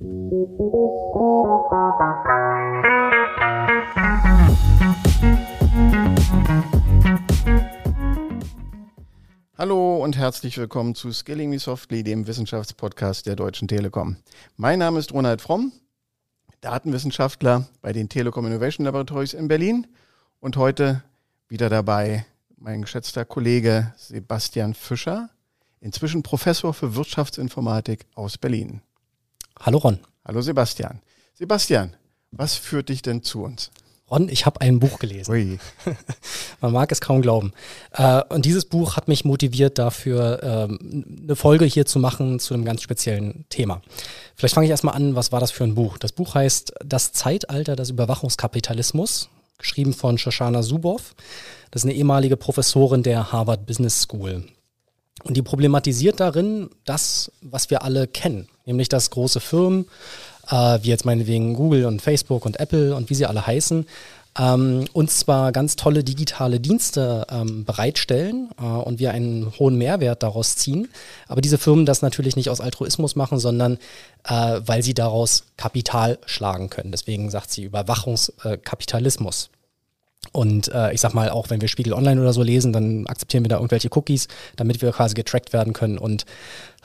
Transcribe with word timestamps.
Hallo 0.00 0.06
und 9.96 10.16
herzlich 10.16 10.56
willkommen 10.56 10.94
zu 10.94 11.10
Skilling 11.10 11.50
Me 11.50 11.58
Softly, 11.58 12.04
dem 12.04 12.28
Wissenschaftspodcast 12.28 13.26
der 13.26 13.34
Deutschen 13.34 13.66
Telekom. 13.66 14.18
Mein 14.56 14.78
Name 14.78 15.00
ist 15.00 15.12
Ronald 15.12 15.40
Fromm, 15.40 15.72
Datenwissenschaftler 16.60 17.66
bei 17.82 17.92
den 17.92 18.08
Telekom 18.08 18.46
Innovation 18.46 18.84
Laboratories 18.84 19.34
in 19.34 19.48
Berlin 19.48 19.88
und 20.38 20.56
heute 20.56 21.02
wieder 21.48 21.68
dabei 21.68 22.24
mein 22.56 22.82
geschätzter 22.82 23.24
Kollege 23.24 23.92
Sebastian 23.96 24.74
Fischer, 24.74 25.30
inzwischen 25.80 26.22
Professor 26.22 26.72
für 26.72 26.94
Wirtschaftsinformatik 26.94 28.06
aus 28.14 28.38
Berlin. 28.38 28.80
Hallo 29.60 29.78
Ron. 29.78 29.98
Hallo 30.24 30.40
Sebastian. 30.40 31.00
Sebastian, 31.34 31.96
was 32.30 32.54
führt 32.54 32.88
dich 32.88 33.02
denn 33.02 33.22
zu 33.22 33.42
uns? 33.42 33.70
Ron, 34.10 34.28
ich 34.28 34.46
habe 34.46 34.60
ein 34.60 34.78
Buch 34.78 34.98
gelesen. 34.98 35.32
Ui. 35.32 35.58
Man 36.60 36.72
mag 36.72 36.90
es 36.92 37.00
kaum 37.00 37.20
glauben. 37.20 37.52
Äh, 37.92 38.22
und 38.28 38.44
dieses 38.44 38.64
Buch 38.64 38.96
hat 38.96 39.08
mich 39.08 39.24
motiviert 39.24 39.78
dafür, 39.78 40.40
ähm, 40.42 41.18
eine 41.22 41.36
Folge 41.36 41.64
hier 41.66 41.84
zu 41.84 41.98
machen 41.98 42.38
zu 42.38 42.54
einem 42.54 42.64
ganz 42.64 42.82
speziellen 42.82 43.44
Thema. 43.50 43.82
Vielleicht 44.34 44.54
fange 44.54 44.66
ich 44.66 44.70
erstmal 44.70 44.94
an, 44.94 45.14
was 45.14 45.32
war 45.32 45.40
das 45.40 45.50
für 45.50 45.64
ein 45.64 45.74
Buch? 45.74 45.98
Das 45.98 46.12
Buch 46.12 46.34
heißt 46.34 46.72
Das 46.84 47.12
Zeitalter 47.12 47.76
des 47.76 47.90
Überwachungskapitalismus, 47.90 49.28
geschrieben 49.58 49.92
von 49.92 50.16
Shoshana 50.16 50.62
Zuboff. 50.62 51.14
Das 51.70 51.82
ist 51.82 51.86
eine 51.86 51.94
ehemalige 51.94 52.36
Professorin 52.36 53.02
der 53.02 53.32
Harvard 53.32 53.66
Business 53.66 54.02
School. 54.02 54.44
Und 55.24 55.36
die 55.36 55.42
problematisiert 55.42 56.20
darin 56.20 56.70
das, 56.84 57.32
was 57.42 57.70
wir 57.70 57.82
alle 57.82 58.06
kennen, 58.06 58.48
nämlich 58.66 58.88
dass 58.88 59.10
große 59.10 59.40
Firmen, 59.40 59.86
äh, 60.48 60.78
wie 60.82 60.88
jetzt 60.88 61.04
meinetwegen 61.04 61.54
Google 61.54 61.86
und 61.86 62.02
Facebook 62.02 62.46
und 62.46 62.60
Apple 62.60 62.94
und 62.94 63.10
wie 63.10 63.14
sie 63.14 63.26
alle 63.26 63.46
heißen, 63.46 63.86
ähm, 64.38 64.84
uns 64.92 65.18
zwar 65.18 65.52
ganz 65.52 65.76
tolle 65.76 66.04
digitale 66.04 66.60
Dienste 66.60 67.26
ähm, 67.30 67.64
bereitstellen 67.64 68.50
äh, 68.58 68.62
und 68.62 69.00
wir 69.00 69.10
einen 69.10 69.52
hohen 69.58 69.76
Mehrwert 69.76 70.22
daraus 70.22 70.56
ziehen, 70.56 70.88
aber 71.26 71.40
diese 71.40 71.58
Firmen 71.58 71.86
das 71.86 72.02
natürlich 72.02 72.36
nicht 72.36 72.50
aus 72.50 72.60
Altruismus 72.60 73.16
machen, 73.16 73.38
sondern 73.38 73.78
äh, 74.24 74.60
weil 74.64 74.82
sie 74.82 74.94
daraus 74.94 75.44
Kapital 75.56 76.18
schlagen 76.26 76.70
können. 76.70 76.92
Deswegen 76.92 77.30
sagt 77.30 77.50
sie 77.50 77.64
Überwachungskapitalismus. 77.64 79.50
Und 80.32 80.68
äh, 80.68 80.92
ich 80.92 81.00
sag 81.00 81.14
mal, 81.14 81.30
auch 81.30 81.50
wenn 81.50 81.60
wir 81.60 81.68
Spiegel 81.68 81.92
Online 81.92 82.20
oder 82.20 82.32
so 82.32 82.42
lesen, 82.42 82.72
dann 82.72 83.06
akzeptieren 83.06 83.44
wir 83.44 83.48
da 83.48 83.56
irgendwelche 83.56 83.88
Cookies, 83.92 84.28
damit 84.56 84.82
wir 84.82 84.92
quasi 84.92 85.14
getrackt 85.14 85.52
werden 85.52 85.72
können 85.72 85.98
und 85.98 86.26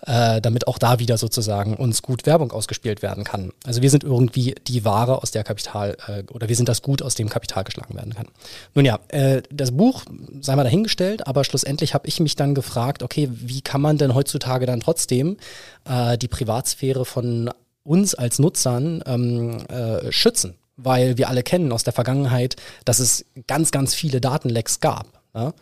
äh, 0.06 0.42
damit 0.42 0.68
auch 0.68 0.78
da 0.78 1.00
wieder 1.00 1.18
sozusagen 1.18 1.76
uns 1.76 2.02
gut 2.02 2.26
Werbung 2.26 2.52
ausgespielt 2.52 3.02
werden 3.02 3.24
kann. 3.24 3.52
Also 3.66 3.82
wir 3.82 3.90
sind 3.90 4.04
irgendwie 4.04 4.56
die 4.68 4.84
Ware, 4.86 5.22
aus 5.22 5.32
der 5.32 5.44
Kapital 5.44 5.98
äh, 6.08 6.24
oder 6.32 6.50
wir 6.50 6.56
sind 6.56 6.70
das 6.70 6.82
Gut, 6.82 7.02
aus 7.02 7.16
dem 7.16 7.30
Kapital 7.30 7.64
geschlagen 7.64 7.96
werden 7.96 8.14
kann. 8.14 8.28
Nun 8.74 8.86
ja, 8.86 9.00
äh, 9.10 9.42
das 9.52 9.72
Buch 9.72 10.04
sei 10.42 10.56
mal 10.56 10.64
dahingestellt, 10.64 11.28
aber 11.28 11.44
schlussendlich 11.44 11.94
habe 11.94 12.08
ich 12.08 12.20
mich 12.20 12.36
dann 12.36 12.56
gefragt, 12.56 13.04
okay, 13.04 13.30
wie 13.32 13.62
kann 13.62 13.82
man 13.82 13.98
denn 13.98 14.14
heutzutage 14.14 14.66
dann 14.66 14.82
trotzdem 14.82 15.38
äh, 15.86 16.18
die 16.18 16.28
Privatsphäre 16.28 17.06
von 17.06 17.50
uns 17.84 18.16
als 18.16 18.40
Nutzern 18.40 19.04
ähm, 19.06 19.66
äh, 19.68 20.12
schützen? 20.12 20.56
Weil 20.78 21.18
wir 21.18 21.30
alle 21.30 21.44
kennen 21.44 21.72
aus 21.72 21.84
der 21.84 21.94
Vergangenheit, 21.94 22.56
dass 22.86 23.00
es 23.00 23.26
ganz, 23.48 23.72
ganz 23.72 23.94
viele 23.94 24.22
Datenlecks 24.22 24.80
gab. 24.80 25.22
Ja? 25.34 25.54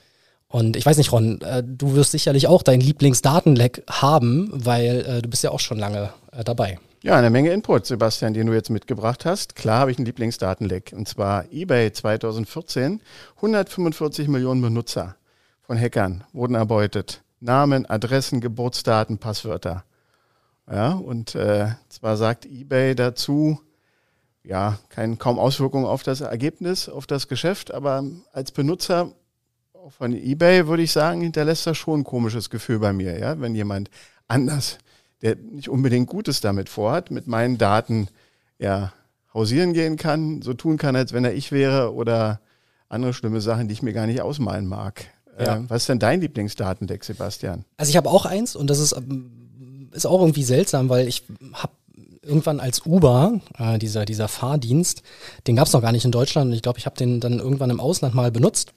Und 0.47 0.75
ich 0.75 0.85
weiß 0.85 0.97
nicht, 0.97 1.11
Ron, 1.11 1.39
äh, 1.41 1.63
du 1.65 1.95
wirst 1.95 2.11
sicherlich 2.11 2.47
auch 2.47 2.63
dein 2.63 2.81
Lieblingsdatenleck 2.81 3.83
haben, 3.89 4.49
weil 4.53 5.05
äh, 5.07 5.21
du 5.21 5.29
bist 5.29 5.43
ja 5.43 5.51
auch 5.51 5.59
schon 5.59 5.79
lange 5.79 6.11
äh, 6.31 6.43
dabei. 6.43 6.77
Ja, 7.03 7.15
eine 7.15 7.31
Menge 7.31 7.51
Input, 7.51 7.87
Sebastian, 7.87 8.33
den 8.33 8.47
du 8.47 8.53
jetzt 8.53 8.69
mitgebracht 8.69 9.25
hast. 9.25 9.55
Klar 9.55 9.79
habe 9.79 9.91
ich 9.91 9.97
einen 9.97 10.05
Lieblingsdatenleck. 10.05 10.93
Und 10.95 11.07
zwar 11.07 11.45
eBay 11.51 11.91
2014. 11.91 13.01
145 13.37 14.27
Millionen 14.27 14.61
Benutzer 14.61 15.15
von 15.63 15.79
Hackern 15.79 16.25
wurden 16.31 16.53
erbeutet. 16.53 17.23
Namen, 17.39 17.87
Adressen, 17.87 18.39
Geburtsdaten, 18.39 19.17
Passwörter. 19.17 19.83
Ja, 20.71 20.91
und 20.91 21.33
äh, 21.33 21.69
zwar 21.89 22.17
sagt 22.17 22.45
eBay 22.45 22.93
dazu, 22.93 23.59
ja, 24.43 24.79
kein, 24.89 25.17
kaum 25.17 25.39
Auswirkungen 25.39 25.85
auf 25.85 26.03
das 26.03 26.21
Ergebnis, 26.21 26.89
auf 26.89 27.07
das 27.07 27.27
Geschäft, 27.27 27.73
aber 27.73 28.03
als 28.33 28.51
Benutzer 28.51 29.11
von 29.89 30.13
eBay 30.13 30.67
würde 30.67 30.83
ich 30.83 30.91
sagen, 30.91 31.21
hinterlässt 31.21 31.67
das 31.67 31.77
schon 31.77 32.01
ein 32.01 32.03
komisches 32.03 32.49
Gefühl 32.49 32.79
bei 32.79 32.93
mir, 32.93 33.19
ja, 33.19 33.39
wenn 33.39 33.55
jemand 33.55 33.89
anders, 34.27 34.77
der 35.21 35.35
nicht 35.35 35.69
unbedingt 35.69 36.07
Gutes 36.07 36.41
damit 36.41 36.69
vorhat, 36.69 37.11
mit 37.11 37.27
meinen 37.27 37.57
Daten 37.57 38.07
ja 38.57 38.93
hausieren 39.33 39.73
gehen 39.73 39.97
kann, 39.97 40.41
so 40.41 40.53
tun 40.53 40.77
kann, 40.77 40.95
als 40.95 41.13
wenn 41.13 41.25
er 41.25 41.33
ich 41.33 41.51
wäre 41.51 41.93
oder 41.93 42.41
andere 42.89 43.13
schlimme 43.13 43.41
Sachen, 43.41 43.67
die 43.67 43.73
ich 43.73 43.81
mir 43.81 43.93
gar 43.93 44.07
nicht 44.07 44.21
ausmalen 44.21 44.67
mag. 44.67 45.05
Ja. 45.39 45.57
Äh, 45.57 45.69
was 45.69 45.83
ist 45.83 45.89
denn 45.89 45.99
dein 45.99 46.21
Lieblingsdatendeck, 46.21 47.03
Sebastian? 47.03 47.65
Also 47.77 47.89
ich 47.89 47.97
habe 47.97 48.09
auch 48.09 48.25
eins 48.25 48.55
und 48.55 48.69
das 48.69 48.79
ist, 48.79 48.93
ähm, 48.93 49.89
ist 49.93 50.05
auch 50.05 50.21
irgendwie 50.21 50.43
seltsam, 50.43 50.89
weil 50.89 51.07
ich 51.07 51.23
habe 51.53 51.73
irgendwann 52.21 52.59
als 52.59 52.85
Uber, 52.85 53.39
äh, 53.57 53.79
dieser, 53.79 54.05
dieser 54.05 54.27
Fahrdienst, 54.27 55.01
den 55.47 55.55
gab 55.55 55.67
es 55.67 55.73
noch 55.73 55.81
gar 55.81 55.91
nicht 55.91 56.05
in 56.05 56.11
Deutschland 56.11 56.47
und 56.49 56.53
ich 56.53 56.61
glaube, 56.61 56.79
ich 56.79 56.85
habe 56.85 56.97
den 56.97 57.19
dann 57.19 57.39
irgendwann 57.39 57.69
im 57.69 57.79
Ausland 57.79 58.15
mal 58.15 58.31
benutzt. 58.31 58.73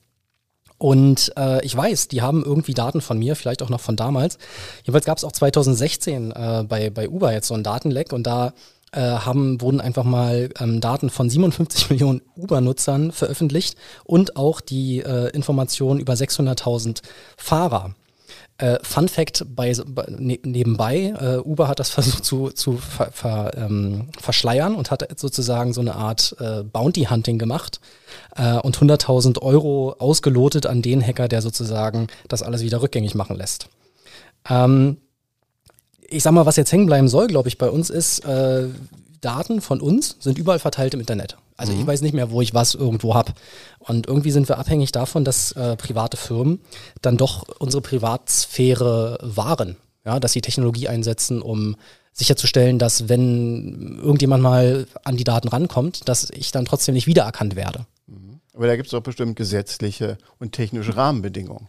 Und 0.77 1.33
äh, 1.37 1.65
ich 1.65 1.75
weiß, 1.77 2.09
die 2.09 2.21
haben 2.21 2.45
irgendwie 2.45 2.75
Daten 2.75 3.01
von 3.01 3.19
mir, 3.19 3.37
vielleicht 3.37 3.63
auch 3.63 3.71
noch 3.71 3.81
von 3.81 3.97
damals. 3.97 4.39
Jedenfalls 4.83 5.05
gab 5.05 5.19
es 5.19 5.25
auch 5.25 5.33
2016 5.33 6.33
äh, 6.33 6.65
bei, 6.69 6.91
bei 6.91 7.09
Uber 7.09 7.33
jetzt 7.33 7.47
so 7.49 7.55
ein 7.55 7.63
Datenleck 7.63 8.13
und 8.13 8.27
da 8.27 8.53
äh, 8.93 9.01
haben, 9.01 9.61
wurden 9.61 9.81
einfach 9.81 10.05
mal 10.05 10.51
ähm, 10.59 10.81
Daten 10.81 11.11
von 11.11 11.31
57 11.31 11.91
Millionen 11.91 12.23
Uber-Nutzern 12.37 13.13
veröffentlicht 13.13 13.77
und 14.05 14.37
auch 14.37 14.61
die 14.61 15.01
äh, 15.01 15.31
Informationen 15.31 16.01
über 16.01 16.15
600.000 16.15 17.03
Fahrer. 17.37 17.95
Äh, 18.59 18.79
Fun 18.83 19.09
Fact 19.09 19.45
bei, 19.49 19.73
ne, 20.09 20.39
nebenbei, 20.45 21.15
äh, 21.21 21.37
Uber 21.39 21.67
hat 21.67 21.81
das 21.81 21.91
versucht 21.99 22.25
zu, 22.25 22.51
zu 22.51 22.77
ver, 22.77 23.11
ver, 23.13 23.53
ähm, 23.57 24.09
verschleiern 24.19 24.75
und 24.75 24.91
hat 24.91 25.07
sozusagen 25.19 25.73
so 25.73 25.81
eine 25.81 25.97
Art 25.97 26.37
äh, 26.39 26.63
Bounty 26.63 27.05
Hunting 27.05 27.39
gemacht 27.39 27.81
äh, 28.37 28.59
und 28.59 28.77
100.000 28.77 29.43
Euro 29.43 29.97
ausgelotet 29.99 30.67
an 30.67 30.83
den 30.83 31.05
Hacker, 31.05 31.29
der 31.29 31.43
sozusagen 31.43 32.07
das 32.29 32.43
alles 32.43 32.63
wieder 32.63 32.81
rückgängig 32.81 33.15
machen 33.15 33.37
lässt. 33.37 33.69
Ähm, 34.49 34.99
ich 36.09 36.23
sag 36.23 36.33
mal, 36.33 36.47
was 36.47 36.57
jetzt 36.57 36.71
hängen 36.71 36.87
bleiben 36.87 37.09
soll, 37.09 37.27
glaube 37.27 37.49
ich, 37.49 37.59
bei 37.59 37.69
uns 37.69 37.91
ist, 37.91 38.25
äh, 38.25 38.69
Daten 39.25 39.61
von 39.61 39.81
uns 39.81 40.17
sind 40.21 40.39
überall 40.39 40.59
verteilt 40.59 40.95
im 40.95 41.01
Internet. 41.01 41.37
Also 41.57 41.73
mhm. 41.73 41.81
ich 41.81 41.87
weiß 41.87 42.03
nicht 42.03 42.15
mehr, 42.15 42.31
wo 42.31 42.41
ich 42.41 42.55
was 42.55 42.75
irgendwo 42.75 43.15
habe. 43.15 43.33
Und 43.79 44.07
irgendwie 44.07 44.31
sind 44.31 44.49
wir 44.49 44.59
abhängig 44.59 44.93
davon, 44.93 45.25
dass 45.25 45.53
äh, 45.53 45.77
private 45.77 46.17
Firmen 46.17 46.61
dann 47.03 47.17
doch 47.17 47.45
unsere 47.59 47.81
Privatsphäre 47.81 49.19
wahren. 49.23 49.77
Ja, 50.05 50.21
dass 50.21 50.33
sie 50.33 50.43
Technologie 50.43 50.89
einsetzen, 50.89 51.41
um 51.41 51.77
sicherzustellen, 52.13 52.79
dass 52.79 53.09
wenn 53.09 53.99
irgendjemand 53.99 54.43
mal 54.43 54.87
an 55.03 55.17
die 55.17 55.25
Daten 55.25 55.49
rankommt, 55.49 56.09
dass 56.09 56.29
ich 56.31 56.53
dann 56.53 56.67
trotzdem 56.67 56.95
nicht 56.95 57.07
wiedererkannt 57.07 57.57
werde. 57.57 57.87
Mhm. 58.07 58.41
Aber 58.53 58.67
da 58.67 58.77
gibt 58.77 58.87
es 58.87 58.93
doch 58.93 59.03
bestimmt 59.03 59.37
gesetzliche 59.37 60.19
und 60.39 60.53
technische 60.53 60.97
Rahmenbedingungen. 60.97 61.69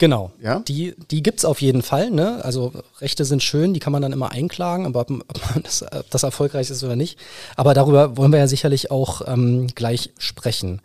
Genau. 0.00 0.32
Ja? 0.40 0.60
Die, 0.60 0.94
die 1.10 1.22
gibt 1.22 1.40
es 1.40 1.44
auf 1.44 1.60
jeden 1.60 1.82
Fall. 1.82 2.10
Ne? 2.10 2.42
Also 2.42 2.72
Rechte 3.00 3.26
sind 3.26 3.42
schön, 3.42 3.74
die 3.74 3.80
kann 3.80 3.92
man 3.92 4.00
dann 4.00 4.14
immer 4.14 4.30
einklagen, 4.30 4.86
aber 4.86 5.00
ob, 5.02 5.10
ob, 5.10 5.62
das, 5.62 5.82
ob 5.82 6.08
das 6.08 6.22
erfolgreich 6.22 6.70
ist 6.70 6.82
oder 6.82 6.96
nicht. 6.96 7.18
Aber 7.54 7.74
darüber 7.74 8.16
wollen 8.16 8.32
wir 8.32 8.38
ja 8.38 8.48
sicherlich 8.48 8.90
auch 8.90 9.20
ähm, 9.26 9.66
gleich 9.74 10.14
sprechen. 10.16 10.80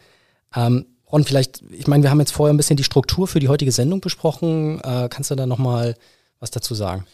Ähm, 0.54 0.88
Ron, 1.10 1.24
vielleicht, 1.24 1.64
ich 1.72 1.88
meine, 1.88 2.04
wir 2.04 2.10
haben 2.10 2.20
jetzt 2.20 2.34
vorher 2.34 2.54
ein 2.54 2.58
bisschen 2.58 2.76
die 2.76 2.84
Struktur 2.84 3.26
für 3.26 3.40
die 3.40 3.48
heutige 3.48 3.72
Sendung 3.72 4.02
besprochen. 4.02 4.82
Äh, 4.82 5.08
kannst 5.10 5.32
du 5.32 5.36
da 5.36 5.46
nochmal 5.46 5.96
was 6.42 6.52
dazu 6.52 6.76
sagen? 6.76 7.06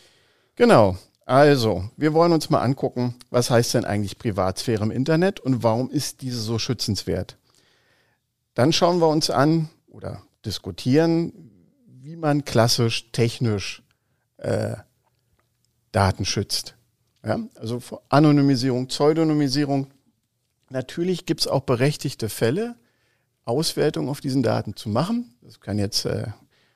Genau. 0.55 0.97
Also, 1.27 1.83
wir 1.97 2.15
wollen 2.15 2.33
uns 2.33 2.49
mal 2.49 2.61
angucken, 2.61 3.13
was 3.29 3.51
heißt 3.51 3.75
denn 3.75 3.85
eigentlich 3.85 4.17
Privatsphäre 4.17 4.83
im 4.83 4.89
Internet 4.89 5.39
und 5.39 5.61
warum 5.61 5.91
ist 5.91 6.23
diese 6.23 6.41
so 6.41 6.57
schützenswert? 6.57 7.37
Dann 8.55 8.73
schauen 8.73 8.99
wir 8.99 9.07
uns 9.07 9.29
an 9.29 9.69
oder 9.87 10.23
diskutieren, 10.43 11.50
wie 12.03 12.15
man 12.15 12.45
klassisch 12.45 13.11
technisch 13.11 13.83
äh, 14.37 14.75
Daten 15.91 16.25
schützt. 16.25 16.75
Ja? 17.23 17.39
Also 17.55 17.79
Anonymisierung, 18.09 18.87
Pseudonymisierung. 18.87 19.87
Natürlich 20.69 21.25
gibt 21.25 21.41
es 21.41 21.47
auch 21.47 21.61
berechtigte 21.61 22.29
Fälle, 22.29 22.75
Auswertung 23.45 24.09
auf 24.09 24.19
diesen 24.19 24.41
Daten 24.41 24.75
zu 24.75 24.89
machen. 24.89 25.35
Das 25.41 25.59
kann 25.59 25.77
jetzt, 25.77 26.05
äh, 26.05 26.27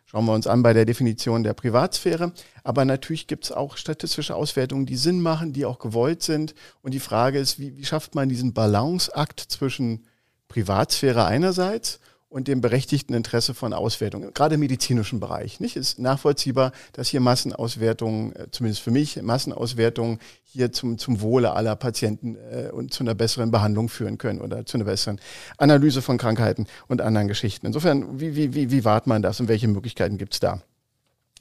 schauen 0.06 0.26
wir 0.26 0.34
uns 0.34 0.46
an 0.46 0.62
bei 0.62 0.74
der 0.74 0.86
Definition 0.86 1.44
der 1.44 1.54
Privatsphäre. 1.54 2.32
Aber 2.64 2.86
natürlich 2.86 3.26
gibt 3.26 3.46
es 3.46 3.52
auch 3.52 3.78
statistische 3.78 4.36
Auswertungen, 4.36 4.86
die 4.86 4.98
Sinn 4.98 5.22
machen, 5.22 5.54
die 5.54 5.66
auch 5.66 5.80
gewollt 5.80 6.22
sind. 6.22 6.54
Und 6.82 6.94
die 6.94 7.00
Frage 7.00 7.40
ist, 7.40 7.58
wie, 7.58 7.78
wie 7.78 7.86
schafft 7.86 8.14
man 8.14 8.30
diesen 8.30 8.54
Balanceakt 8.54 9.40
zwischen 9.40 10.06
Privatsphäre 10.50 11.26
einerseits 11.26 12.00
und 12.30 12.48
dem 12.48 12.60
berechtigten 12.60 13.14
Interesse 13.14 13.54
von 13.54 13.74
Auswertung, 13.74 14.34
gerade 14.34 14.56
im 14.56 14.60
medizinischen 14.60 15.20
Bereich. 15.20 15.60
Nicht 15.60 15.76
ist 15.76 16.00
nachvollziehbar, 16.00 16.72
dass 16.94 17.08
hier 17.08 17.22
Massenauswertungen, 17.22 18.36
äh, 18.36 18.48
zumindest 18.52 18.82
für 18.82 18.92
mich, 18.92 19.22
Massenauswertungen 19.22 20.20
hier 20.44 20.72
zum, 20.72 20.98
zum 20.98 21.22
Wohle 21.22 21.54
aller 21.54 21.76
Patienten 21.76 22.36
äh, 22.36 22.70
und 22.72 22.94
zu 22.94 23.04
einer 23.04 23.16
besseren 23.16 23.52
Behandlung 23.52 23.90
führen 23.90 24.18
können 24.18 24.42
oder 24.42 24.66
zu 24.66 24.78
einer 24.78 24.86
besseren 24.86 25.20
Analyse 25.58 26.02
von 26.02 26.18
Krankheiten 26.18 26.68
und 26.88 27.02
anderen 27.02 27.28
Geschichten. 27.28 27.68
Insofern, 27.68 28.20
wie, 28.20 28.36
wie, 28.36 28.54
wie, 28.54 28.72
wie 28.72 28.86
wahrt 28.86 29.08
man 29.08 29.22
das 29.22 29.40
und 29.40 29.48
welche 29.48 29.68
Möglichkeiten 29.68 30.18
gibt 30.18 30.34
es 30.34 30.40
da? 30.40 30.62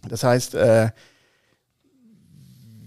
Das 0.09 0.23
heißt, 0.23 0.55
äh, 0.55 0.91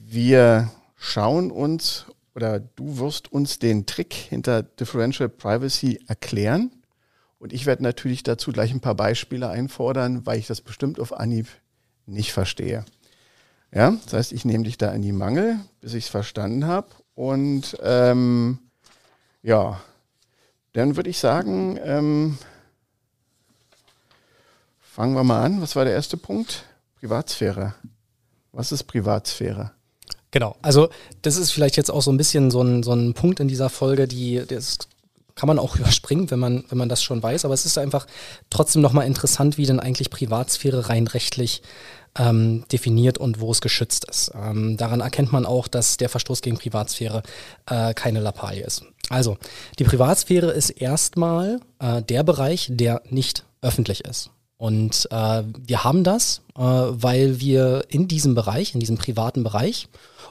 wir 0.06 0.72
schauen 0.96 1.52
uns 1.52 2.06
oder 2.36 2.60
du 2.60 3.00
wirst 3.00 3.32
uns 3.32 3.60
den 3.60 3.86
Trick 3.86 4.14
hinter 4.14 4.64
Differential 4.64 5.28
Privacy 5.28 6.00
erklären. 6.08 6.72
Und 7.40 7.54
ich 7.54 7.66
werde 7.66 7.84
natürlich 7.84 8.24
dazu 8.24 8.52
gleich 8.52 8.72
ein 8.72 8.82
paar 8.82 8.96
Beispiele 8.96 9.50
einfordern, 9.50 10.26
weil 10.26 10.40
ich 10.40 10.48
das 10.48 10.62
bestimmt 10.62 11.00
auf 11.00 11.14
Anhieb 11.14 11.48
nicht 12.06 12.34
verstehe. 12.34 12.84
Ja, 13.72 13.92
das 14.06 14.14
heißt, 14.14 14.32
ich 14.32 14.46
nehme 14.46 14.64
dich 14.64 14.78
da 14.78 14.92
in 14.92 15.02
die 15.02 15.12
Mangel, 15.12 15.60
bis 15.82 15.94
ich 15.94 16.06
es 16.06 16.10
verstanden 16.10 16.66
habe. 16.66 16.88
Und 17.16 17.78
ähm, 17.84 18.60
ja, 19.44 19.80
dann 20.74 20.96
würde 20.96 21.10
ich 21.10 21.20
sagen, 21.20 21.80
ähm, 21.84 22.38
fangen 24.80 25.14
wir 25.14 25.24
mal 25.24 25.44
an. 25.44 25.62
Was 25.62 25.76
war 25.76 25.86
der 25.86 25.94
erste 25.94 26.18
Punkt? 26.18 26.64
Privatsphäre. 27.00 27.76
Was 28.52 28.72
ist 28.72 28.86
Privatsphäre? 28.86 29.72
Genau, 30.32 30.56
also 30.62 30.90
das 31.22 31.38
ist 31.38 31.52
vielleicht 31.52 31.78
jetzt 31.78 31.90
auch 31.90 32.02
so 32.02 32.12
ein 32.12 32.18
bisschen 32.18 32.52
so 32.52 32.62
ein, 32.62 32.84
so 32.84 32.94
ein 32.94 33.14
Punkt 33.14 33.40
in 33.40 33.48
dieser 33.48 33.70
Folge, 33.70 34.08
die 34.08 34.44
das 34.48 34.78
kann 35.38 35.48
man 35.48 35.60
auch 35.60 35.76
überspringen, 35.78 36.30
wenn 36.30 36.40
man, 36.40 36.66
wenn 36.70 36.78
man 36.78 36.90
das 36.90 37.02
schon 37.02 37.24
weiß, 37.24 37.46
aber 37.46 37.54
es 37.54 37.66
ist 37.66 37.78
einfach 37.78 38.06
trotzdem 38.50 38.82
nochmal 38.82 39.08
interessant, 39.08 39.58
wie 39.58 39.66
denn 39.66 39.80
eigentlich 39.80 40.10
Privatsphäre 40.10 40.90
rein 40.90 41.08
rechtlich 41.08 41.62
ähm, 42.18 42.66
definiert 42.72 43.18
und 43.18 43.40
wo 43.40 43.52
es 43.52 43.62
geschützt 43.62 44.06
ist. 44.10 44.32
Ähm, 44.36 44.76
daran 44.76 45.02
erkennt 45.02 45.32
man 45.32 45.46
auch, 45.46 45.68
dass 45.68 45.98
der 45.98 46.10
Verstoß 46.10 46.42
gegen 46.42 46.58
Privatsphäre 46.58 47.24
äh, 47.68 47.94
keine 47.94 48.20
Lappalie 48.20 48.66
ist. 48.66 48.84
Also, 49.10 49.38
die 49.80 49.86
Privatsphäre 49.86 50.52
ist 50.52 50.72
erstmal 50.72 51.62
äh, 51.80 52.02
der 52.02 52.24
Bereich, 52.24 52.68
der 52.70 53.02
nicht 53.10 53.46
öffentlich 53.62 54.04
ist. 54.04 54.32
Und 54.58 55.08
äh, 55.12 55.44
wir 55.66 55.84
haben 55.84 56.04
das, 56.04 56.42
äh, 56.56 56.62
weil 56.62 57.40
wir 57.40 57.86
in 57.90 58.08
diesem 58.08 58.34
Bereich, 58.34 58.74
in 58.74 58.80
diesem 58.80 58.98
privaten 58.98 59.44
Bereich, 59.44 59.88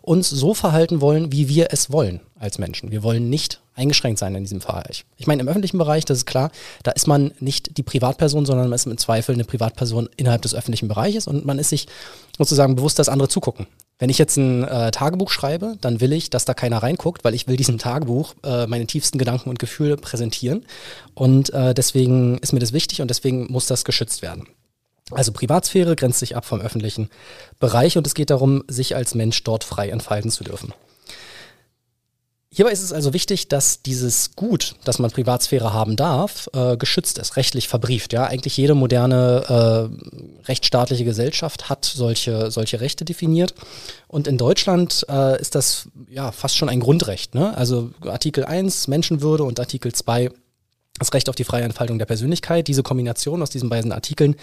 uns 0.06 0.31
so 0.31 0.55
verhalten 0.55 1.00
wollen, 1.00 1.32
wie 1.32 1.49
wir 1.49 1.73
es 1.73 1.91
wollen 1.91 2.20
als 2.38 2.58
Menschen. 2.58 2.93
Wir 2.93 3.03
wollen 3.03 3.29
nicht 3.29 3.61
eingeschränkt 3.75 4.20
sein 4.20 4.37
in 4.37 4.44
diesem 4.44 4.61
Bereich. 4.61 5.05
Ich 5.17 5.26
meine, 5.26 5.43
im 5.43 5.49
öffentlichen 5.49 5.79
Bereich, 5.79 6.05
das 6.05 6.19
ist 6.19 6.26
klar, 6.26 6.53
da 6.85 6.93
ist 6.93 7.08
man 7.08 7.32
nicht 7.41 7.76
die 7.76 7.82
Privatperson, 7.82 8.47
sondern 8.47 8.69
man 8.69 8.76
ist 8.76 8.87
im 8.87 8.97
Zweifel 8.99 9.35
eine 9.35 9.44
Privatperson 9.44 10.08
innerhalb 10.17 10.43
des 10.43 10.55
öffentlichen 10.55 10.87
Bereiches 10.87 11.26
und 11.26 11.44
man 11.44 11.58
ist 11.58 11.70
sich 11.70 11.88
sozusagen 12.38 12.76
bewusst, 12.76 13.00
dass 13.00 13.08
andere 13.08 13.29
zugucken. 13.29 13.67
Wenn 13.99 14.08
ich 14.08 14.19
jetzt 14.19 14.37
ein 14.37 14.62
äh, 14.62 14.93
Tagebuch 14.93 15.31
schreibe, 15.31 15.76
dann 15.81 16.00
will 16.00 16.12
ich, 16.12 16.31
dass 16.31 16.44
da 16.44 16.55
keiner 16.55 16.79
reinguckt, 16.79 17.25
weil 17.25 17.35
ich 17.35 17.49
will 17.49 17.56
diesem 17.56 17.79
Tagebuch 17.79 18.35
äh, 18.44 18.69
meine 18.69 18.87
tiefsten 18.87 19.19
Gedanken 19.19 19.50
und 19.50 19.59
Gefühle 19.59 19.97
präsentieren. 19.97 20.67
Und 21.14 21.52
äh, 21.52 21.75
deswegen 21.75 22.38
ist 22.38 22.52
mir 22.52 22.61
das 22.61 22.73
wichtig 22.73 23.00
und 23.00 23.09
deswegen 23.09 23.50
muss 23.50 23.67
das 23.67 23.85
geschützt 23.85 24.23
werden. 24.23 24.47
Also 25.11 25.32
Privatsphäre 25.32 25.94
grenzt 25.94 26.19
sich 26.19 26.37
ab 26.37 26.44
vom 26.44 26.61
öffentlichen 26.61 27.11
Bereich 27.61 27.97
und 27.97 28.06
es 28.06 28.14
geht 28.14 28.31
darum, 28.31 28.64
sich 28.69 28.97
als 28.97 29.14
Mensch 29.14 29.43
dort 29.44 29.62
frei 29.62 29.91
entfalten 29.91 30.31
zu 30.31 30.43
dürfen. 30.43 30.73
Hierbei 32.56 32.73
ist 32.73 32.82
es 32.82 32.94
also 32.94 33.12
wichtig, 33.12 33.49
dass 33.49 33.82
dieses 33.82 34.35
Gut, 34.35 34.76
dass 34.85 34.99
man 34.99 35.11
Privatsphäre 35.11 35.75
haben 35.75 35.94
darf, 35.94 36.49
äh, 36.55 36.79
geschützt 36.79 37.19
ist, 37.19 37.37
rechtlich 37.37 37.69
verbrieft. 37.69 38.14
Ja, 38.14 38.25
eigentlich 38.25 38.56
jede 38.56 38.75
moderne 38.75 39.91
äh, 39.93 40.44
rechtsstaatliche 40.49 41.05
Gesellschaft 41.05 41.69
hat 41.69 41.85
solche, 41.85 42.50
solche 42.50 42.81
Rechte 42.81 43.05
definiert. 43.05 43.55
Und 44.09 44.26
in 44.26 44.38
Deutschland 44.38 45.05
äh, 45.11 45.38
ist 45.38 45.55
das 45.55 45.88
ja 46.09 46.32
fast 46.32 46.56
schon 46.56 46.70
ein 46.70 46.81
Grundrecht. 46.81 47.35
Ne? 47.35 47.55
Also 47.55 47.91
Artikel 48.00 48.47
1 48.47 48.88
Menschenwürde 48.88 49.44
und 49.44 49.61
Artikel 49.61 49.93
2 49.93 50.31
das 50.99 51.12
Recht 51.12 51.29
auf 51.29 51.35
die 51.35 51.44
freie 51.44 51.64
Entfaltung 51.64 51.99
der 51.99 52.06
Persönlichkeit. 52.06 52.69
Diese 52.69 52.82
Kombination 52.82 53.43
aus 53.43 53.50
diesen 53.50 53.69
beiden 53.69 53.93
Artikeln 53.93 54.35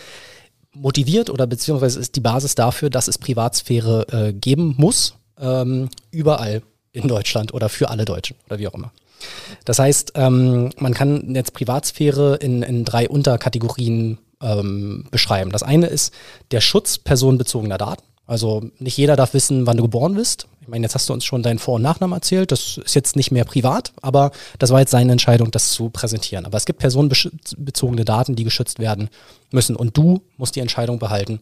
motiviert 0.73 1.29
oder 1.29 1.47
beziehungsweise 1.47 1.99
ist 1.99 2.15
die 2.15 2.21
Basis 2.21 2.55
dafür, 2.55 2.89
dass 2.89 3.07
es 3.07 3.17
Privatsphäre 3.17 4.07
äh, 4.11 4.33
geben 4.33 4.75
muss, 4.77 5.15
ähm, 5.39 5.89
überall 6.11 6.61
in 6.91 7.07
Deutschland 7.07 7.53
oder 7.53 7.69
für 7.69 7.89
alle 7.89 8.05
Deutschen 8.05 8.35
oder 8.47 8.59
wie 8.59 8.67
auch 8.67 8.73
immer. 8.73 8.91
Das 9.65 9.79
heißt, 9.79 10.13
ähm, 10.15 10.71
man 10.77 10.93
kann 10.93 11.33
jetzt 11.35 11.53
Privatsphäre 11.53 12.35
in, 12.35 12.61
in 12.61 12.85
drei 12.85 13.07
Unterkategorien 13.07 14.17
ähm, 14.41 15.05
beschreiben. 15.11 15.51
Das 15.51 15.63
eine 15.63 15.87
ist 15.87 16.13
der 16.51 16.61
Schutz 16.61 16.97
personenbezogener 16.97 17.77
Daten. 17.77 18.03
Also 18.25 18.63
nicht 18.79 18.97
jeder 18.97 19.15
darf 19.15 19.33
wissen, 19.33 19.65
wann 19.65 19.77
du 19.77 19.83
geboren 19.83 20.15
bist. 20.15 20.47
Ich 20.61 20.69
meine, 20.69 20.85
jetzt 20.85 20.95
hast 20.95 21.09
du 21.09 21.13
uns 21.13 21.25
schon 21.25 21.43
deinen 21.43 21.59
Vor- 21.59 21.75
und 21.75 21.81
Nachnamen 21.81 22.15
erzählt. 22.15 22.51
Das 22.51 22.77
ist 22.77 22.95
jetzt 22.95 23.17
nicht 23.17 23.31
mehr 23.31 23.43
privat, 23.43 23.91
aber 24.01 24.31
das 24.59 24.69
war 24.69 24.79
jetzt 24.79 24.91
seine 24.91 25.11
Entscheidung, 25.11 25.51
das 25.51 25.71
zu 25.71 25.89
präsentieren. 25.89 26.45
Aber 26.45 26.55
es 26.55 26.65
gibt 26.65 26.79
personenbezogene 26.79 28.05
Daten, 28.05 28.37
die 28.37 28.45
geschützt 28.45 28.79
werden 28.79 29.09
müssen. 29.53 29.75
Und 29.75 29.97
du 29.97 30.21
musst 30.37 30.55
die 30.55 30.59
Entscheidung 30.59 30.99
behalten, 30.99 31.39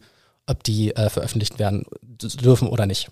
ob 0.48 0.64
die 0.64 0.96
äh, 0.96 1.10
veröffentlicht 1.10 1.60
werden 1.60 1.86
dürfen 2.02 2.68
oder 2.68 2.86
nicht. 2.86 3.10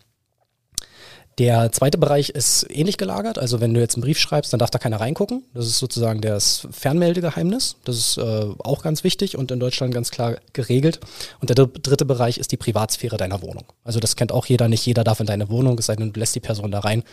Der 1.39 1.71
zweite 1.71 1.97
Bereich 1.97 2.31
ist 2.31 2.67
ähnlich 2.69 2.97
gelagert. 2.97 3.39
Also 3.39 3.61
wenn 3.61 3.73
du 3.73 3.79
jetzt 3.79 3.95
einen 3.95 4.01
Brief 4.01 4.19
schreibst, 4.19 4.51
dann 4.51 4.59
darf 4.59 4.71
da 4.71 4.77
keiner 4.77 4.99
reingucken. 4.99 5.45
Das 5.53 5.67
ist 5.67 5.79
sozusagen 5.79 6.19
das 6.19 6.67
Fernmeldegeheimnis. 6.69 7.77
Das 7.85 7.95
ist 7.95 8.17
äh, 8.17 8.45
auch 8.59 8.83
ganz 8.83 9.05
wichtig 9.05 9.37
und 9.37 9.49
in 9.49 9.59
Deutschland 9.61 9.93
ganz 9.93 10.11
klar 10.11 10.35
geregelt. 10.51 10.99
Und 11.39 11.49
der 11.49 11.55
dritte 11.65 12.03
Bereich 12.03 12.39
ist 12.39 12.51
die 12.51 12.57
Privatsphäre 12.57 13.15
deiner 13.15 13.41
Wohnung. 13.41 13.63
Also 13.85 14.01
das 14.01 14.17
kennt 14.17 14.33
auch 14.33 14.47
jeder. 14.47 14.67
Nicht 14.67 14.85
jeder 14.85 15.05
darf 15.05 15.21
in 15.21 15.27
deine 15.27 15.49
Wohnung, 15.49 15.79
es 15.79 15.85
sei 15.85 15.95
denn, 15.95 16.11
du 16.11 16.19
lässt 16.19 16.35
die 16.35 16.41
Person 16.41 16.71
da 16.71 16.79
rein 16.79 17.03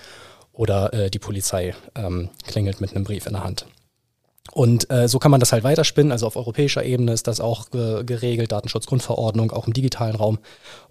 oder 0.53 0.93
äh, 0.93 1.09
die 1.09 1.21
Polizei 1.21 1.77
ähm, 1.95 2.31
klingelt 2.49 2.81
mit 2.81 2.97
einem 2.97 3.05
Brief 3.05 3.27
in 3.27 3.35
der 3.35 3.45
Hand. 3.45 3.67
Und 4.57 4.91
äh, 4.91 5.07
so 5.07 5.19
kann 5.19 5.31
man 5.31 5.39
das 5.39 5.53
halt 5.53 5.65
weiterspinnen. 5.65 6.13
Also 6.13 6.27
auf 6.27 6.35
europäischer 6.35 6.83
Ebene 6.83 7.13
ist 7.13 7.27
das 7.27 7.41
auch 7.41 7.69
ge 7.69 8.05
geregelt, 8.05 8.53
Datenschutzgrundverordnung, 8.53 9.53
auch 9.53 9.67
im 9.67 9.75
digitalen 9.75 10.17
Raum. 10.17 10.39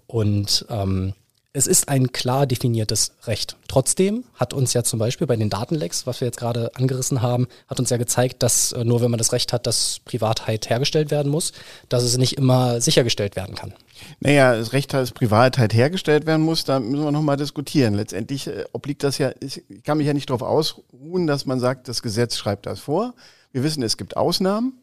Und 0.06 0.64
ähm, 0.70 1.14
es 1.52 1.66
ist 1.66 1.88
ein 1.88 2.12
klar 2.12 2.46
definiertes 2.46 3.10
Recht. 3.24 3.56
Trotzdem 3.66 4.22
hat 4.34 4.54
uns 4.54 4.72
ja 4.72 4.84
zum 4.84 5.00
Beispiel 5.00 5.26
bei 5.26 5.34
den 5.34 5.50
Datenlecks, 5.50 6.06
was 6.06 6.20
wir 6.20 6.26
jetzt 6.26 6.38
gerade 6.38 6.70
angerissen 6.76 7.22
haben, 7.22 7.48
hat 7.66 7.80
uns 7.80 7.90
ja 7.90 7.96
gezeigt, 7.96 8.44
dass 8.44 8.70
äh, 8.70 8.84
nur 8.84 9.00
wenn 9.00 9.10
man 9.10 9.18
das 9.18 9.32
Recht 9.32 9.52
hat, 9.52 9.66
dass 9.66 9.98
Privatheit 10.04 10.70
hergestellt 10.70 11.10
werden 11.10 11.32
muss, 11.32 11.50
dass 11.88 12.04
es 12.04 12.16
nicht 12.18 12.38
immer 12.38 12.80
sichergestellt 12.80 13.34
werden 13.34 13.56
kann. 13.56 13.74
Naja, 14.20 14.54
das 14.54 14.74
Recht, 14.74 14.94
dass 14.94 15.10
Privatheit 15.10 15.74
hergestellt 15.74 16.24
werden 16.24 16.42
muss, 16.42 16.62
da 16.62 16.78
müssen 16.78 17.02
wir 17.02 17.10
nochmal 17.10 17.36
diskutieren. 17.36 17.94
Letztendlich 17.94 18.46
äh, 18.46 18.64
obliegt 18.72 19.02
das 19.02 19.18
ja, 19.18 19.32
ich 19.40 19.64
kann 19.82 19.98
mich 19.98 20.06
ja 20.06 20.14
nicht 20.14 20.30
darauf 20.30 20.42
ausruhen, 20.42 21.26
dass 21.26 21.46
man 21.46 21.58
sagt, 21.58 21.88
das 21.88 22.00
Gesetz 22.00 22.36
schreibt 22.36 22.66
das 22.66 22.78
vor. 22.78 23.12
Wir 23.56 23.62
wissen, 23.62 23.82
es 23.82 23.96
gibt 23.96 24.18
Ausnahmen. 24.18 24.74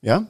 Ja, 0.00 0.26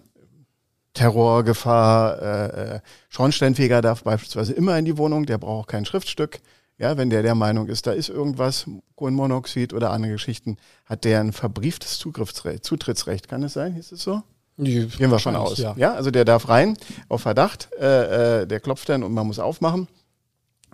Terrorgefahr, 0.92 2.20
äh, 2.20 2.74
äh, 2.74 2.80
Schornsteinfeger 3.10 3.80
darf 3.80 4.02
beispielsweise 4.02 4.54
immer 4.54 4.76
in 4.76 4.84
die 4.84 4.98
Wohnung, 4.98 5.24
der 5.24 5.38
braucht 5.38 5.68
kein 5.68 5.84
Schriftstück. 5.84 6.40
Ja, 6.78 6.96
wenn 6.96 7.10
der 7.10 7.22
der 7.22 7.36
Meinung 7.36 7.68
ist, 7.68 7.86
da 7.86 7.92
ist 7.92 8.08
irgendwas, 8.08 8.66
Kohlenmonoxid 8.96 9.72
oder 9.72 9.92
andere 9.92 10.10
Geschichten, 10.10 10.56
hat 10.84 11.04
der 11.04 11.20
ein 11.20 11.32
verbrieftes 11.32 12.00
Zugriffsrecht, 12.00 12.64
Zutrittsrecht, 12.64 13.28
kann 13.28 13.44
es 13.44 13.52
sein? 13.52 13.74
Hieß 13.74 13.92
es 13.92 14.02
so? 14.02 14.20
Gehen 14.56 14.90
wir 14.98 15.20
von 15.20 15.36
aus. 15.36 15.58
Ja. 15.58 15.76
ja. 15.76 15.94
also 15.94 16.10
der 16.10 16.24
darf 16.24 16.48
rein 16.48 16.76
auf 17.08 17.20
Verdacht, 17.20 17.68
äh, 17.78 18.40
äh, 18.40 18.46
der 18.48 18.58
klopft 18.58 18.88
dann 18.88 19.04
und 19.04 19.14
man 19.14 19.28
muss 19.28 19.38
aufmachen. 19.38 19.86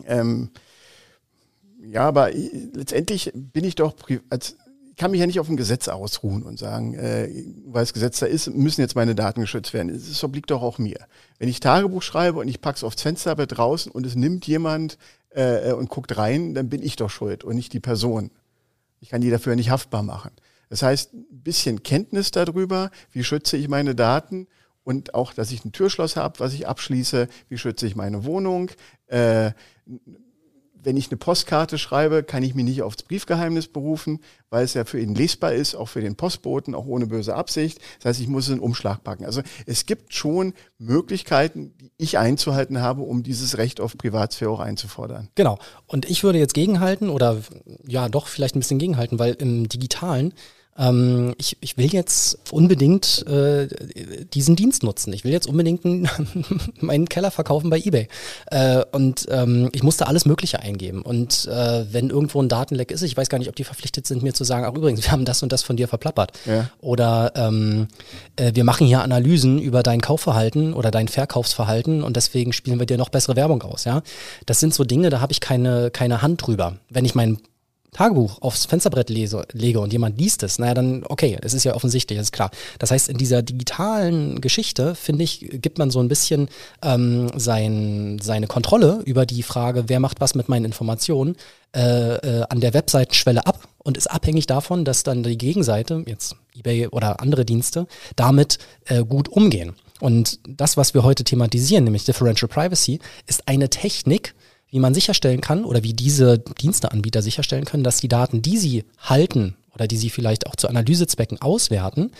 Ähm, 0.06 0.48
ja, 1.84 2.08
aber 2.08 2.30
letztendlich 2.30 3.32
bin 3.34 3.64
ich 3.64 3.74
doch 3.74 3.96
als 4.30 4.56
kann 5.02 5.10
mich 5.10 5.18
ja 5.18 5.26
nicht 5.26 5.40
auf 5.40 5.48
ein 5.48 5.56
Gesetz 5.56 5.88
ausruhen 5.88 6.44
und 6.44 6.60
sagen, 6.60 6.94
äh, 6.94 7.28
weil 7.66 7.82
das 7.82 7.92
Gesetz 7.92 8.20
da 8.20 8.26
ist, 8.26 8.48
müssen 8.54 8.82
jetzt 8.82 8.94
meine 8.94 9.16
Daten 9.16 9.40
geschützt 9.40 9.74
werden. 9.74 9.92
Das 9.92 10.22
obliegt 10.22 10.52
doch 10.52 10.62
auch 10.62 10.78
mir. 10.78 11.08
Wenn 11.40 11.48
ich 11.48 11.58
Tagebuch 11.58 12.02
schreibe 12.02 12.38
und 12.38 12.46
ich 12.46 12.60
pack's 12.60 12.84
aufs 12.84 13.02
Fensterbett 13.02 13.58
draußen 13.58 13.90
und 13.90 14.06
es 14.06 14.14
nimmt 14.14 14.46
jemand 14.46 14.98
äh, 15.34 15.70
äh, 15.70 15.72
und 15.72 15.88
guckt 15.88 16.16
rein, 16.16 16.54
dann 16.54 16.68
bin 16.68 16.84
ich 16.84 16.94
doch 16.94 17.10
schuld 17.10 17.42
und 17.42 17.56
nicht 17.56 17.72
die 17.72 17.80
Person. 17.80 18.30
Ich 19.00 19.08
kann 19.08 19.20
die 19.20 19.30
dafür 19.30 19.56
nicht 19.56 19.70
haftbar 19.70 20.04
machen. 20.04 20.30
Das 20.68 20.84
heißt, 20.84 21.14
ein 21.14 21.26
bisschen 21.30 21.82
Kenntnis 21.82 22.30
darüber, 22.30 22.92
wie 23.10 23.24
schütze 23.24 23.56
ich 23.56 23.66
meine 23.66 23.96
Daten 23.96 24.46
und 24.84 25.14
auch, 25.14 25.34
dass 25.34 25.50
ich 25.50 25.64
ein 25.64 25.72
Türschloss 25.72 26.14
habe, 26.14 26.38
was 26.38 26.54
ich 26.54 26.68
abschließe, 26.68 27.26
wie 27.48 27.58
schütze 27.58 27.88
ich 27.88 27.96
meine 27.96 28.24
Wohnung, 28.24 28.70
äh, 29.08 29.50
wenn 30.82 30.96
ich 30.96 31.10
eine 31.10 31.16
Postkarte 31.16 31.78
schreibe, 31.78 32.22
kann 32.22 32.42
ich 32.42 32.54
mich 32.54 32.64
nicht 32.64 32.82
aufs 32.82 33.02
Briefgeheimnis 33.02 33.68
berufen, 33.68 34.20
weil 34.50 34.64
es 34.64 34.74
ja 34.74 34.84
für 34.84 35.00
ihn 35.00 35.14
lesbar 35.14 35.52
ist, 35.52 35.74
auch 35.74 35.88
für 35.88 36.00
den 36.00 36.16
Postboten, 36.16 36.74
auch 36.74 36.86
ohne 36.86 37.06
böse 37.06 37.34
Absicht. 37.34 37.78
Das 37.98 38.10
heißt, 38.10 38.20
ich 38.20 38.28
muss 38.28 38.48
es 38.48 38.54
in 38.54 38.60
Umschlag 38.60 39.04
packen. 39.04 39.24
Also 39.24 39.42
es 39.66 39.86
gibt 39.86 40.14
schon 40.14 40.54
Möglichkeiten, 40.78 41.74
die 41.78 41.90
ich 41.98 42.18
einzuhalten 42.18 42.80
habe, 42.80 43.02
um 43.02 43.22
dieses 43.22 43.58
Recht 43.58 43.80
auf 43.80 43.96
Privatsphäre 43.96 44.50
auch 44.50 44.60
einzufordern. 44.60 45.28
Genau. 45.34 45.58
Und 45.86 46.08
ich 46.10 46.24
würde 46.24 46.38
jetzt 46.38 46.54
gegenhalten 46.54 47.08
oder 47.08 47.38
ja 47.86 48.08
doch 48.08 48.26
vielleicht 48.26 48.56
ein 48.56 48.60
bisschen 48.60 48.78
gegenhalten, 48.78 49.18
weil 49.18 49.34
im 49.34 49.68
digitalen 49.68 50.34
ähm, 50.78 51.34
ich, 51.36 51.58
ich 51.60 51.76
will 51.76 51.92
jetzt 51.92 52.38
unbedingt 52.50 53.26
äh, 53.26 53.68
diesen 54.32 54.56
Dienst 54.56 54.82
nutzen. 54.82 55.12
Ich 55.12 55.22
will 55.22 55.32
jetzt 55.32 55.46
unbedingt 55.46 55.82
meinen 56.82 57.08
Keller 57.08 57.30
verkaufen 57.30 57.68
bei 57.68 57.78
eBay. 57.78 58.08
Äh, 58.46 58.84
und 58.92 59.26
ähm, 59.30 59.68
ich 59.72 59.82
musste 59.82 60.06
alles 60.06 60.24
Mögliche 60.24 60.60
eingeben. 60.60 61.02
Und 61.02 61.46
äh, 61.46 61.84
wenn 61.92 62.08
irgendwo 62.08 62.40
ein 62.40 62.48
Datenleck 62.48 62.90
ist, 62.90 63.02
ich 63.02 63.16
weiß 63.16 63.28
gar 63.28 63.38
nicht, 63.38 63.48
ob 63.48 63.56
die 63.56 63.64
verpflichtet 63.64 64.06
sind, 64.06 64.22
mir 64.22 64.32
zu 64.32 64.44
sagen, 64.44 64.64
ach 64.64 64.74
übrigens, 64.74 65.02
wir 65.04 65.12
haben 65.12 65.26
das 65.26 65.42
und 65.42 65.52
das 65.52 65.62
von 65.62 65.76
dir 65.76 65.88
verplappert. 65.88 66.32
Ja. 66.46 66.70
Oder 66.80 67.32
ähm, 67.34 67.88
äh, 68.36 68.52
wir 68.54 68.64
machen 68.64 68.86
hier 68.86 69.02
Analysen 69.02 69.58
über 69.60 69.82
dein 69.82 70.00
Kaufverhalten 70.00 70.72
oder 70.72 70.90
dein 70.90 71.08
Verkaufsverhalten 71.08 72.02
und 72.02 72.16
deswegen 72.16 72.52
spielen 72.52 72.78
wir 72.78 72.86
dir 72.86 72.96
noch 72.96 73.10
bessere 73.10 73.36
Werbung 73.36 73.62
aus. 73.62 73.84
Ja? 73.84 74.02
Das 74.46 74.60
sind 74.60 74.72
so 74.72 74.84
Dinge, 74.84 75.10
da 75.10 75.20
habe 75.20 75.32
ich 75.32 75.40
keine, 75.40 75.90
keine 75.90 76.22
Hand 76.22 76.46
drüber. 76.46 76.76
Wenn 76.88 77.04
ich 77.04 77.14
meinen 77.14 77.38
Tagebuch 77.92 78.40
aufs 78.40 78.64
Fensterbrett 78.64 79.10
lese, 79.10 79.46
lege 79.52 79.78
und 79.78 79.92
jemand 79.92 80.18
liest 80.18 80.42
es, 80.42 80.58
naja, 80.58 80.72
dann 80.72 81.04
okay, 81.08 81.38
es 81.42 81.52
ist 81.52 81.64
ja 81.64 81.74
offensichtlich, 81.74 82.18
das 82.18 82.28
ist 82.28 82.32
klar. 82.32 82.50
Das 82.78 82.90
heißt, 82.90 83.10
in 83.10 83.18
dieser 83.18 83.42
digitalen 83.42 84.40
Geschichte, 84.40 84.94
finde 84.94 85.24
ich, 85.24 85.46
gibt 85.60 85.78
man 85.78 85.90
so 85.90 86.00
ein 86.00 86.08
bisschen 86.08 86.48
ähm, 86.82 87.30
sein, 87.36 88.18
seine 88.22 88.46
Kontrolle 88.46 89.02
über 89.04 89.26
die 89.26 89.42
Frage, 89.42 89.84
wer 89.88 90.00
macht 90.00 90.22
was 90.22 90.34
mit 90.34 90.48
meinen 90.48 90.64
Informationen, 90.64 91.36
äh, 91.76 92.16
äh, 92.16 92.44
an 92.48 92.60
der 92.60 92.72
Webseitenschwelle 92.72 93.46
ab 93.46 93.68
und 93.78 93.98
ist 93.98 94.10
abhängig 94.10 94.46
davon, 94.46 94.86
dass 94.86 95.02
dann 95.02 95.22
die 95.22 95.36
Gegenseite, 95.36 96.02
jetzt 96.06 96.36
eBay 96.56 96.88
oder 96.88 97.20
andere 97.20 97.44
Dienste, 97.44 97.86
damit 98.16 98.58
äh, 98.86 99.04
gut 99.04 99.28
umgehen. 99.28 99.74
Und 100.00 100.40
das, 100.48 100.76
was 100.76 100.94
wir 100.94 101.02
heute 101.02 101.24
thematisieren, 101.24 101.84
nämlich 101.84 102.04
Differential 102.04 102.48
Privacy, 102.48 103.00
ist 103.26 103.48
eine 103.48 103.70
Technik, 103.70 104.34
wie 104.72 104.80
man 104.80 104.94
sicherstellen 104.94 105.42
kann 105.42 105.64
oder 105.64 105.84
wie 105.84 105.92
diese 105.92 106.38
Diensteanbieter 106.38 107.22
sicherstellen 107.22 107.66
können, 107.66 107.84
dass 107.84 107.98
die 107.98 108.08
Daten, 108.08 108.42
die 108.42 108.56
sie 108.56 108.84
halten 108.98 109.54
oder 109.74 109.86
die 109.86 109.98
sie 109.98 110.10
vielleicht 110.10 110.46
auch 110.46 110.56
zu 110.56 110.66
Analysezwecken 110.66 111.40
auswerten, 111.40 112.10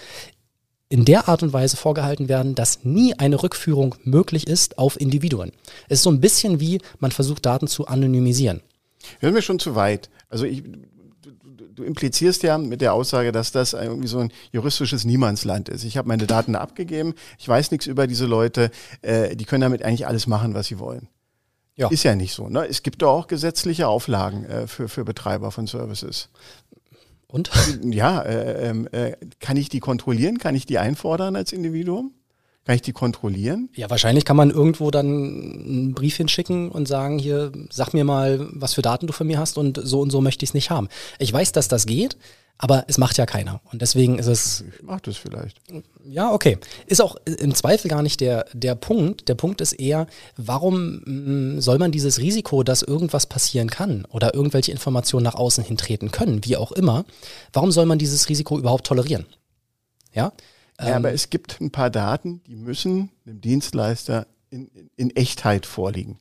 in 0.91 1.07
der 1.07 1.29
Art 1.29 1.43
und 1.43 1.55
Weise 1.55 1.79
vorgehalten 1.79 2.29
werden, 2.29 2.55
dass 2.55 2.85
nie 2.85 3.15
eine 3.15 3.43
Rückführung 3.43 3.95
möglich 4.05 4.47
ist 4.47 4.77
auf 4.77 5.01
Individuen. 5.01 5.53
Es 5.89 6.01
ist 6.01 6.03
so 6.05 6.11
ein 6.11 6.21
bisschen 6.21 6.61
wie, 6.61 6.83
man 6.99 7.11
versucht 7.11 7.47
Daten 7.47 7.67
zu 7.67 7.87
anonymisieren. 7.87 8.61
Hören 9.21 9.35
wir 9.35 9.41
schon 9.41 9.59
zu 9.59 9.75
weit. 9.75 10.11
Also 10.29 10.45
ich, 10.45 10.63
du 11.75 11.85
implizierst 11.85 12.43
ja 12.43 12.59
mit 12.59 12.83
der 12.83 12.93
Aussage, 12.93 13.33
dass 13.33 13.51
das 13.51 13.73
irgendwie 13.73 14.09
so 14.09 14.19
ein 14.19 14.33
juristisches 14.53 15.07
Niemandsland 15.07 15.71
ist. 15.71 15.85
Ich 15.85 15.97
habe 15.97 16.09
meine 16.09 16.27
Daten 16.27 16.55
abgegeben, 16.55 17.15
ich 17.39 17.49
weiß 17.49 17.71
nichts 17.71 17.87
über 17.87 18.07
diese 18.07 18.27
Leute, 18.27 18.71
äh, 19.01 19.35
die 19.37 19.47
können 19.47 19.63
damit 19.63 19.83
eigentlich 19.83 20.07
alles 20.07 20.27
machen, 20.27 20.53
was 20.53 20.67
sie 20.67 20.79
wollen. 20.79 21.09
Ja. 21.83 21.89
Ist 21.91 22.05
ja 22.05 22.15
nicht 22.15 22.33
so. 22.33 22.49
Ne? 22.49 22.67
Es 22.69 22.83
gibt 22.83 23.03
doch 23.03 23.11
auch 23.11 23.27
gesetzliche 23.27 23.89
Auflagen 23.89 24.45
äh, 24.45 24.67
für, 24.67 24.89
für 24.89 25.05
Betreiber 25.05 25.51
von 25.51 25.67
Services. 25.67 26.29
Und? 27.27 27.51
Ja, 27.83 28.23
äh, 28.23 28.69
ähm, 28.69 28.89
äh, 28.93 29.17
kann 29.41 29.57
ich 29.57 29.69
die 29.69 29.81
kontrollieren? 29.81 30.39
Kann 30.39 30.55
ich 30.55 30.67
die 30.67 30.79
einfordern 30.79 31.35
als 31.35 31.53
Individuum? 31.53 32.13
Kann 32.65 32.77
ich 32.77 32.83
die 32.83 32.93
kontrollieren? 32.93 33.71
Ja, 33.75 33.91
wahrscheinlich 33.91 34.25
kann 34.25 34.37
man 34.37 34.51
irgendwo 34.51 34.93
dann 34.93 35.07
einen 35.07 35.95
Brief 35.95 36.17
hinschicken 36.17 36.71
und 36.71 36.87
sagen, 36.87 37.19
hier, 37.19 37.51
sag 37.71 37.93
mir 37.93 38.05
mal, 38.05 38.49
was 38.53 38.75
für 38.75 38.83
Daten 38.83 39.09
du 39.09 39.13
von 39.13 39.27
mir 39.27 39.41
hast 39.41 39.59
und 39.59 39.81
so 39.83 40.01
und 40.01 40.11
so 40.11 40.21
möchte 40.21 40.45
ich 40.45 40.51
es 40.51 40.55
nicht 40.55 40.71
haben. 40.71 40.89
Ich 41.19 41.33
weiß, 41.33 41.51
dass 41.51 41.67
das 41.67 41.87
geht. 41.87 42.17
Aber 42.65 42.85
es 42.87 42.97
macht 42.97 43.19
ja 43.19 43.27
keiner. 43.27 43.61
Und 43.73 43.83
deswegen 43.83 44.21
ist 44.21 44.29
es. 44.29 44.61
Ich 44.61 44.83
mach 44.85 45.01
das 45.01 45.17
vielleicht. 45.17 45.61
Ja, 46.05 46.31
okay. 46.33 46.59
Ist 46.87 47.03
auch 47.03 47.17
im 47.25 47.57
Zweifel 47.57 47.89
gar 47.89 48.03
nicht 48.03 48.21
der, 48.21 48.47
der 48.53 48.77
Punkt. 48.77 49.29
Der 49.29 49.35
Punkt 49.35 49.61
ist 49.61 49.73
eher, 49.73 50.07
warum 50.37 51.03
mm, 51.57 51.61
soll 51.61 51.79
man 51.79 51.91
dieses 51.91 52.21
Risiko, 52.21 52.63
dass 52.63 52.83
irgendwas 52.83 53.27
passieren 53.27 53.69
kann 53.69 54.05
oder 54.05 54.35
irgendwelche 54.35 54.71
Informationen 54.71 55.25
nach 55.25 55.35
außen 55.35 55.65
hintreten 55.65 56.13
können, 56.13 56.45
wie 56.45 56.57
auch 56.57 56.71
immer, 56.71 57.05
warum 57.53 57.73
soll 57.73 57.85
man 57.85 57.99
dieses 57.99 58.29
Risiko 58.29 58.57
überhaupt 58.57 58.87
tolerieren? 58.87 59.27
Ja? 60.13 60.33
Ja, 60.79 60.87
ähm, 60.87 60.95
aber 60.95 61.13
es 61.13 61.31
gibt 61.31 61.61
ein 61.61 61.73
paar 61.73 61.91
Daten, 61.91 62.43
die 62.47 62.55
müssen 62.55 63.11
dem 63.25 63.41
Dienstleister 63.41 64.29
in, 64.51 64.71
in 64.95 65.11
Echtheit 65.11 65.67
vorliegen. 65.67 66.21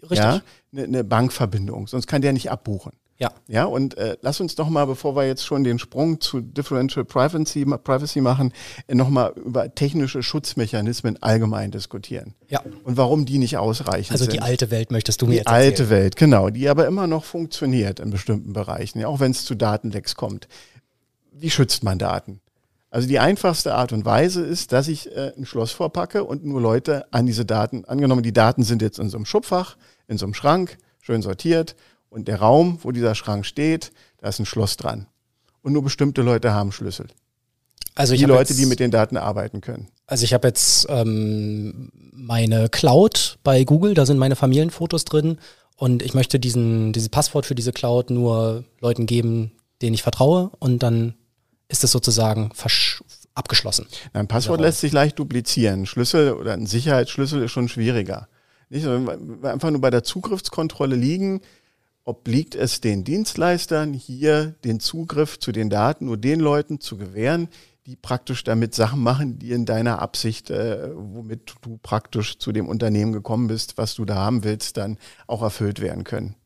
Richtig. 0.00 0.18
Ja, 0.18 0.42
eine, 0.72 0.84
eine 0.84 1.02
Bankverbindung, 1.02 1.88
sonst 1.88 2.06
kann 2.06 2.22
der 2.22 2.32
nicht 2.32 2.52
abbuchen. 2.52 2.92
Ja. 3.18 3.30
Ja, 3.46 3.64
und 3.66 3.96
äh, 3.98 4.16
lass 4.20 4.40
uns 4.40 4.54
doch 4.54 4.68
mal, 4.68 4.86
bevor 4.86 5.14
wir 5.14 5.26
jetzt 5.26 5.44
schon 5.44 5.62
den 5.64 5.78
Sprung 5.78 6.20
zu 6.20 6.40
Differential 6.40 7.04
Privacy, 7.04 7.64
Privacy 7.64 8.20
machen, 8.20 8.52
äh, 8.88 8.94
nochmal 8.94 9.32
über 9.36 9.72
technische 9.74 10.22
Schutzmechanismen 10.22 11.22
allgemein 11.22 11.70
diskutieren. 11.70 12.34
Ja. 12.48 12.62
Und 12.84 12.96
warum 12.96 13.24
die 13.24 13.38
nicht 13.38 13.58
ausreichen. 13.58 14.12
Also 14.12 14.24
die 14.24 14.32
sind. 14.32 14.42
alte 14.42 14.70
Welt 14.70 14.90
möchtest 14.90 15.22
du 15.22 15.26
mir 15.26 15.32
die 15.32 15.36
jetzt 15.38 15.46
erzählen. 15.46 15.62
Die 15.62 15.66
alte 15.68 15.90
Welt, 15.90 16.16
genau, 16.16 16.50
die 16.50 16.68
aber 16.68 16.86
immer 16.86 17.06
noch 17.06 17.24
funktioniert 17.24 18.00
in 18.00 18.10
bestimmten 18.10 18.52
Bereichen, 18.52 18.98
ja, 18.98 19.06
auch 19.06 19.20
wenn 19.20 19.30
es 19.30 19.44
zu 19.44 19.54
Datenlecks 19.54 20.16
kommt. 20.16 20.48
Wie 21.32 21.50
schützt 21.50 21.84
man 21.84 21.98
Daten? 21.98 22.40
Also 22.90 23.08
die 23.08 23.20
einfachste 23.20 23.74
Art 23.74 23.92
und 23.92 24.04
Weise 24.04 24.42
ist, 24.42 24.72
dass 24.72 24.88
ich 24.88 25.14
äh, 25.16 25.32
ein 25.36 25.46
Schloss 25.46 25.70
vorpacke 25.70 26.24
und 26.24 26.44
nur 26.44 26.60
Leute 26.60 27.06
an 27.12 27.26
diese 27.26 27.44
Daten, 27.44 27.84
angenommen, 27.84 28.22
die 28.22 28.32
Daten 28.32 28.64
sind 28.64 28.82
jetzt 28.82 28.98
in 28.98 29.08
so 29.08 29.16
einem 29.16 29.24
Schubfach, 29.24 29.76
in 30.08 30.18
so 30.18 30.26
einem 30.26 30.34
Schrank, 30.34 30.76
schön 31.00 31.22
sortiert 31.22 31.76
und 32.12 32.28
der 32.28 32.36
Raum, 32.36 32.78
wo 32.82 32.92
dieser 32.92 33.14
Schrank 33.14 33.46
steht, 33.46 33.90
da 34.18 34.28
ist 34.28 34.38
ein 34.38 34.46
Schloss 34.46 34.76
dran. 34.76 35.06
Und 35.62 35.72
nur 35.72 35.82
bestimmte 35.82 36.20
Leute 36.20 36.52
haben 36.52 36.70
Schlüssel. 36.70 37.06
Also 37.94 38.14
die 38.14 38.24
Leute, 38.24 38.50
jetzt, 38.50 38.60
die 38.60 38.66
mit 38.66 38.80
den 38.80 38.90
Daten 38.90 39.16
arbeiten 39.16 39.60
können. 39.60 39.88
Also 40.06 40.24
ich 40.24 40.34
habe 40.34 40.48
jetzt 40.48 40.86
ähm, 40.90 41.90
meine 42.12 42.68
Cloud 42.68 43.38
bei 43.42 43.64
Google, 43.64 43.94
da 43.94 44.04
sind 44.04 44.18
meine 44.18 44.36
Familienfotos 44.36 45.04
drin 45.04 45.38
und 45.76 46.02
ich 46.02 46.12
möchte 46.12 46.38
diesen, 46.38 46.92
dieses 46.92 47.08
Passwort 47.08 47.46
für 47.46 47.54
diese 47.54 47.72
Cloud 47.72 48.10
nur 48.10 48.64
Leuten 48.80 49.06
geben, 49.06 49.52
denen 49.80 49.94
ich 49.94 50.02
vertraue 50.02 50.50
und 50.58 50.82
dann 50.82 51.14
ist 51.68 51.84
es 51.84 51.92
sozusagen 51.92 52.50
abgeschlossen. 53.34 53.86
Ein 54.12 54.28
Passwort 54.28 54.60
lässt 54.60 54.80
sich 54.80 54.92
leicht 54.92 55.18
duplizieren. 55.18 55.86
Schlüssel 55.86 56.34
oder 56.34 56.52
ein 56.52 56.66
Sicherheitsschlüssel 56.66 57.42
ist 57.42 57.52
schon 57.52 57.68
schwieriger. 57.68 58.28
Nicht? 58.68 58.84
Wenn 58.84 59.42
wir 59.42 59.50
einfach 59.50 59.70
nur 59.70 59.80
bei 59.80 59.90
der 59.90 60.02
Zugriffskontrolle 60.02 60.96
liegen, 60.96 61.40
obliegt 62.04 62.54
es 62.54 62.80
den 62.80 63.04
Dienstleistern, 63.04 63.92
hier 63.92 64.54
den 64.64 64.80
Zugriff 64.80 65.38
zu 65.38 65.52
den 65.52 65.70
Daten 65.70 66.06
nur 66.06 66.16
den 66.16 66.40
Leuten 66.40 66.80
zu 66.80 66.96
gewähren, 66.96 67.48
die 67.86 67.96
praktisch 67.96 68.44
damit 68.44 68.74
Sachen 68.74 69.00
machen, 69.00 69.38
die 69.38 69.52
in 69.52 69.66
deiner 69.66 70.00
Absicht, 70.00 70.50
äh, 70.50 70.90
womit 70.94 71.54
du 71.62 71.78
praktisch 71.82 72.38
zu 72.38 72.52
dem 72.52 72.68
Unternehmen 72.68 73.12
gekommen 73.12 73.48
bist, 73.48 73.76
was 73.76 73.94
du 73.94 74.04
da 74.04 74.16
haben 74.16 74.44
willst, 74.44 74.76
dann 74.76 74.98
auch 75.26 75.42
erfüllt 75.42 75.80
werden 75.80 76.04
können. 76.04 76.36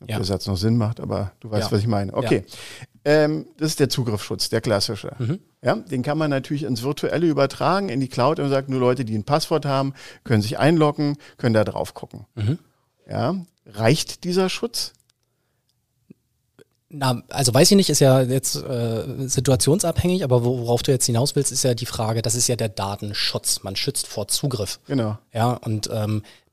Ob 0.00 0.10
ja. 0.10 0.16
der 0.16 0.24
Satz 0.24 0.46
noch 0.46 0.56
Sinn 0.56 0.76
macht, 0.76 1.00
aber 1.00 1.32
du 1.40 1.50
weißt, 1.50 1.68
ja. 1.68 1.72
was 1.72 1.80
ich 1.80 1.86
meine. 1.86 2.12
Okay. 2.12 2.44
Ja. 2.46 2.56
Ähm, 3.04 3.46
das 3.56 3.70
ist 3.70 3.80
der 3.80 3.88
Zugriffsschutz, 3.88 4.48
der 4.48 4.60
klassische. 4.60 5.14
Mhm. 5.18 5.38
Ja, 5.62 5.76
den 5.76 6.02
kann 6.02 6.18
man 6.18 6.30
natürlich 6.30 6.64
ins 6.64 6.82
Virtuelle 6.82 7.26
übertragen, 7.26 7.88
in 7.88 8.00
die 8.00 8.08
Cloud 8.08 8.38
und 8.40 8.50
sagt, 8.50 8.68
nur 8.68 8.80
Leute, 8.80 9.04
die 9.04 9.16
ein 9.16 9.24
Passwort 9.24 9.64
haben, 9.64 9.94
können 10.24 10.42
sich 10.42 10.58
einloggen, 10.58 11.16
können 11.38 11.54
da 11.54 11.64
drauf 11.64 11.94
gucken. 11.94 12.26
Mhm. 12.34 12.58
Ja, 13.08 13.36
Reicht 13.66 14.24
dieser 14.24 14.48
Schutz? 14.48 14.92
Na, 16.88 17.22
also 17.28 17.52
weiß 17.52 17.72
ich 17.72 17.76
nicht, 17.76 17.90
ist 17.90 17.98
ja 17.98 18.22
jetzt 18.22 18.54
äh, 18.56 19.28
situationsabhängig, 19.28 20.22
aber 20.22 20.44
worauf 20.44 20.82
du 20.84 20.92
jetzt 20.92 21.06
hinaus 21.06 21.34
willst, 21.34 21.50
ist 21.50 21.64
ja 21.64 21.74
die 21.74 21.84
Frage, 21.84 22.22
das 22.22 22.36
ist 22.36 22.46
ja 22.46 22.54
der 22.54 22.68
Datenschutz. 22.68 23.64
Man 23.64 23.74
schützt 23.74 24.06
vor 24.06 24.28
Zugriff. 24.28 24.78
Genau. 24.86 25.18
Ja, 25.32 25.54
und 25.54 25.90
ähm, 25.92 26.22
äh, 26.22 26.45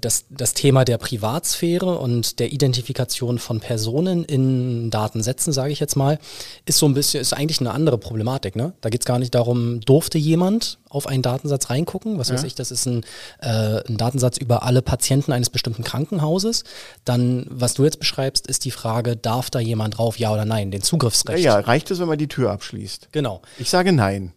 das, 0.00 0.24
das 0.28 0.54
Thema 0.54 0.84
der 0.84 0.98
Privatsphäre 0.98 1.98
und 1.98 2.40
der 2.40 2.52
Identifikation 2.52 3.38
von 3.38 3.60
Personen 3.60 4.24
in 4.24 4.90
Datensätzen, 4.90 5.52
sage 5.52 5.72
ich 5.72 5.80
jetzt 5.80 5.96
mal, 5.96 6.18
ist 6.66 6.78
so 6.78 6.86
ein 6.86 6.94
bisschen, 6.94 7.20
ist 7.20 7.32
eigentlich 7.32 7.60
eine 7.60 7.70
andere 7.70 7.98
Problematik. 7.98 8.56
Ne? 8.56 8.72
Da 8.80 8.90
geht 8.90 9.02
es 9.02 9.06
gar 9.06 9.18
nicht 9.18 9.34
darum, 9.34 9.80
durfte 9.80 10.18
jemand 10.18 10.78
auf 10.88 11.06
einen 11.06 11.22
Datensatz 11.22 11.70
reingucken? 11.70 12.18
Was 12.18 12.28
ja. 12.28 12.34
weiß 12.34 12.44
ich, 12.44 12.54
das 12.54 12.70
ist 12.70 12.86
ein, 12.86 13.04
äh, 13.40 13.80
ein 13.88 13.96
Datensatz 13.96 14.36
über 14.36 14.62
alle 14.62 14.82
Patienten 14.82 15.32
eines 15.32 15.48
bestimmten 15.48 15.84
Krankenhauses. 15.84 16.64
Dann, 17.04 17.46
was 17.48 17.74
du 17.74 17.84
jetzt 17.84 17.98
beschreibst, 17.98 18.46
ist 18.46 18.64
die 18.64 18.70
Frage, 18.70 19.16
darf 19.16 19.48
da 19.48 19.58
jemand 19.58 19.98
drauf, 19.98 20.18
ja 20.18 20.32
oder 20.32 20.44
nein? 20.44 20.70
Den 20.70 20.82
Zugriffsrecht. 20.82 21.42
Ja, 21.42 21.58
ja 21.58 21.64
reicht 21.64 21.90
es, 21.90 21.98
wenn 21.98 22.08
man 22.08 22.18
die 22.18 22.28
Tür 22.28 22.50
abschließt? 22.50 23.08
Genau. 23.12 23.42
Ich 23.58 23.70
sage 23.70 23.92
nein. 23.92 24.32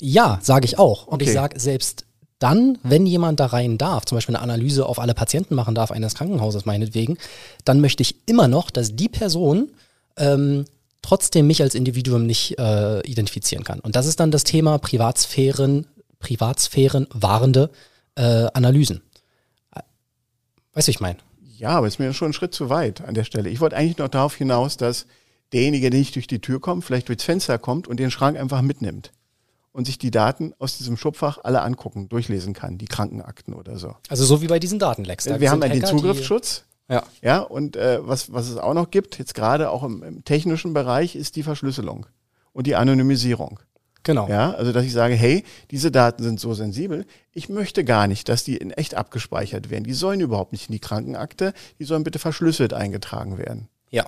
Ja, 0.00 0.38
sage 0.42 0.64
ich 0.64 0.78
auch. 0.78 1.06
Und 1.06 1.16
okay. 1.16 1.24
ich 1.24 1.32
sage, 1.32 1.60
selbst 1.60 2.06
dann, 2.40 2.78
wenn 2.82 3.06
jemand 3.06 3.38
da 3.38 3.46
rein 3.46 3.78
darf, 3.78 4.06
zum 4.06 4.16
Beispiel 4.16 4.34
eine 4.34 4.42
Analyse 4.42 4.86
auf 4.86 4.98
alle 4.98 5.14
Patienten 5.14 5.54
machen 5.54 5.74
darf, 5.74 5.90
eines 5.90 6.14
Krankenhauses 6.14 6.64
meinetwegen, 6.64 7.18
dann 7.64 7.80
möchte 7.80 8.02
ich 8.02 8.16
immer 8.26 8.48
noch, 8.48 8.70
dass 8.70 8.96
die 8.96 9.10
Person 9.10 9.70
ähm, 10.16 10.64
trotzdem 11.02 11.46
mich 11.46 11.62
als 11.62 11.74
Individuum 11.74 12.26
nicht 12.26 12.58
äh, 12.58 13.00
identifizieren 13.02 13.62
kann. 13.62 13.78
Und 13.80 13.94
das 13.94 14.06
ist 14.06 14.20
dann 14.20 14.30
das 14.30 14.44
Thema 14.44 14.78
Privatsphären, 14.78 15.86
Privatsphären 16.18 17.06
wahrende 17.12 17.70
äh, 18.16 18.46
Analysen. 18.54 19.02
Weißt 20.72 20.88
du, 20.88 20.90
ich 20.90 21.00
meine? 21.00 21.18
Ja, 21.58 21.70
aber 21.70 21.88
ist 21.88 21.98
mir 21.98 22.14
schon 22.14 22.30
ein 22.30 22.32
Schritt 22.32 22.54
zu 22.54 22.70
weit 22.70 23.02
an 23.02 23.12
der 23.14 23.24
Stelle. 23.24 23.50
Ich 23.50 23.60
wollte 23.60 23.76
eigentlich 23.76 23.98
noch 23.98 24.08
darauf 24.08 24.34
hinaus, 24.34 24.78
dass 24.78 25.06
derjenige, 25.52 25.90
der 25.90 25.98
nicht 25.98 26.14
durch 26.14 26.26
die 26.26 26.40
Tür 26.40 26.58
kommt, 26.58 26.84
vielleicht 26.84 27.08
durchs 27.08 27.24
Fenster 27.24 27.58
kommt 27.58 27.86
und 27.86 27.98
den 28.00 28.10
Schrank 28.10 28.38
einfach 28.38 28.62
mitnimmt 28.62 29.12
und 29.72 29.86
sich 29.86 29.98
die 29.98 30.10
Daten 30.10 30.52
aus 30.58 30.78
diesem 30.78 30.96
Schubfach 30.96 31.38
alle 31.42 31.62
angucken, 31.62 32.08
durchlesen 32.08 32.54
kann, 32.54 32.78
die 32.78 32.86
Krankenakten 32.86 33.54
oder 33.54 33.76
so. 33.76 33.94
Also 34.08 34.24
so 34.24 34.42
wie 34.42 34.46
bei 34.46 34.58
diesen 34.58 34.78
Datenlecks. 34.78 35.24
Da 35.24 35.40
wir 35.40 35.50
haben 35.50 35.62
ja 35.62 35.68
den 35.68 35.84
Zugriffsschutz. 35.84 36.64
Ja. 36.88 37.04
Ja, 37.22 37.38
und 37.38 37.76
äh, 37.76 38.00
was, 38.02 38.32
was 38.32 38.48
es 38.48 38.56
auch 38.56 38.74
noch 38.74 38.90
gibt, 38.90 39.18
jetzt 39.18 39.34
gerade 39.34 39.70
auch 39.70 39.84
im, 39.84 40.02
im, 40.02 40.24
technischen 40.24 40.74
Bereich, 40.74 41.14
ist 41.14 41.36
die 41.36 41.44
Verschlüsselung. 41.44 42.06
und 42.52 42.66
die 42.66 42.74
Anonymisierung. 42.74 43.60
Genau. 44.02 44.28
Ja, 44.28 44.52
also 44.52 44.72
dass 44.72 44.84
ich 44.84 44.92
sage, 44.92 45.14
hey, 45.14 45.44
diese 45.70 45.90
Daten 45.90 46.22
sind 46.22 46.40
so 46.40 46.54
sensibel, 46.54 47.04
ich 47.32 47.48
möchte 47.48 47.84
gar 47.84 48.06
nicht, 48.06 48.28
dass 48.28 48.44
die 48.44 48.56
in 48.56 48.70
echt 48.70 48.94
abgespeichert 48.94 49.70
werden. 49.70 49.84
Die 49.84 49.92
sollen 49.92 50.20
überhaupt 50.20 50.52
nicht 50.52 50.68
in 50.68 50.72
die 50.72 50.80
Krankenakte, 50.80 51.52
die 51.78 51.84
sollen 51.84 52.02
bitte 52.02 52.18
verschlüsselt 52.18 52.72
eingetragen 52.72 53.38
werden. 53.38 53.68
Ja. 53.90 54.06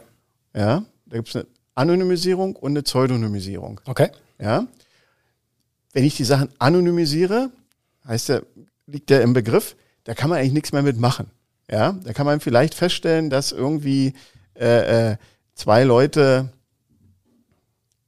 Ja, 0.57 0.85
da 1.07 1.17
gibt 1.17 1.29
es 1.29 1.37
eine 1.37 1.47
Anonymisierung 1.75 2.57
und 2.57 2.73
eine 2.73 2.83
Pseudonymisierung. 2.83 3.81
Okay. 3.85 4.11
Ja. 4.41 4.67
Wenn 5.93 6.05
ich 6.05 6.17
die 6.17 6.25
Sachen 6.25 6.49
anonymisiere, 6.59 7.51
heißt 8.07 8.29
ja, 8.29 8.41
liegt 8.87 9.11
ja 9.11 9.21
im 9.21 9.33
Begriff, 9.33 9.77
da 10.05 10.15
kann 10.15 10.31
man 10.31 10.39
eigentlich 10.39 10.53
nichts 10.53 10.73
mehr 10.73 10.83
mitmachen. 10.83 11.31
Ja, 11.71 11.93
da 11.93 12.13
kann 12.13 12.27
man 12.27 12.41
vielleicht 12.41 12.75
feststellen, 12.75 13.31
dass 13.31 13.53
irgendwie 13.53 14.15
äh, 14.55 15.13
äh, 15.13 15.17
zwei 15.55 15.85
Leute 15.85 16.53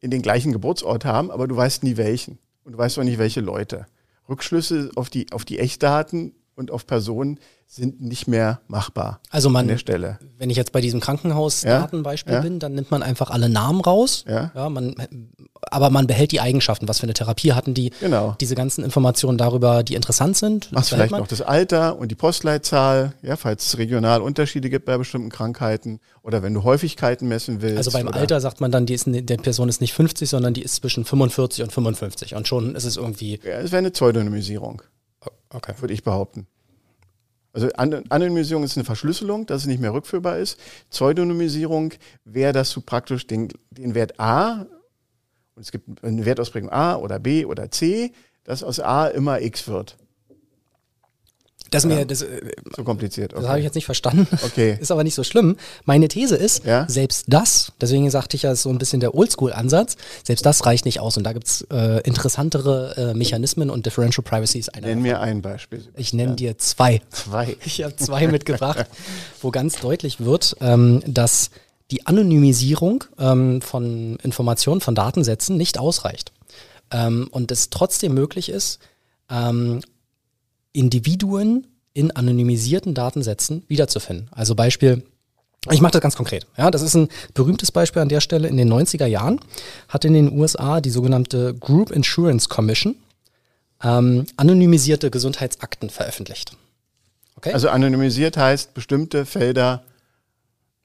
in 0.00 0.11
den 0.11 0.23
gleichen 0.23 0.53
Geburtsort 0.53 1.05
haben, 1.05 1.31
aber 1.31 1.49
du 1.49 1.57
weißt 1.57 1.83
nie 1.83 1.97
welchen. 1.97 2.38
Und 2.64 2.73
du 2.73 2.79
weißt 2.79 2.99
auch 2.99 3.05
nicht, 3.05 3.19
welche 3.19 3.41
Leute. 3.41 3.87
Rückschlüsse 4.29 4.91
auf 4.97 5.09
die, 5.09 5.33
auf 5.33 5.45
die 5.45 5.59
Echtdaten 5.59 6.35
und 6.57 6.71
auf 6.71 6.87
Personen 6.87 7.39
sind 7.67 8.01
nicht 8.01 8.29
mehr 8.29 8.61
machbar. 8.69 9.21
Also 9.31 9.49
man, 9.49 9.63
an 9.63 9.69
der 9.69 9.79
Stelle. 9.79 10.19
wenn 10.39 10.51
ich 10.51 10.57
jetzt 10.57 10.73
bei 10.73 10.81
diesem 10.81 11.01
Krankenhausdatenbeispiel 11.01 12.33
Ja, 12.33 12.39
ja. 12.39 12.43
bin, 12.43 12.59
dann 12.59 12.75
nimmt 12.75 12.91
man 12.91 13.03
einfach 13.03 13.31
alle 13.31 13.49
Namen 13.49 13.81
raus. 13.81 14.25
Ja. 14.29 14.69
man, 14.69 14.95
aber 15.63 15.91
man 15.91 16.07
behält 16.07 16.33
die 16.33 16.41
Eigenschaften. 16.41 16.87
Was 16.89 17.01
für 17.01 17.05
eine 17.05 17.15
Therapie 17.15 17.53
hatten 17.53 17.75
die? 17.75 17.91
Genau. 18.01 18.37
Diese 18.41 18.55
ganzen 18.55 18.85
Informationen 18.85 19.39
darüber, 19.39 19.83
die 19.83 19.95
interessant 19.95 20.37
sind. 20.37 20.71
Machst 20.73 20.91
vielleicht 20.91 21.11
man. 21.11 21.21
noch 21.21 21.27
das 21.27 21.41
Alter 21.41 21.99
und 21.99 22.11
die 22.11 22.15
Postleitzahl, 22.15 23.15
ja, 23.23 23.37
falls 23.37 23.67
es 23.67 23.79
regional 23.79 24.21
Unterschiede 24.21 24.71
gibt 24.71 24.85
bei 24.85 24.97
bestimmten 24.97 25.31
Krankheiten 25.31 26.01
oder 26.23 26.43
wenn 26.43 26.55
du 26.55 26.63
Häufigkeiten 26.63 27.29
messen 27.29 27.63
willst. 27.63 27.79
Also 27.79 27.91
beim 27.91 28.09
Alter 28.09 28.41
sagt 28.41 28.61
man 28.61 28.71
dann, 28.71 28.87
die 28.87 28.95
ist, 28.95 29.07
der 29.07 29.37
Person 29.39 29.69
ist 29.69 29.81
nicht 29.81 29.95
50, 29.95 30.29
sondern 30.29 30.55
die 30.55 30.63
ist 30.63 30.77
zwischen 30.77 31.05
45 31.05 31.65
und 31.65 31.73
55. 31.73 32.35
Und 32.35 32.47
schon 32.47 32.77
ist 32.77 32.85
es 32.85 32.97
irgendwie. 32.97 33.41
Ja, 33.43 33.59
es 33.59 33.73
wäre 33.73 33.79
eine 33.79 33.91
Pseudonymisierung, 33.91 34.83
Okay. 35.50 35.75
würde 35.78 35.95
ich 35.95 36.02
behaupten. 36.02 36.47
Also 37.52 37.69
An 37.75 38.04
Anonymisierung 38.11 38.64
ist 38.64 38.76
eine 38.76 38.85
Verschlüsselung, 38.85 39.47
dass 39.47 39.62
es 39.62 39.66
nicht 39.66 39.81
mehr 39.81 39.93
rückführbar 39.95 40.38
ist. 40.38 40.59
Pseudonymisierung 40.90 41.95
wäre, 42.25 42.52
dass 42.52 42.73
du 42.73 42.81
praktisch 42.81 43.26
den, 43.26 43.49
den 43.71 43.95
Wert 43.95 44.19
A, 44.19 44.66
und 45.54 45.62
es 45.62 45.71
gibt 45.71 46.04
eine 46.04 46.25
Wertausprägung 46.25 46.71
A 46.71 46.97
oder 46.97 47.21
B 47.21 47.45
oder 47.45 47.71
C, 47.71 48.12
dass 48.43 48.64
aus 48.64 48.81
A 48.81 49.07
immer 49.07 49.40
X 49.40 49.69
wird. 49.69 49.97
Das, 51.75 51.85
Ja. 51.85 51.88
mir, 51.90 52.04
das, 52.07 52.23
äh, 52.23 52.52
So 52.76 52.85
kompliziert. 52.85 53.33
das 53.35 53.47
habe 53.47 53.59
ich 53.59 53.64
jetzt 53.64 53.75
nicht 53.75 53.85
verstanden. 53.85 54.26
Okay. 54.45 54.78
Ist 54.81 54.90
aber 54.90 55.04
nicht 55.04 55.14
so 55.14 55.25
schlimm. 55.25 55.57
Meine 55.85 56.09
These 56.09 56.37
ist, 56.37 56.64
Ja. 56.64 56.87
selbst 56.88 57.25
das, 57.28 57.73
deswegen 57.81 58.09
sagte 58.11 58.37
ich 58.37 58.43
ja, 58.43 58.52
ist 58.52 58.62
so 58.62 58.71
ein 58.71 58.78
bisschen 58.78 59.00
der 59.00 59.14
Oldschool-Ansatz, 59.14 59.97
selbst 60.25 60.47
das 60.47 60.64
reicht 60.66 60.85
nicht 60.85 61.00
aus. 61.00 61.16
Und 61.16 61.25
da 61.25 61.33
gibt's 61.33 61.62
äh, 61.71 62.00
interessantere 62.02 62.95
äh, 63.12 63.14
Mechanismen 63.14 63.71
und 63.71 63.87
Differential 63.87 64.25
Privacy 64.25 64.59
ist 64.59 64.75
einer. 64.75 64.87
Nenn 64.87 65.02
mir 65.02 65.21
ein 65.21 65.43
Beispiel. 65.43 65.85
Ich 65.97 66.12
nenne 66.14 66.35
dir 66.37 66.57
zwei. 66.59 67.00
Zwei. 67.11 67.57
Ich 67.66 67.83
habe 67.83 67.97
zwei 67.97 68.26
mitgebracht, 68.28 68.87
wo 69.43 69.50
ganz 69.50 69.76
deutlich 69.81 70.21
wird, 70.21 70.57
ähm, 70.61 71.02
dass 71.07 71.50
die 71.90 72.07
Anonymisierung 72.07 73.04
ähm, 73.19 73.61
von 73.61 74.16
Informationen, 74.23 74.81
von 74.81 74.95
Datensätzen 74.95 75.57
nicht 75.57 75.78
ausreicht. 75.78 76.33
Ähm, 76.90 77.28
und 77.31 77.50
es 77.50 77.71
trotzdem 77.71 78.14
möglich 78.14 78.49
ist, 78.49 78.78
ähm, 79.31 79.81
Individuen 80.75 81.66
in 81.95 82.11
anonymisierten 82.11 82.93
Datensätzen 82.93 83.62
wiederzufinden. 83.69 84.28
Also 84.33 84.54
Beispiel, 84.54 85.04
ich 85.71 85.81
mache 85.81 85.93
das 85.93 86.02
ganz 86.02 86.16
konkret. 86.16 86.47
Ja, 86.59 86.71
das 86.71 86.83
ist 86.83 86.95
ein 86.95 87.09
berühmtes 87.33 87.73
Beispiel 87.73 88.02
an 88.02 88.09
der 88.11 88.21
Stelle. 88.21 88.49
In 88.49 88.59
den 88.59 88.71
90er 88.71 89.07
Jahren 89.07 89.40
hat 89.88 90.04
in 90.04 90.12
den 90.12 90.38
USA 90.38 90.81
die 90.83 90.90
sogenannte 90.90 91.54
Group 91.54 91.90
Insurance 91.90 92.49
Commission 92.49 92.97
ähm, 93.83 94.26
anonymisierte 94.37 95.11
Gesundheitsakten 95.11 95.88
veröffentlicht. 95.88 96.57
Okay? 97.37 97.52
Also 97.52 97.69
anonymisiert 97.69 98.37
heißt 98.37 98.75
bestimmte 98.75 99.25
Felder 99.25 99.85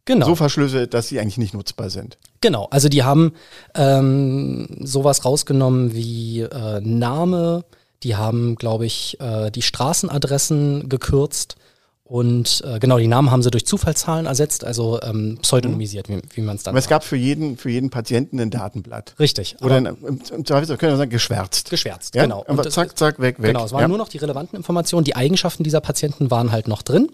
genau. 0.06 0.28
so 0.28 0.36
verschlüsselt, 0.36 0.94
dass 0.94 1.08
sie 1.08 1.20
eigentlich 1.20 1.38
nicht 1.38 1.54
nutzbar 1.54 1.90
sind. 1.90 2.18
Genau, 2.42 2.68
also 2.72 2.88
die 2.88 3.04
haben 3.04 3.34
ähm, 3.76 4.68
sowas 4.82 5.26
rausgenommen 5.26 5.94
wie 5.94 6.42
äh, 6.42 6.80
Name, 6.82 7.66
die 8.04 8.16
haben, 8.16 8.56
glaube 8.56 8.86
ich, 8.86 9.20
äh, 9.20 9.52
die 9.52 9.62
Straßenadressen 9.62 10.90
gekürzt 10.90 11.56
und 12.04 12.64
äh, 12.66 12.80
genau, 12.80 12.98
die 12.98 13.06
Namen 13.06 13.30
haben 13.30 13.44
sie 13.44 13.52
durch 13.52 13.68
Zufallszahlen 13.68 14.26
ersetzt, 14.26 14.64
also 14.64 15.00
ähm, 15.04 15.38
pseudonymisiert, 15.44 16.10
wie, 16.10 16.20
wie 16.34 16.42
man 16.42 16.56
es 16.56 16.64
dann 16.64 16.72
Aber 16.72 16.80
es 16.80 16.88
gab 16.90 17.04
für 17.04 17.16
jeden, 17.16 17.56
für 17.56 17.70
jeden 17.70 17.92
Patienten 17.92 18.40
ein 18.40 18.50
Datenblatt. 18.50 19.14
Richtig. 19.20 19.58
Oder 19.62 19.78
aber 19.78 19.90
im, 19.90 20.20
im 20.36 20.44
Zweifelsfall 20.46 20.78
können 20.80 20.94
wir 20.94 20.98
sagen, 20.98 21.12
geschwärzt. 21.12 21.70
geschwärzt, 21.70 22.16
Ja? 22.16 22.24
genau. 22.24 22.44
Aber 22.48 22.64
das- 22.64 22.74
zack, 22.74 22.98
zack, 22.98 23.20
weg, 23.20 23.38
weg. 23.40 23.50
Genau, 23.54 23.64
es 23.66 23.74
waren 23.74 23.82
ja? 23.82 23.88
nur 23.88 24.00
noch 24.00 24.10
die 24.10 24.18
relevanten 24.18 24.56
Informationen. 24.58 25.04
Die 25.04 25.16
Eigenschaften 25.16 25.64
dieser 25.64 25.82
Patienten 25.82 26.32
waren 26.32 26.52
halt 26.52 26.68
noch 26.68 26.82
drin, 26.82 27.10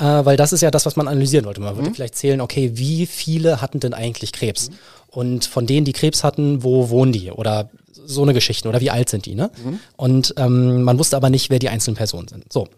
äh, 0.00 0.04
weil 0.04 0.36
das 0.36 0.52
ist 0.52 0.60
ja 0.60 0.72
das, 0.72 0.86
was 0.86 0.96
man 0.96 1.06
analysieren 1.06 1.44
wollte. 1.44 1.60
Man 1.60 1.74
Mhm. 1.74 1.78
würde 1.78 1.94
vielleicht 1.94 2.16
zählen, 2.16 2.40
okay, 2.40 2.72
wie 2.74 3.06
viele 3.06 3.60
hatten 3.60 3.78
denn 3.78 3.94
eigentlich 3.94 4.32
Krebs? 4.32 4.70
Und 5.06 5.44
von 5.44 5.66
denen, 5.68 5.84
die 5.84 5.92
Krebs 5.92 6.24
hatten, 6.24 6.64
wo 6.64 6.88
wohnen 6.88 7.12
die? 7.12 7.30
Oder 7.30 7.70
so 8.06 8.22
eine 8.22 8.34
Geschichte. 8.34 8.68
Oder 8.68 8.80
wie 8.80 8.90
alt 8.90 9.08
sind 9.08 9.26
die? 9.26 9.34
Ne? 9.34 9.50
Mhm. 9.64 9.80
Und 9.96 10.34
ähm, 10.36 10.82
man 10.82 10.98
wusste 10.98 11.16
aber 11.16 11.30
nicht, 11.30 11.50
wer 11.50 11.58
die 11.58 11.68
einzelnen 11.68 11.96
Personen 11.96 12.28
sind. 12.28 12.52
So. 12.52 12.68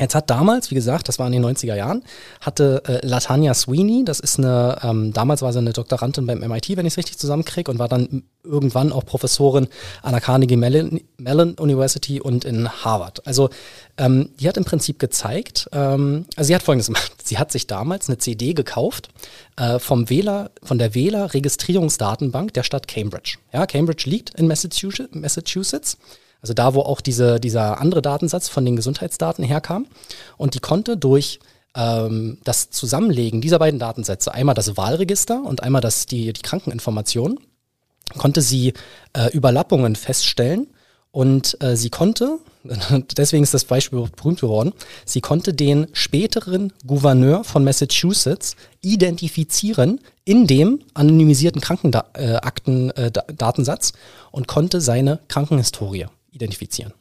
Jetzt 0.00 0.14
hat 0.14 0.30
damals, 0.30 0.70
wie 0.70 0.76
gesagt, 0.76 1.08
das 1.08 1.18
war 1.18 1.26
in 1.26 1.32
den 1.32 1.44
90er 1.44 1.74
Jahren, 1.74 2.04
hatte 2.40 2.82
äh, 2.86 3.04
Latanya 3.04 3.52
Sweeney, 3.54 4.04
das 4.04 4.20
ist 4.20 4.38
eine, 4.38 4.78
ähm, 4.82 5.12
damals 5.12 5.42
war 5.42 5.52
sie 5.52 5.58
eine 5.58 5.72
Doktorandin 5.72 6.26
beim 6.26 6.38
MIT, 6.38 6.76
wenn 6.76 6.86
ich 6.86 6.92
es 6.92 6.98
richtig 6.98 7.18
zusammenkriege, 7.18 7.70
und 7.70 7.78
war 7.78 7.88
dann 7.88 8.22
irgendwann 8.44 8.92
auch 8.92 9.04
Professorin 9.04 9.66
an 10.02 10.12
der 10.12 10.20
Carnegie 10.20 10.56
Mellon, 10.56 11.00
Mellon 11.16 11.54
University 11.54 12.20
und 12.20 12.44
in 12.44 12.68
Harvard. 12.68 13.26
Also 13.26 13.50
ähm, 13.96 14.30
die 14.38 14.48
hat 14.48 14.56
im 14.56 14.64
Prinzip 14.64 15.00
gezeigt, 15.00 15.68
ähm, 15.72 16.26
also 16.36 16.48
sie 16.48 16.54
hat 16.54 16.62
folgendes 16.62 16.86
gemacht. 16.86 17.12
Sie 17.28 17.36
hat 17.36 17.52
sich 17.52 17.66
damals 17.66 18.08
eine 18.08 18.16
CD 18.16 18.54
gekauft 18.54 19.10
äh, 19.56 19.78
vom 19.78 20.08
Wähler, 20.08 20.50
von 20.62 20.78
der 20.78 20.94
Wählerregistrierungsdatenbank 20.94 22.54
der 22.54 22.62
Stadt 22.62 22.88
Cambridge. 22.88 23.36
Ja, 23.52 23.66
Cambridge 23.66 24.08
liegt 24.08 24.34
in 24.36 24.48
Massachusetts. 24.48 25.14
Massachusetts. 25.14 25.98
Also 26.40 26.54
da, 26.54 26.74
wo 26.74 26.80
auch 26.80 27.00
diese, 27.00 27.40
dieser 27.40 27.80
andere 27.80 28.02
Datensatz 28.02 28.48
von 28.48 28.64
den 28.64 28.76
Gesundheitsdaten 28.76 29.44
herkam. 29.44 29.86
Und 30.36 30.54
die 30.54 30.60
konnte 30.60 30.96
durch 30.96 31.40
ähm, 31.74 32.38
das 32.44 32.70
Zusammenlegen 32.70 33.40
dieser 33.40 33.58
beiden 33.58 33.80
Datensätze, 33.80 34.32
einmal 34.32 34.54
das 34.54 34.76
Wahlregister 34.76 35.42
und 35.42 35.62
einmal 35.62 35.80
das, 35.80 36.06
die, 36.06 36.32
die 36.32 36.42
Krankeninformation, 36.42 37.40
konnte 38.16 38.40
sie 38.40 38.72
äh, 39.12 39.30
Überlappungen 39.32 39.96
feststellen 39.96 40.68
und 41.10 41.60
äh, 41.60 41.76
sie 41.76 41.90
konnte, 41.90 42.38
deswegen 43.16 43.42
ist 43.42 43.54
das 43.54 43.64
Beispiel 43.64 44.06
berühmt 44.16 44.40
geworden, 44.40 44.72
sie 45.04 45.20
konnte 45.20 45.52
den 45.52 45.88
späteren 45.92 46.72
Gouverneur 46.86 47.44
von 47.44 47.64
Massachusetts 47.64 48.56
identifizieren 48.80 50.00
in 50.24 50.46
dem 50.46 50.78
anonymisierten 50.94 51.60
Krankenakten-Datensatz 51.60 53.92
und 54.30 54.48
konnte 54.48 54.80
seine 54.80 55.20
Krankenhistorie 55.28 56.06
identifizieren. 56.38 56.94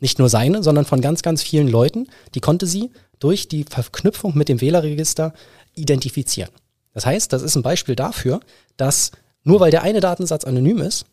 Nicht 0.00 0.18
nur 0.18 0.28
seine, 0.28 0.62
sondern 0.62 0.84
von 0.84 1.00
ganz, 1.00 1.22
ganz 1.22 1.42
vielen 1.42 1.68
Leuten, 1.68 2.08
die 2.34 2.40
konnte 2.40 2.66
sie 2.66 2.90
durch 3.18 3.48
die 3.48 3.64
Verknüpfung 3.64 4.36
mit 4.36 4.48
dem 4.48 4.60
Wählerregister 4.60 5.34
identifizieren. 5.74 6.50
Das 6.94 7.04
heißt, 7.04 7.32
das 7.32 7.42
ist 7.42 7.56
ein 7.56 7.62
Beispiel 7.62 7.96
dafür, 7.96 8.40
dass 8.76 9.12
nur 9.42 9.60
weil 9.60 9.70
der 9.70 9.82
eine 9.82 10.00
Datensatz 10.00 10.44
anonym 10.44 10.78
ist, 10.78 11.06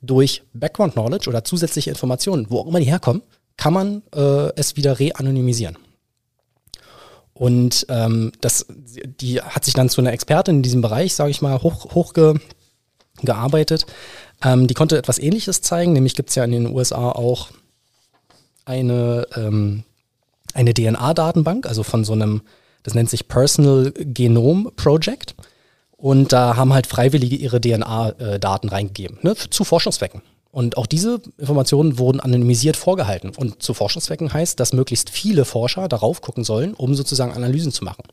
durch 0.00 0.42
Background 0.52 0.92
Knowledge 0.92 1.28
oder 1.28 1.44
zusätzliche 1.44 1.90
Informationen, 1.90 2.46
wo 2.50 2.60
auch 2.60 2.66
immer 2.66 2.80
die 2.80 2.86
herkommen, 2.86 3.22
kann 3.56 3.72
man 3.72 4.02
äh, 4.14 4.52
es 4.54 4.76
wieder 4.76 5.00
re-anonymisieren. 5.00 5.76
Und 7.34 7.86
ähm, 7.88 8.32
das, 8.40 8.66
die 8.68 9.40
hat 9.40 9.64
sich 9.64 9.74
dann 9.74 9.88
zu 9.88 10.00
einer 10.00 10.12
Expertin 10.12 10.56
in 10.56 10.62
diesem 10.62 10.82
Bereich, 10.82 11.14
sage 11.14 11.30
ich 11.30 11.42
mal, 11.42 11.62
hoch, 11.62 11.94
hochge, 11.94 12.40
gearbeitet. 13.22 13.86
Ähm, 14.42 14.66
die 14.66 14.74
konnte 14.74 14.96
etwas 14.96 15.18
Ähnliches 15.18 15.62
zeigen, 15.62 15.92
nämlich 15.92 16.14
gibt 16.14 16.28
es 16.30 16.34
ja 16.34 16.44
in 16.44 16.52
den 16.52 16.66
USA 16.68 17.10
auch 17.10 17.48
eine, 18.64 19.26
ähm, 19.34 19.84
eine 20.54 20.74
DNA-Datenbank, 20.74 21.66
also 21.66 21.82
von 21.82 22.04
so 22.04 22.12
einem, 22.12 22.42
das 22.82 22.94
nennt 22.94 23.10
sich 23.10 23.28
Personal 23.28 23.92
Genome 23.92 24.70
Project. 24.72 25.34
Und 25.96 26.32
da 26.32 26.54
haben 26.54 26.72
halt 26.72 26.86
Freiwillige 26.86 27.34
ihre 27.34 27.60
DNA-Daten 27.60 28.68
reingegeben, 28.68 29.18
ne, 29.22 29.34
zu 29.34 29.64
Forschungszwecken. 29.64 30.22
Und 30.52 30.76
auch 30.76 30.86
diese 30.86 31.20
Informationen 31.38 31.98
wurden 31.98 32.20
anonymisiert 32.20 32.76
vorgehalten. 32.76 33.32
Und 33.36 33.62
zu 33.62 33.74
Forschungszwecken 33.74 34.32
heißt, 34.32 34.58
dass 34.60 34.72
möglichst 34.72 35.10
viele 35.10 35.44
Forscher 35.44 35.88
darauf 35.88 36.20
gucken 36.20 36.44
sollen, 36.44 36.74
um 36.74 36.94
sozusagen 36.94 37.32
Analysen 37.32 37.72
zu 37.72 37.84
machen. 37.84 38.04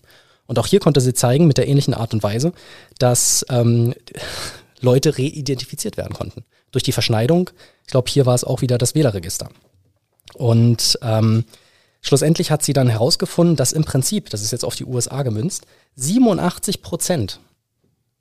Und 0.48 0.60
auch 0.60 0.68
hier 0.68 0.80
konnte 0.80 1.00
sie 1.00 1.14
zeigen, 1.14 1.48
mit 1.48 1.58
der 1.58 1.68
ähnlichen 1.68 1.94
Art 1.94 2.14
und 2.14 2.24
Weise, 2.24 2.52
dass 3.00 3.46
ähm, 3.50 3.94
Leute 4.86 5.18
reidentifiziert 5.18 5.98
werden 5.98 6.14
konnten. 6.14 6.46
Durch 6.72 6.84
die 6.84 6.94
Verschneidung, 6.94 7.50
ich 7.86 7.92
glaube, 7.92 8.10
hier 8.10 8.26
war 8.26 8.36
es 8.36 8.44
auch 8.44 8.62
wieder 8.62 8.78
das 8.78 8.96
Wählerregister. 8.96 9.50
Und 10.34 10.98
ähm, 11.02 11.44
schlussendlich 12.02 12.52
hat 12.52 12.64
sie 12.64 12.74
dann 12.74 12.88
herausgefunden, 12.88 13.56
dass 13.56 13.74
im 13.74 13.84
Prinzip, 13.84 14.30
das 14.30 14.42
ist 14.42 14.52
jetzt 14.52 14.66
auf 14.66 14.76
die 14.76 14.86
USA 14.86 15.24
gemünzt, 15.24 15.66
87 15.96 16.82
Prozent, 16.82 17.40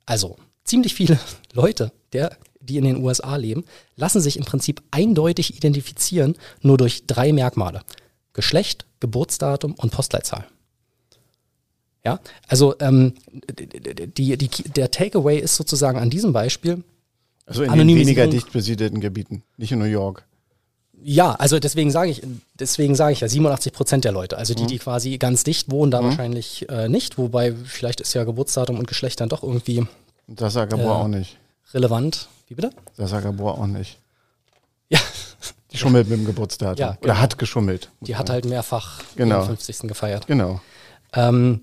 also 0.05 0.37
ziemlich 0.63 0.93
viele 0.93 1.19
Leute 1.53 1.91
der 2.15 2.37
die 2.65 2.77
in 2.77 2.83
den 2.83 3.03
USA 3.03 3.35
leben, 3.35 3.63
lassen 3.95 4.21
sich 4.21 4.37
im 4.37 4.45
Prinzip 4.45 4.81
eindeutig 4.91 5.55
identifizieren 5.55 6.35
nur 6.61 6.77
durch 6.77 7.05
drei 7.05 7.31
Merkmale. 7.31 7.81
Geschlecht, 8.33 8.85
Geburtsdatum 8.99 9.75
und 9.75 9.91
Postleitzahl. 9.91 10.47
Ja, 12.05 12.19
also 12.47 12.75
ähm, 12.79 13.13
die, 13.57 14.37
die, 14.37 14.49
der 14.63 14.91
Takeaway 14.91 15.39
ist 15.39 15.55
sozusagen 15.55 15.97
an 15.97 16.11
diesem 16.11 16.33
Beispiel. 16.33 16.83
Also 17.47 17.63
in 17.63 17.73
den 17.73 17.87
weniger 17.87 18.27
dicht 18.27 18.51
besiedelten 18.51 19.01
Gebieten, 19.01 19.43
nicht 19.57 19.71
in 19.71 19.79
New 19.79 19.85
York. 19.85 20.23
Ja, 21.01 21.33
also 21.33 21.59
deswegen 21.59 21.91
sage 21.91 22.11
ich, 22.11 22.23
deswegen 22.59 22.95
sage 22.95 23.13
ich 23.13 23.19
ja 23.19 23.27
87 23.27 23.73
Prozent 23.73 24.05
der 24.05 24.11
Leute. 24.11 24.37
Also 24.37 24.53
die, 24.53 24.63
mhm. 24.63 24.67
die 24.67 24.79
quasi 24.79 25.17
ganz 25.17 25.43
dicht 25.43 25.69
wohnen, 25.69 25.91
da 25.91 26.01
mhm. 26.01 26.05
wahrscheinlich 26.05 26.67
äh, 26.69 26.89
nicht. 26.89 27.17
Wobei 27.17 27.53
vielleicht 27.53 28.01
ist 28.01 28.13
ja 28.13 28.23
Geburtsdatum 28.23 28.79
und 28.79 28.87
Geschlecht 28.87 29.19
dann 29.21 29.29
doch 29.29 29.43
irgendwie. 29.43 29.85
Das 30.27 30.53
sagt 30.53 30.71
Gabor 30.71 30.85
äh, 30.85 31.03
auch 31.03 31.07
nicht. 31.07 31.37
Relevant. 31.73 32.27
Wie 32.47 32.55
bitte? 32.55 32.71
Das 32.97 33.11
sagt 33.11 33.23
Gabor 33.23 33.59
auch 33.59 33.67
nicht. 33.67 33.99
Ja. 34.89 34.99
Die 35.71 35.77
schummelt 35.77 36.09
mit 36.09 36.19
dem 36.19 36.25
Geburtsdatum. 36.25 36.79
Ja, 36.79 36.91
genau. 36.91 37.03
Oder 37.03 37.21
hat 37.21 37.37
geschummelt. 37.37 37.91
Die 38.01 38.15
hat 38.15 38.29
halt 38.29 38.45
mehrfach 38.45 39.01
genau. 39.15 39.41
den 39.41 39.57
50. 39.57 39.87
gefeiert. 39.87 40.25
Genau. 40.25 40.61
Ähm, 41.13 41.61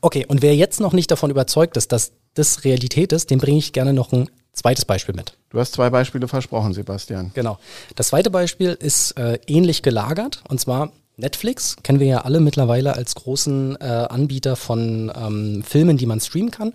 okay, 0.00 0.26
und 0.26 0.42
wer 0.42 0.54
jetzt 0.54 0.80
noch 0.80 0.92
nicht 0.92 1.10
davon 1.10 1.30
überzeugt 1.30 1.76
ist, 1.76 1.92
dass 1.92 2.12
das 2.34 2.64
Realität 2.64 3.12
ist, 3.12 3.30
dem 3.30 3.38
bringe 3.38 3.58
ich 3.58 3.72
gerne 3.72 3.92
noch 3.92 4.12
ein 4.12 4.30
zweites 4.52 4.84
Beispiel 4.84 5.14
mit. 5.14 5.36
Du 5.50 5.58
hast 5.58 5.72
zwei 5.72 5.90
Beispiele 5.90 6.28
versprochen, 6.28 6.72
Sebastian. 6.74 7.30
Genau. 7.34 7.58
Das 7.96 8.08
zweite 8.08 8.30
Beispiel 8.30 8.76
ist 8.78 9.12
äh, 9.12 9.38
ähnlich 9.46 9.82
gelagert 9.82 10.42
und 10.48 10.60
zwar 10.60 10.92
Netflix 11.18 11.76
kennen 11.82 11.98
wir 11.98 12.06
ja 12.06 12.20
alle 12.20 12.38
mittlerweile 12.40 12.94
als 12.94 13.16
großen 13.16 13.76
äh, 13.80 13.84
Anbieter 13.84 14.54
von 14.54 15.12
ähm, 15.14 15.64
Filmen, 15.66 15.96
die 15.96 16.06
man 16.06 16.20
streamen 16.20 16.52
kann. 16.52 16.72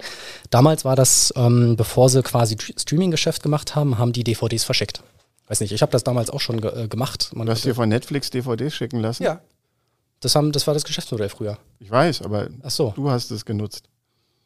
Damals 0.49 0.83
war 0.83 0.95
das, 0.95 1.33
ähm, 1.37 1.75
bevor 1.77 2.09
sie 2.09 2.21
quasi 2.23 2.57
Streaming-Geschäft 2.59 3.41
gemacht 3.41 3.75
haben, 3.75 3.97
haben 3.97 4.11
die 4.11 4.23
DVDs 4.23 4.65
verschickt. 4.65 5.01
Weiß 5.47 5.61
nicht, 5.61 5.71
ich 5.71 5.81
habe 5.81 5.91
das 5.91 6.03
damals 6.03 6.29
auch 6.29 6.41
schon 6.41 6.61
ge 6.61 6.83
äh, 6.83 6.87
gemacht. 6.87 7.31
Man 7.33 7.45
du 7.45 7.53
hast 7.53 7.63
dir 7.63 7.75
von 7.75 7.87
Netflix 7.87 8.29
DVDs 8.29 8.75
schicken 8.75 8.99
lassen? 8.99 9.23
Ja. 9.23 9.41
Das, 10.23 10.35
haben, 10.35 10.51
das 10.51 10.65
war 10.67 10.73
das 10.73 10.83
Geschäftsmodell 10.85 11.29
früher. 11.29 11.57
Ich 11.79 11.91
weiß, 11.91 12.21
aber 12.21 12.47
so. 12.67 12.93
du 12.95 13.09
hast 13.09 13.29
es 13.31 13.43
genutzt. 13.43 13.89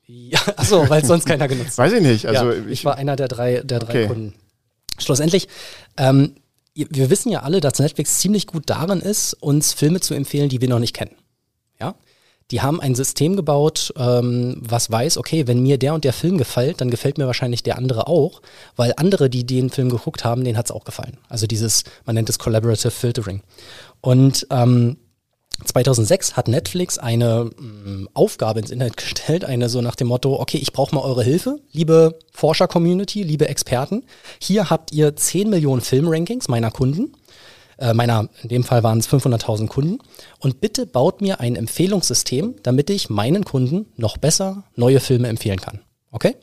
Ja, 0.07 0.39
achso, 0.55 0.89
weil 0.89 1.03
sonst 1.05 1.25
keiner 1.25 1.47
genutzt 1.49 1.77
hat. 1.77 1.85
Weiß 1.85 1.93
ich 1.93 2.01
nicht. 2.01 2.25
Also 2.25 2.51
ja, 2.51 2.59
ich, 2.59 2.67
ich, 2.67 2.85
war 2.85 2.95
einer 2.95 3.15
der 3.15 3.27
drei, 3.27 3.61
der 3.61 3.79
drei 3.79 3.89
okay. 3.89 4.07
Kunden. 4.07 4.33
Schlussendlich, 4.97 5.47
ähm, 5.97 6.35
wir 6.73 7.09
wissen 7.09 7.29
ja 7.29 7.41
alle, 7.43 7.59
dass 7.59 7.79
Netflix 7.79 8.17
ziemlich 8.19 8.47
gut 8.47 8.63
darin 8.67 9.01
ist, 9.01 9.33
uns 9.33 9.73
Filme 9.73 9.99
zu 9.99 10.13
empfehlen, 10.13 10.49
die 10.49 10.61
wir 10.61 10.69
noch 10.69 10.79
nicht 10.79 10.95
kennen. 10.95 11.15
Ja? 11.79 11.95
Die 12.51 12.61
haben 12.61 12.79
ein 12.79 12.95
System 12.95 13.35
gebaut, 13.35 13.93
ähm, 13.97 14.57
was 14.61 14.89
weiß, 14.89 15.17
okay, 15.17 15.47
wenn 15.47 15.61
mir 15.61 15.77
der 15.77 15.93
und 15.93 16.05
der 16.05 16.13
Film 16.13 16.37
gefällt, 16.37 16.79
dann 16.79 16.89
gefällt 16.89 17.17
mir 17.17 17.27
wahrscheinlich 17.27 17.61
der 17.61 17.77
andere 17.77 18.07
auch, 18.07 18.41
weil 18.75 18.93
andere, 18.95 19.29
die 19.29 19.45
den 19.45 19.69
Film 19.69 19.89
geguckt 19.89 20.23
haben, 20.23 20.43
denen 20.43 20.57
hat 20.57 20.67
es 20.67 20.71
auch 20.71 20.85
gefallen. 20.85 21.17
Also 21.27 21.45
dieses, 21.45 21.83
man 22.05 22.15
nennt 22.15 22.29
es 22.29 22.39
Collaborative 22.39 22.91
Filtering. 22.91 23.41
Und 24.01 24.47
ähm, 24.49 24.97
2006 25.65 26.35
hat 26.35 26.47
Netflix 26.47 26.97
eine 26.97 27.45
mm, 27.45 28.09
Aufgabe 28.13 28.59
ins 28.59 28.71
Internet 28.71 28.97
gestellt, 28.97 29.45
eine 29.45 29.69
so 29.69 29.81
nach 29.81 29.95
dem 29.95 30.07
Motto, 30.07 30.39
okay, 30.39 30.57
ich 30.57 30.71
brauche 30.71 30.93
mal 30.93 31.01
eure 31.01 31.23
Hilfe, 31.23 31.59
liebe 31.71 32.19
Forscher-Community, 32.31 33.23
liebe 33.23 33.47
Experten. 33.47 34.03
Hier 34.39 34.69
habt 34.69 34.91
ihr 34.91 35.15
10 35.15 35.49
Millionen 35.49 35.81
Filmrankings 35.81 36.47
meiner 36.47 36.71
Kunden, 36.71 37.13
äh, 37.79 37.93
meiner, 37.93 38.29
in 38.43 38.49
dem 38.49 38.63
Fall 38.63 38.83
waren 38.83 38.99
es 38.99 39.09
500.000 39.09 39.67
Kunden. 39.67 39.99
Und 40.39 40.61
bitte 40.61 40.85
baut 40.85 41.21
mir 41.21 41.39
ein 41.39 41.55
Empfehlungssystem, 41.55 42.55
damit 42.63 42.89
ich 42.89 43.09
meinen 43.09 43.45
Kunden 43.45 43.87
noch 43.95 44.17
besser 44.17 44.63
neue 44.75 44.99
Filme 44.99 45.27
empfehlen 45.27 45.59
kann. 45.59 45.81
Okay? 46.11 46.35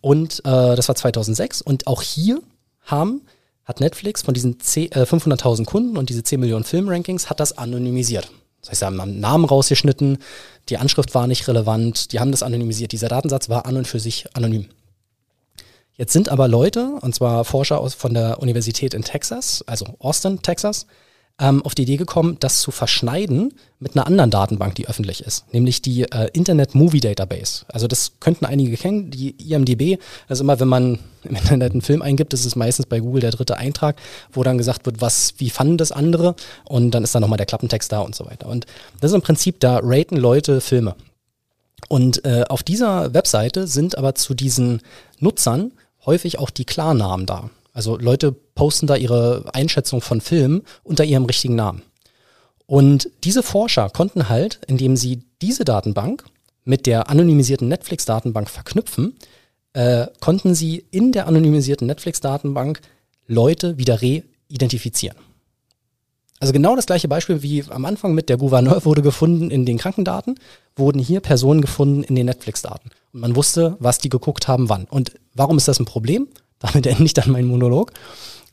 Und 0.00 0.40
äh, 0.40 0.76
das 0.76 0.88
war 0.88 0.94
2006 0.94 1.62
und 1.62 1.86
auch 1.86 2.02
hier 2.02 2.40
haben 2.82 3.22
hat 3.64 3.80
Netflix 3.80 4.22
von 4.22 4.32
diesen 4.32 4.52
äh, 4.54 5.02
500.000 5.02 5.64
Kunden 5.64 5.96
und 5.96 6.08
diese 6.08 6.22
10 6.22 6.38
Millionen 6.38 6.64
Filmrankings 6.64 7.28
hat 7.28 7.40
das 7.40 7.58
anonymisiert. 7.58 8.30
Das 8.66 8.72
heißt, 8.72 8.80
sie 8.80 8.86
haben 8.86 9.00
einen 9.00 9.20
Namen 9.20 9.44
rausgeschnitten, 9.44 10.18
die 10.68 10.78
Anschrift 10.78 11.14
war 11.14 11.28
nicht 11.28 11.46
relevant, 11.46 12.12
die 12.12 12.18
haben 12.18 12.32
das 12.32 12.42
anonymisiert. 12.42 12.90
Dieser 12.90 13.08
Datensatz 13.08 13.48
war 13.48 13.66
an 13.66 13.76
und 13.76 13.86
für 13.86 14.00
sich 14.00 14.26
anonym. 14.34 14.66
Jetzt 15.94 16.12
sind 16.12 16.28
aber 16.28 16.48
Leute, 16.48 16.98
und 17.00 17.14
zwar 17.14 17.44
Forscher 17.44 17.80
aus, 17.80 17.94
von 17.94 18.12
der 18.12 18.40
Universität 18.40 18.92
in 18.92 19.02
Texas, 19.02 19.62
also 19.66 19.86
Austin, 20.00 20.42
Texas, 20.42 20.86
ähm, 21.38 21.62
auf 21.62 21.74
die 21.74 21.82
Idee 21.82 21.96
gekommen, 21.96 22.36
das 22.40 22.60
zu 22.60 22.70
verschneiden 22.70 23.52
mit 23.78 23.94
einer 23.94 24.06
anderen 24.06 24.30
Datenbank, 24.30 24.74
die 24.74 24.88
öffentlich 24.88 25.22
ist, 25.22 25.52
nämlich 25.52 25.82
die 25.82 26.02
äh, 26.04 26.30
Internet 26.32 26.74
Movie 26.74 27.00
Database. 27.00 27.66
Also 27.68 27.86
das 27.86 28.12
könnten 28.20 28.46
einige 28.46 28.76
kennen, 28.76 29.10
die 29.10 29.30
IMDB. 29.52 30.00
Also 30.28 30.44
immer, 30.44 30.58
wenn 30.60 30.68
man 30.68 30.98
im 31.24 31.36
Internet 31.36 31.72
einen 31.72 31.82
Film 31.82 32.00
eingibt, 32.00 32.32
ist 32.32 32.46
es 32.46 32.56
meistens 32.56 32.86
bei 32.86 33.00
Google 33.00 33.20
der 33.20 33.32
dritte 33.32 33.58
Eintrag, 33.58 33.96
wo 34.32 34.42
dann 34.42 34.56
gesagt 34.56 34.86
wird, 34.86 35.00
was, 35.00 35.34
wie 35.38 35.50
fanden 35.50 35.76
das 35.76 35.92
andere 35.92 36.36
und 36.64 36.92
dann 36.92 37.04
ist 37.04 37.14
da 37.14 37.20
nochmal 37.20 37.36
der 37.36 37.46
Klappentext 37.46 37.92
da 37.92 38.00
und 38.00 38.14
so 38.14 38.24
weiter. 38.24 38.48
Und 38.48 38.66
das 39.00 39.10
ist 39.10 39.14
im 39.14 39.22
Prinzip, 39.22 39.60
da 39.60 39.80
raten 39.82 40.16
Leute 40.16 40.62
Filme. 40.62 40.94
Und 41.88 42.24
äh, 42.24 42.44
auf 42.48 42.62
dieser 42.62 43.12
Webseite 43.12 43.66
sind 43.66 43.98
aber 43.98 44.14
zu 44.14 44.32
diesen 44.34 44.80
Nutzern 45.20 45.72
häufig 46.06 46.38
auch 46.38 46.50
die 46.50 46.64
Klarnamen 46.64 47.26
da. 47.26 47.50
Also 47.76 47.98
Leute 47.98 48.32
posten 48.32 48.86
da 48.86 48.96
ihre 48.96 49.44
Einschätzung 49.52 50.00
von 50.00 50.22
Filmen 50.22 50.62
unter 50.82 51.04
ihrem 51.04 51.26
richtigen 51.26 51.56
Namen. 51.56 51.82
Und 52.64 53.10
diese 53.22 53.42
Forscher 53.42 53.90
konnten 53.90 54.30
halt, 54.30 54.60
indem 54.66 54.96
sie 54.96 55.24
diese 55.42 55.66
Datenbank 55.66 56.24
mit 56.64 56.86
der 56.86 57.10
anonymisierten 57.10 57.68
Netflix-Datenbank 57.68 58.48
verknüpfen, 58.48 59.18
äh, 59.74 60.06
konnten 60.20 60.54
sie 60.54 60.86
in 60.90 61.12
der 61.12 61.26
anonymisierten 61.26 61.86
Netflix-Datenbank 61.86 62.80
Leute 63.26 63.76
wieder 63.76 64.00
re-identifizieren. 64.00 65.18
Also 66.40 66.54
genau 66.54 66.76
das 66.76 66.86
gleiche 66.86 67.08
Beispiel 67.08 67.42
wie 67.42 67.62
am 67.68 67.84
Anfang 67.84 68.14
mit 68.14 68.30
der 68.30 68.38
Gouverneur 68.38 68.86
wurde 68.86 69.02
gefunden 69.02 69.50
in 69.50 69.66
den 69.66 69.76
Krankendaten, 69.76 70.40
wurden 70.76 70.98
hier 70.98 71.20
Personen 71.20 71.60
gefunden 71.60 72.04
in 72.04 72.14
den 72.14 72.24
Netflix-Daten. 72.24 72.88
Und 73.12 73.20
man 73.20 73.36
wusste, 73.36 73.76
was 73.80 73.98
die 73.98 74.08
geguckt 74.08 74.48
haben, 74.48 74.70
wann. 74.70 74.86
Und 74.86 75.12
warum 75.34 75.58
ist 75.58 75.68
das 75.68 75.78
ein 75.78 75.84
Problem? 75.84 76.28
Damit 76.58 76.86
ende 76.86 77.04
ich 77.04 77.14
dann 77.14 77.30
meinen 77.30 77.48
Monolog. 77.48 77.92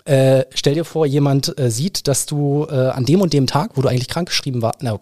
Äh, 0.06 0.46
stell 0.54 0.74
dir 0.74 0.84
vor, 0.84 1.06
jemand 1.06 1.58
äh, 1.58 1.72
sieht, 1.72 2.10
dass 2.10 2.26
du 2.26 2.68
äh, 2.70 2.74
an 2.74 3.06
dem 3.06 3.22
und 3.22 3.32
dem 3.32 3.48
Tag, 3.48 3.78
wo 3.78 3.82
du 3.82 3.88
eigentlich 3.88 4.10
krankgeschrieben 4.10 4.62
warst, 4.62 4.80
na, 4.82 5.00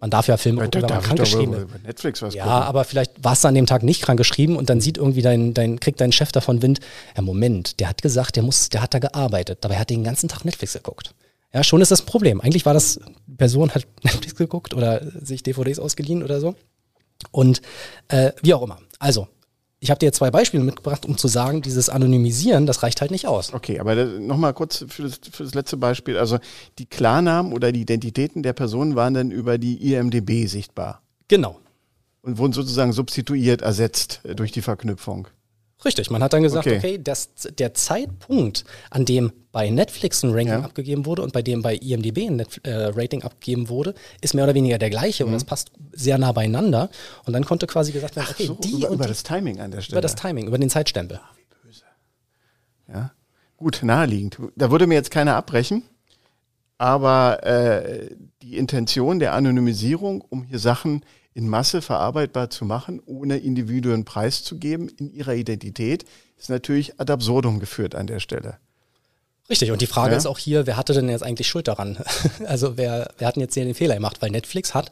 man 0.00 0.10
darf 0.10 0.26
ja 0.26 0.36
Filme 0.36 0.62
gucken, 0.64 0.82
wenn 0.82 0.90
man 0.90 1.02
krankgeschrieben 1.02 1.54
ist. 1.54 1.84
Netflix 1.84 2.22
was 2.22 2.34
Ja, 2.34 2.42
gucken. 2.44 2.62
aber 2.62 2.84
vielleicht 2.84 3.12
warst 3.22 3.44
du 3.44 3.48
an 3.48 3.54
dem 3.54 3.66
Tag 3.66 3.84
nicht 3.84 4.02
krankgeschrieben 4.02 4.56
und 4.56 4.70
dann 4.70 4.80
sieht 4.80 4.98
irgendwie 4.98 5.22
dein, 5.22 5.54
dein, 5.54 5.78
kriegt 5.78 6.00
dein 6.00 6.10
Chef 6.10 6.32
davon 6.32 6.62
Wind, 6.62 6.80
ja 7.16 7.22
Moment, 7.22 7.78
der 7.78 7.88
hat 7.88 8.02
gesagt, 8.02 8.34
der 8.34 8.42
muss, 8.42 8.68
der 8.70 8.82
hat 8.82 8.92
da 8.92 8.98
gearbeitet, 8.98 9.58
dabei 9.60 9.78
hat 9.78 9.88
den 9.90 10.02
ganzen 10.02 10.28
Tag 10.28 10.44
Netflix 10.44 10.72
geguckt. 10.72 11.14
Ja, 11.54 11.62
schon 11.62 11.80
ist 11.80 11.92
das 11.92 12.02
ein 12.02 12.06
Problem. 12.06 12.40
Eigentlich 12.40 12.66
war 12.66 12.74
das, 12.74 12.98
Person 13.36 13.70
hat 13.70 13.86
Netflix 14.02 14.34
geguckt 14.34 14.74
oder 14.74 15.00
sich 15.24 15.44
DVDs 15.44 15.78
ausgeliehen 15.78 16.24
oder 16.24 16.40
so. 16.40 16.56
Und 17.30 17.62
äh, 18.08 18.32
wie 18.42 18.52
auch 18.54 18.62
immer. 18.62 18.78
Also, 18.98 19.28
ich 19.80 19.90
habe 19.90 19.98
dir 19.98 20.12
zwei 20.12 20.30
Beispiele 20.30 20.64
mitgebracht, 20.64 21.06
um 21.06 21.16
zu 21.16 21.28
sagen, 21.28 21.62
dieses 21.62 21.88
Anonymisieren, 21.88 22.66
das 22.66 22.82
reicht 22.82 23.00
halt 23.00 23.12
nicht 23.12 23.26
aus. 23.26 23.54
Okay, 23.54 23.78
aber 23.78 23.94
nochmal 23.94 24.52
kurz 24.52 24.84
für 24.88 25.02
das, 25.02 25.20
für 25.30 25.44
das 25.44 25.54
letzte 25.54 25.76
Beispiel. 25.76 26.18
Also 26.18 26.38
die 26.78 26.86
Klarnamen 26.86 27.52
oder 27.52 27.70
die 27.70 27.82
Identitäten 27.82 28.42
der 28.42 28.54
Personen 28.54 28.96
waren 28.96 29.14
dann 29.14 29.30
über 29.30 29.56
die 29.58 29.92
IMDB 29.92 30.46
sichtbar. 30.48 31.02
Genau. 31.28 31.58
Und 32.22 32.38
wurden 32.38 32.52
sozusagen 32.52 32.92
substituiert, 32.92 33.62
ersetzt 33.62 34.20
äh, 34.24 34.34
durch 34.34 34.50
die 34.50 34.62
Verknüpfung. 34.62 35.28
Richtig, 35.84 36.10
man 36.10 36.22
hat 36.24 36.32
dann 36.32 36.42
gesagt, 36.42 36.66
okay, 36.66 36.78
okay 36.78 37.00
das, 37.00 37.30
der 37.56 37.72
Zeitpunkt, 37.72 38.64
an 38.90 39.04
dem 39.04 39.32
bei 39.52 39.70
Netflix 39.70 40.24
ein 40.24 40.30
Ranking 40.30 40.48
ja. 40.48 40.62
abgegeben 40.62 41.06
wurde 41.06 41.22
und 41.22 41.32
bei 41.32 41.40
dem 41.40 41.62
bei 41.62 41.76
IMDB 41.76 42.26
ein 42.26 42.36
Net 42.36 42.60
äh, 42.64 42.86
Rating 42.86 43.22
abgegeben 43.22 43.68
wurde, 43.68 43.94
ist 44.20 44.34
mehr 44.34 44.44
oder 44.44 44.54
weniger 44.54 44.78
der 44.78 44.90
gleiche 44.90 45.24
mhm. 45.24 45.28
und 45.28 45.34
das 45.34 45.44
passt 45.44 45.70
sehr 45.92 46.18
nah 46.18 46.32
beieinander. 46.32 46.90
Und 47.26 47.32
dann 47.32 47.44
konnte 47.44 47.68
quasi 47.68 47.92
gesagt 47.92 48.16
werden, 48.16 48.28
okay, 48.28 48.46
so, 48.46 48.54
die 48.54 48.72
über, 48.72 48.88
über 48.88 49.06
das 49.06 49.22
Timing 49.22 49.60
an 49.60 49.70
der 49.70 49.80
Stelle. 49.80 49.94
Über 49.94 50.00
das 50.00 50.16
Timing, 50.16 50.48
über 50.48 50.58
den 50.58 50.68
Zeitstempel. 50.68 51.20
Ah, 51.22 51.30
wie 51.36 51.66
böse. 51.66 51.84
Ja, 52.88 53.12
gut, 53.56 53.80
naheliegend. 53.82 54.38
Da 54.56 54.72
würde 54.72 54.88
mir 54.88 54.94
jetzt 54.94 55.12
keiner 55.12 55.36
abbrechen, 55.36 55.84
aber 56.76 57.44
äh, 57.44 58.16
die 58.42 58.56
Intention 58.56 59.20
der 59.20 59.32
Anonymisierung, 59.32 60.22
um 60.22 60.42
hier 60.42 60.58
Sachen 60.58 61.04
in 61.38 61.48
Masse 61.48 61.82
verarbeitbar 61.82 62.50
zu 62.50 62.64
machen, 62.64 63.00
ohne 63.06 63.38
Individuen 63.38 64.04
preiszugeben 64.04 64.88
in 64.88 65.08
ihrer 65.14 65.34
Identität, 65.34 66.04
ist 66.36 66.50
natürlich 66.50 66.98
ad 66.98 67.12
absurdum 67.12 67.60
geführt 67.60 67.94
an 67.94 68.08
der 68.08 68.18
Stelle. 68.18 68.58
Richtig, 69.48 69.70
und 69.70 69.80
die 69.80 69.86
Frage 69.86 70.10
ja. 70.12 70.18
ist 70.18 70.26
auch 70.26 70.36
hier, 70.36 70.66
wer 70.66 70.76
hatte 70.76 70.94
denn 70.94 71.08
jetzt 71.08 71.22
eigentlich 71.22 71.46
Schuld 71.46 71.68
daran? 71.68 71.96
also 72.46 72.76
wer, 72.76 73.12
wer 73.18 73.28
hat 73.28 73.36
denn 73.36 73.42
jetzt 73.42 73.54
hier 73.54 73.64
den 73.64 73.76
Fehler 73.76 73.94
gemacht? 73.94 74.20
Weil 74.20 74.32
Netflix 74.32 74.74
hat 74.74 74.90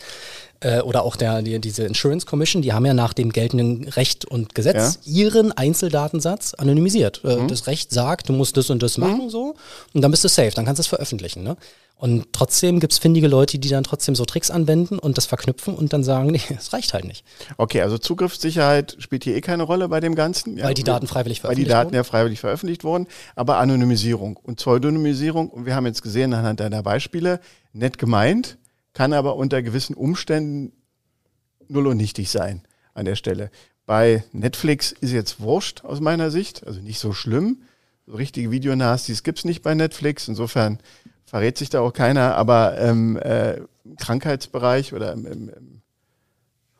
äh, 0.61 0.81
oder 0.81 1.03
auch 1.03 1.17
der, 1.17 1.43
die, 1.43 1.59
diese 1.61 1.85
Insurance 1.85 2.27
Commission, 2.27 2.63
die 2.63 2.73
haben 2.73 2.87
ja 2.87 2.95
nach 2.95 3.13
dem 3.13 3.33
geltenden 3.33 3.89
Recht 3.89 4.25
und 4.25 4.55
Gesetz 4.55 4.99
ja. 5.05 5.13
ihren 5.13 5.53
Einzeldatensatz 5.53 6.55
anonymisiert. 6.55 7.23
Äh, 7.25 7.37
mhm. 7.37 7.49
Das 7.49 7.67
Recht 7.67 7.91
sagt, 7.93 8.29
du 8.29 8.33
musst 8.33 8.57
das 8.57 8.71
und 8.71 8.83
das 8.83 8.99
machen, 8.99 9.25
mhm. 9.25 9.31
so, 9.31 9.55
und 9.93 10.03
dann 10.03 10.11
bist 10.11 10.25
du 10.25 10.29
safe, 10.29 10.53
dann 10.55 10.65
kannst 10.65 10.79
du 10.79 10.83
es 10.83 10.87
veröffentlichen. 10.87 11.43
Ne? 11.43 11.57
Und 11.99 12.35
trotzdem 12.35 12.79
gibt 12.79 12.93
es 12.93 12.99
findige 12.99 13.27
Leute, 13.27 13.59
die 13.59 13.71
dann 13.71 13.83
trotzdem 13.83 14.15
so 14.15 14.27
Tricks 14.27 14.51
anwenden 14.51 14.99
und 14.99 15.17
das 15.17 15.25
verknüpfen 15.25 15.75
und 15.75 15.95
dann 15.95 16.05
sagen, 16.05 16.27
nee, 16.33 16.41
es 16.57 16.73
reicht 16.73 16.93
halt 16.93 17.07
nicht. 17.07 17.25
Okay, 17.57 17.81
also 17.81 17.97
Zugriffssicherheit 17.97 18.97
spielt 18.99 19.25
hier 19.25 19.35
eh 19.35 19.41
keine 19.41 19.63
Rolle 19.63 19.89
bei 19.89 20.01
dem 20.01 20.15
Ganzen. 20.15 20.57
Weil 20.57 20.65
ja, 20.65 20.75
die 20.75 20.85
Daten 20.85 21.07
freiwillig 21.07 21.41
veröffentlicht 21.41 21.45
wurden. 21.45 21.49
Weil 21.49 21.65
die 21.65 21.69
Daten 21.69 21.87
wurden. 21.87 21.97
ja 21.97 22.05
freiwillig 22.05 22.41
veröffentlicht 22.41 22.85
wurden, 22.85 23.07
aber 23.35 23.57
Anonymisierung 23.59 24.37
und 24.37 24.57
Pseudonymisierung, 24.57 25.49
und 25.49 25.65
wir 25.65 25.75
haben 25.75 25.87
jetzt 25.87 26.03
gesehen 26.03 26.35
anhand 26.35 26.61
deiner 26.61 26.83
Beispiele, 26.83 27.41
nett 27.73 27.97
gemeint, 27.97 28.59
kann 28.97 29.13
aber 29.13 29.37
unter 29.37 29.61
gewissen 29.61 29.95
Umständen 29.95 30.73
null 31.69 31.87
und 31.87 31.99
nichtig 31.99 32.31
sein 32.31 32.63
an 32.95 33.05
der 33.05 33.15
Stelle. 33.15 33.51
Bei 33.85 34.25
Netflix 34.33 34.91
ist 34.91 35.13
jetzt 35.13 35.39
wurscht 35.39 35.85
aus 35.85 36.01
meiner 36.01 36.31
Sicht, 36.31 36.67
also 36.67 36.81
nicht 36.81 36.99
so 36.99 37.13
schlimm. 37.13 37.59
So 38.07 38.15
richtige 38.15 38.51
Videonastis 38.51 39.23
gibt 39.23 39.41
es 39.41 39.45
nicht 39.45 39.63
bei 39.63 39.75
Netflix. 39.75 40.29
Insofern 40.29 40.79
verrät 41.27 41.59
sich 41.59 41.69
da 41.69 41.81
auch 41.81 41.93
keiner, 41.93 42.37
aber 42.37 42.79
ähm, 42.79 43.19
äh, 43.19 43.61
Krankheitsbereich 43.99 44.95
oder 44.95 45.13
im, 45.13 45.27
im, 45.27 45.49
im 45.51 45.83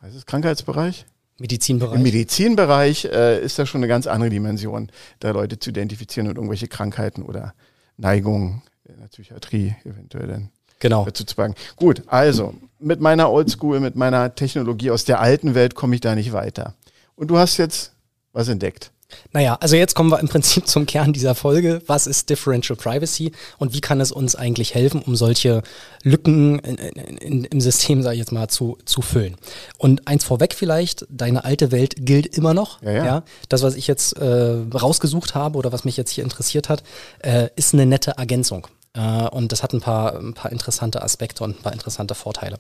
heißt 0.01 0.17
es 0.17 0.25
Krankheitsbereich? 0.25 1.05
Medizinbereich. 1.37 1.97
Im 1.97 2.03
Medizinbereich 2.03 3.05
äh, 3.05 3.45
ist 3.45 3.59
das 3.59 3.69
schon 3.69 3.81
eine 3.81 3.89
ganz 3.89 4.07
andere 4.07 4.31
Dimension, 4.31 4.91
da 5.21 5.33
Leute 5.33 5.59
zu 5.59 5.69
identifizieren 5.69 6.29
und 6.29 6.37
irgendwelche 6.37 6.67
Krankheiten 6.67 7.21
oder 7.21 7.53
Neigungen 7.99 8.63
in 8.85 9.01
der 9.01 9.09
Psychiatrie 9.09 9.77
eventuell 9.85 10.29
dann 10.29 10.51
genau. 10.81 11.05
dazu 11.05 11.25
zu 11.25 11.35
packen. 11.35 11.55
Gut, 11.77 12.03
also 12.07 12.55
mit 12.79 13.01
meiner 13.01 13.31
Oldschool, 13.31 13.81
mit 13.81 13.97
meiner 13.97 14.35
Technologie 14.35 14.91
aus 14.91 15.05
der 15.05 15.21
alten 15.21 15.55
Welt 15.55 15.75
komme 15.75 15.95
ich 15.95 16.01
da 16.01 16.15
nicht 16.15 16.33
weiter. 16.33 16.75
Und 17.15 17.29
du 17.29 17.39
hast 17.39 17.57
jetzt 17.57 17.93
was 18.33 18.49
entdeckt. 18.49 18.91
Naja, 19.33 19.57
also 19.61 19.77
jetzt 19.77 19.95
kommen 19.95 20.11
wir 20.11 20.19
im 20.19 20.29
Prinzip 20.29 20.67
zum 20.67 20.85
Kern 20.85 21.13
dieser 21.13 21.35
Folge. 21.35 21.81
Was 21.87 22.07
ist 22.07 22.29
Differential 22.29 22.77
Privacy 22.77 23.33
und 23.59 23.73
wie 23.73 23.81
kann 23.81 24.01
es 24.01 24.11
uns 24.11 24.35
eigentlich 24.35 24.75
helfen, 24.75 25.01
um 25.03 25.15
solche 25.15 25.63
Lücken 26.03 26.59
in, 26.59 26.77
in, 26.77 27.45
im 27.45 27.61
System, 27.61 28.03
sage 28.03 28.15
ich 28.15 28.21
jetzt 28.21 28.33
mal, 28.33 28.49
zu, 28.49 28.79
zu 28.85 29.03
füllen? 29.03 29.37
Und 29.79 30.07
eins 30.09 30.25
vorweg 30.25 30.55
vielleicht, 30.55 31.07
deine 31.09 31.45
alte 31.45 31.71
Welt 31.71 31.95
gilt 31.99 32.37
immer 32.37 32.53
noch. 32.53 32.83
Ja, 32.83 32.91
ja. 32.91 33.05
ja 33.05 33.23
das, 33.49 33.63
was 33.63 33.77
ich 33.77 33.87
jetzt 33.87 34.17
äh, 34.17 34.65
rausgesucht 34.75 35.35
habe 35.35 35.57
oder 35.59 35.73
was 35.73 35.85
mich 35.85 35.97
jetzt 35.97 36.11
hier 36.11 36.25
interessiert 36.25 36.69
hat, 36.69 36.83
äh, 37.21 37.49
ist 37.57 37.75
eine 37.75 37.87
nette 37.87 38.13
Ergänzung. 38.13 38.67
Äh, 38.97 39.29
und 39.29 39.53
das 39.53 39.63
hat 39.63 39.73
ein 39.73 39.81
paar, 39.81 40.17
ein 40.17 40.35
paar 40.35 40.51
interessante 40.51 41.03
Aspekte 41.03 41.45
und 41.45 41.59
ein 41.59 41.63
paar 41.63 41.73
interessante 41.73 42.15
Vorteile. 42.15 42.59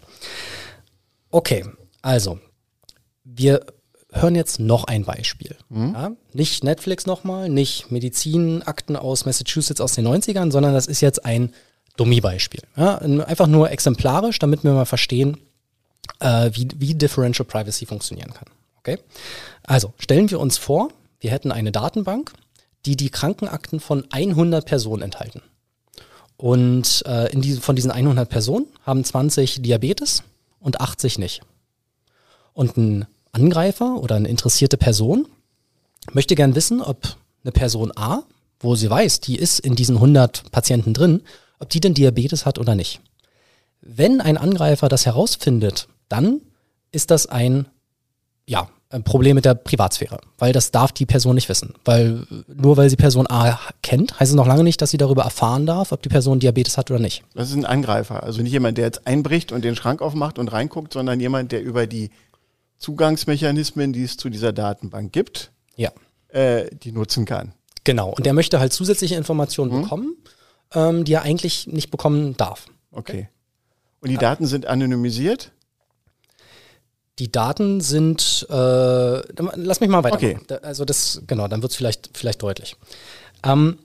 Okay, 1.30 1.64
also 2.02 2.38
wir 3.24 3.64
hören 4.12 4.34
jetzt 4.34 4.60
noch 4.60 4.84
ein 4.84 5.04
Beispiel. 5.04 5.56
Mhm. 5.68 5.92
Ja, 5.94 6.10
nicht 6.32 6.62
Netflix 6.62 7.06
nochmal, 7.06 7.48
nicht 7.48 7.90
Medizinakten 7.90 8.96
aus 8.96 9.26
Massachusetts 9.26 9.80
aus 9.80 9.94
den 9.94 10.06
90ern, 10.06 10.52
sondern 10.52 10.72
das 10.72 10.86
ist 10.86 11.00
jetzt 11.00 11.24
ein 11.24 11.52
Dummy-Beispiel. 11.96 12.62
Ja, 12.76 12.98
einfach 12.98 13.46
nur 13.46 13.70
exemplarisch, 13.70 14.38
damit 14.38 14.64
wir 14.64 14.72
mal 14.72 14.84
verstehen, 14.84 15.38
äh, 16.20 16.50
wie, 16.52 16.68
wie 16.76 16.94
Differential 16.94 17.46
Privacy 17.46 17.86
funktionieren 17.86 18.32
kann. 18.32 18.48
Okay? 18.78 18.98
Also 19.64 19.92
stellen 19.98 20.30
wir 20.30 20.38
uns 20.38 20.58
vor, 20.58 20.90
wir 21.20 21.30
hätten 21.30 21.50
eine 21.50 21.72
Datenbank, 21.72 22.32
die 22.84 22.96
die 22.96 23.10
Krankenakten 23.10 23.80
von 23.80 24.06
100 24.10 24.64
Personen 24.64 25.02
enthalten. 25.02 25.42
Und 26.36 27.02
äh, 27.06 27.32
in 27.32 27.40
diesem, 27.40 27.62
von 27.62 27.76
diesen 27.76 27.90
100 27.90 28.28
Personen 28.28 28.66
haben 28.84 29.04
20 29.04 29.62
Diabetes 29.62 30.22
und 30.60 30.80
80 30.80 31.18
nicht. 31.18 31.42
Und 32.52 32.76
ein 32.76 33.06
Angreifer 33.32 33.96
oder 34.02 34.16
eine 34.16 34.28
interessierte 34.28 34.76
Person 34.76 35.28
möchte 36.12 36.34
gern 36.34 36.54
wissen, 36.54 36.80
ob 36.80 37.16
eine 37.42 37.52
Person 37.52 37.92
A, 37.96 38.22
wo 38.60 38.74
sie 38.74 38.88
weiß, 38.88 39.20
die 39.20 39.36
ist 39.36 39.60
in 39.60 39.76
diesen 39.76 39.96
100 39.96 40.50
Patienten 40.50 40.94
drin, 40.94 41.22
ob 41.58 41.70
die 41.70 41.80
denn 41.80 41.94
Diabetes 41.94 42.46
hat 42.46 42.58
oder 42.58 42.74
nicht. 42.74 43.00
Wenn 43.80 44.20
ein 44.20 44.36
Angreifer 44.36 44.88
das 44.88 45.06
herausfindet, 45.06 45.88
dann 46.08 46.40
ist 46.92 47.10
das 47.10 47.26
ein, 47.26 47.66
ja, 48.46 48.68
ein 48.90 49.02
Problem 49.02 49.34
mit 49.34 49.44
der 49.44 49.54
Privatsphäre, 49.54 50.18
weil 50.38 50.52
das 50.52 50.70
darf 50.70 50.92
die 50.92 51.06
Person 51.06 51.34
nicht 51.34 51.48
wissen. 51.48 51.74
Weil 51.84 52.26
nur 52.46 52.76
weil 52.76 52.88
sie 52.88 52.96
Person 52.96 53.26
A 53.28 53.58
kennt, 53.82 54.18
heißt 54.18 54.30
es 54.30 54.36
noch 54.36 54.46
lange 54.46 54.62
nicht, 54.62 54.80
dass 54.80 54.90
sie 54.90 54.96
darüber 54.96 55.24
erfahren 55.24 55.66
darf, 55.66 55.92
ob 55.92 56.02
die 56.02 56.08
Person 56.08 56.38
Diabetes 56.38 56.78
hat 56.78 56.90
oder 56.90 57.00
nicht. 57.00 57.24
Das 57.34 57.50
ist 57.50 57.56
ein 57.56 57.64
Angreifer, 57.64 58.22
also 58.22 58.42
nicht 58.42 58.52
jemand, 58.52 58.78
der 58.78 58.84
jetzt 58.84 59.06
einbricht 59.06 59.50
und 59.50 59.64
den 59.64 59.74
Schrank 59.74 60.02
aufmacht 60.02 60.38
und 60.38 60.52
reinguckt, 60.52 60.92
sondern 60.92 61.18
jemand, 61.18 61.52
der 61.52 61.62
über 61.62 61.86
die 61.86 62.10
Zugangsmechanismen, 62.78 63.92
die 63.92 64.04
es 64.04 64.16
zu 64.16 64.28
dieser 64.28 64.52
Datenbank 64.52 65.12
gibt, 65.12 65.50
ja. 65.76 65.90
äh, 66.28 66.66
die 66.72 66.92
nutzen 66.92 67.24
kann. 67.24 67.52
Genau, 67.84 68.10
und 68.10 68.26
der 68.26 68.34
möchte 68.34 68.60
halt 68.60 68.72
zusätzliche 68.72 69.14
Informationen 69.14 69.72
mhm. 69.72 69.82
bekommen, 69.82 70.16
ähm, 70.74 71.04
die 71.04 71.14
er 71.14 71.22
eigentlich 71.22 71.66
nicht 71.66 71.90
bekommen 71.90 72.36
darf. 72.36 72.66
Okay. 72.90 73.28
Und 74.00 74.10
die 74.10 74.14
ja. 74.14 74.20
Daten 74.20 74.46
sind 74.46 74.66
anonymisiert? 74.66 75.52
Die 77.18 77.32
Daten 77.32 77.80
sind, 77.80 78.46
äh, 78.50 78.54
lass 78.54 79.80
mich 79.80 79.88
mal 79.88 80.04
weitermachen. 80.04 80.40
Okay. 80.42 80.58
Also 80.62 80.84
das, 80.84 81.22
genau, 81.26 81.48
dann 81.48 81.62
wird 81.62 81.72
es 81.72 81.76
vielleicht, 81.76 82.10
vielleicht 82.12 82.42
deutlich. 82.42 82.76
Ähm, 83.42 83.78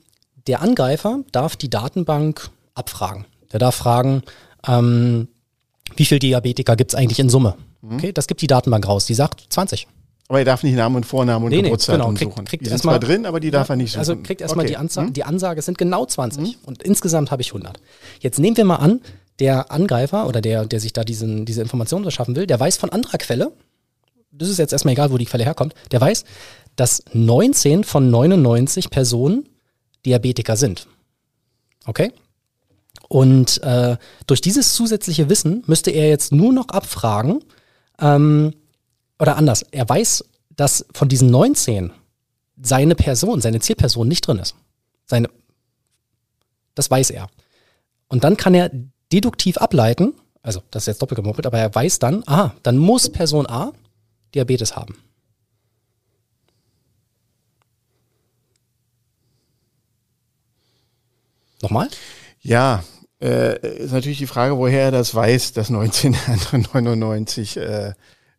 der 0.46 0.60
Angreifer 0.60 1.20
darf 1.32 1.56
die 1.56 1.70
Datenbank 1.70 2.50
abfragen. 2.74 3.24
Der 3.52 3.58
darf 3.58 3.74
fragen, 3.74 4.22
ähm, 4.66 5.28
wie 5.96 6.04
viele 6.04 6.18
Diabetiker 6.18 6.76
gibt 6.76 6.92
es 6.92 6.94
eigentlich 6.94 7.18
in 7.18 7.28
Summe? 7.28 7.56
Mhm. 7.80 7.96
Okay, 7.96 8.12
das 8.12 8.26
gibt 8.26 8.42
die 8.42 8.46
Datenbank 8.46 8.86
raus. 8.86 9.06
Die 9.06 9.14
sagt 9.14 9.46
20. 9.48 9.86
Aber 10.28 10.38
er 10.38 10.44
darf 10.44 10.62
nicht 10.62 10.74
Namen 10.74 10.96
und 10.96 11.04
Vornamen 11.04 11.44
und 11.44 11.50
nee, 11.50 11.62
Geburtsdatum 11.62 12.14
nee, 12.14 12.20
genau, 12.20 12.30
suchen. 12.30 12.44
Kriegt, 12.46 12.64
die 12.64 12.70
sind 12.70 12.78
zwar 12.78 12.98
drin, 12.98 13.26
aber 13.26 13.40
die 13.40 13.50
darf 13.50 13.68
er 13.68 13.76
nicht 13.76 13.98
also 13.98 14.12
suchen. 14.12 14.20
Also 14.20 14.26
kriegt 14.26 14.40
erstmal 14.40 14.64
okay. 14.64 14.72
die, 14.72 14.76
Anza 14.78 15.02
hm? 15.02 15.12
die 15.12 15.24
Ansage, 15.24 15.58
es 15.58 15.66
sind 15.66 15.76
genau 15.76 16.06
20 16.06 16.54
hm? 16.54 16.54
und 16.64 16.82
insgesamt 16.82 17.30
habe 17.30 17.42
ich 17.42 17.48
100. 17.48 17.78
Jetzt 18.20 18.38
nehmen 18.38 18.56
wir 18.56 18.64
mal 18.64 18.76
an, 18.76 19.00
der 19.38 19.70
Angreifer 19.70 20.26
oder 20.26 20.40
der, 20.40 20.66
der 20.66 20.80
sich 20.80 20.92
da 20.92 21.04
diesen, 21.04 21.44
diese 21.46 21.62
Informationen 21.62 22.04
verschaffen 22.04 22.36
will, 22.36 22.46
der 22.46 22.60
weiß 22.60 22.76
von 22.76 22.90
anderer 22.90 23.18
Quelle, 23.18 23.52
das 24.30 24.48
ist 24.48 24.58
jetzt 24.58 24.72
erstmal 24.72 24.92
egal, 24.92 25.12
wo 25.12 25.18
die 25.18 25.26
Quelle 25.26 25.44
herkommt, 25.44 25.74
der 25.90 26.00
weiß, 26.00 26.24
dass 26.76 27.02
19 27.12 27.84
von 27.84 28.10
99 28.10 28.90
Personen 28.90 29.48
Diabetiker 30.06 30.56
sind. 30.56 30.86
Okay? 31.86 32.12
Und 33.08 33.62
äh, 33.62 33.96
durch 34.26 34.40
dieses 34.40 34.74
zusätzliche 34.74 35.28
Wissen 35.28 35.62
müsste 35.66 35.90
er 35.90 36.08
jetzt 36.08 36.32
nur 36.32 36.52
noch 36.52 36.68
abfragen, 36.68 37.44
ähm, 38.00 38.54
oder 39.18 39.36
anders, 39.36 39.64
er 39.70 39.88
weiß, 39.88 40.24
dass 40.50 40.86
von 40.92 41.08
diesen 41.08 41.30
19 41.30 41.92
seine 42.60 42.94
Person, 42.94 43.40
seine 43.40 43.60
Zielperson 43.60 44.08
nicht 44.08 44.26
drin 44.26 44.38
ist. 44.38 44.54
Seine, 45.06 45.28
das 46.74 46.90
weiß 46.90 47.10
er. 47.10 47.28
Und 48.08 48.24
dann 48.24 48.36
kann 48.36 48.54
er 48.54 48.70
deduktiv 49.12 49.58
ableiten, 49.58 50.14
also 50.42 50.62
das 50.70 50.84
ist 50.84 50.86
jetzt 50.86 51.02
doppelt 51.02 51.16
gemoppelt, 51.16 51.46
aber 51.46 51.58
er 51.58 51.74
weiß 51.74 51.98
dann, 51.98 52.22
aha, 52.26 52.54
dann 52.62 52.78
muss 52.78 53.10
Person 53.10 53.46
A 53.46 53.72
Diabetes 54.34 54.76
haben. 54.76 54.96
Nochmal? 61.60 61.88
Ja, 62.40 62.82
äh, 63.20 63.84
ist 63.84 63.92
natürlich 63.92 64.18
die 64.18 64.26
Frage, 64.26 64.58
woher 64.58 64.82
er 64.82 64.90
das 64.90 65.14
weiß, 65.14 65.52
dass 65.52 65.70
19 65.70 66.16
andere 66.26 66.58
99 66.58 67.56
äh, 67.56 67.92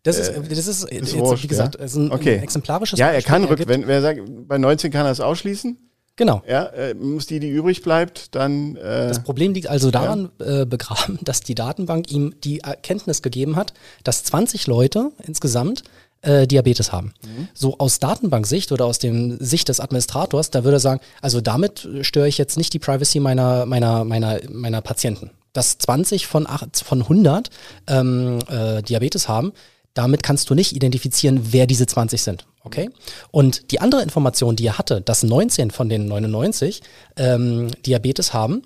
das 0.04 0.20
ist, 0.20 0.30
äh, 0.30 0.42
das 0.42 0.68
ist, 0.68 0.68
ist 0.84 0.92
jetzt, 0.92 1.44
wie 1.44 1.48
gesagt, 1.48 1.76
ja? 1.76 1.86
ist 1.86 1.96
ein, 1.96 2.12
okay. 2.12 2.36
ein 2.36 2.44
exemplarisches 2.44 3.00
Ja, 3.00 3.10
er 3.10 3.22
kann 3.22 3.46
rück, 3.46 3.60
wenn, 3.68 3.84
wenn 3.84 3.90
er 3.90 4.02
sagt, 4.02 4.20
bei 4.48 4.58
19 4.58 4.92
kann 4.92 5.06
er 5.06 5.14
es 5.14 5.22
ausschließen. 5.22 5.78
Genau. 6.15 6.43
Ja, 6.47 6.65
äh, 6.65 6.93
muss 6.93 7.26
die, 7.26 7.39
die 7.39 7.49
übrig 7.49 7.82
bleibt, 7.82 8.36
dann. 8.36 8.76
Äh, 8.76 9.08
das 9.08 9.23
Problem 9.23 9.54
liegt 9.54 9.67
also 9.67 9.89
daran 9.89 10.30
ja. 10.39 10.62
äh, 10.62 10.65
begraben, 10.65 11.17
dass 11.23 11.41
die 11.41 11.56
Datenbank 11.56 12.12
ihm 12.12 12.36
die 12.43 12.60
Erkenntnis 12.60 13.21
gegeben 13.21 13.56
hat, 13.56 13.73
dass 14.04 14.23
20 14.23 14.67
Leute 14.67 15.12
insgesamt 15.26 15.84
äh, 16.21 16.45
Diabetes 16.45 16.91
haben. 16.91 17.13
Mhm. 17.23 17.47
So 17.54 17.78
aus 17.80 17.99
Datenbanksicht 17.99 18.71
oder 18.71 18.86
aus 18.86 18.99
dem 18.99 19.38
Sicht 19.39 19.69
des 19.69 19.80
Administrators, 19.80 20.52
da 20.52 20.63
würde 20.63 20.78
er 20.78 20.82
sagen, 20.82 21.02
also 21.21 21.41
damit 21.41 21.88
störe 22.02 22.28
ich 22.28 22.38
jetzt 22.38 22.58
nicht 22.58 22.73
die 22.73 22.80
Privacy 22.80 23.19
meiner, 23.19 23.65
meiner, 23.65 24.04
meiner, 24.04 24.39
meiner 24.49 24.82
Patienten. 24.82 25.32
Dass 25.52 25.78
20 25.80 26.28
von, 26.28 26.47
8, 26.47 26.84
von 26.84 27.02
100 27.02 27.49
ähm, 27.88 28.39
äh, 28.49 28.82
Diabetes 28.82 29.28
haben, 29.28 29.52
damit 29.93 30.23
kannst 30.23 30.49
du 30.49 30.56
nicht 30.56 30.76
identifizieren, 30.76 31.41
wer 31.52 31.67
diese 31.67 31.86
20 31.86 32.21
sind. 32.21 32.45
Okay? 32.63 32.89
Und 33.32 33.71
die 33.71 33.82
andere 33.82 34.02
Information, 34.02 34.56
die 34.56 34.65
er 34.65 34.78
hatte, 34.78 35.02
dass 35.02 35.23
19 35.23 35.71
von 35.71 35.89
den 35.89 36.08
99 36.08 36.82
ähm, 37.17 37.69
Diabetes 37.86 38.34
haben, 38.34 38.63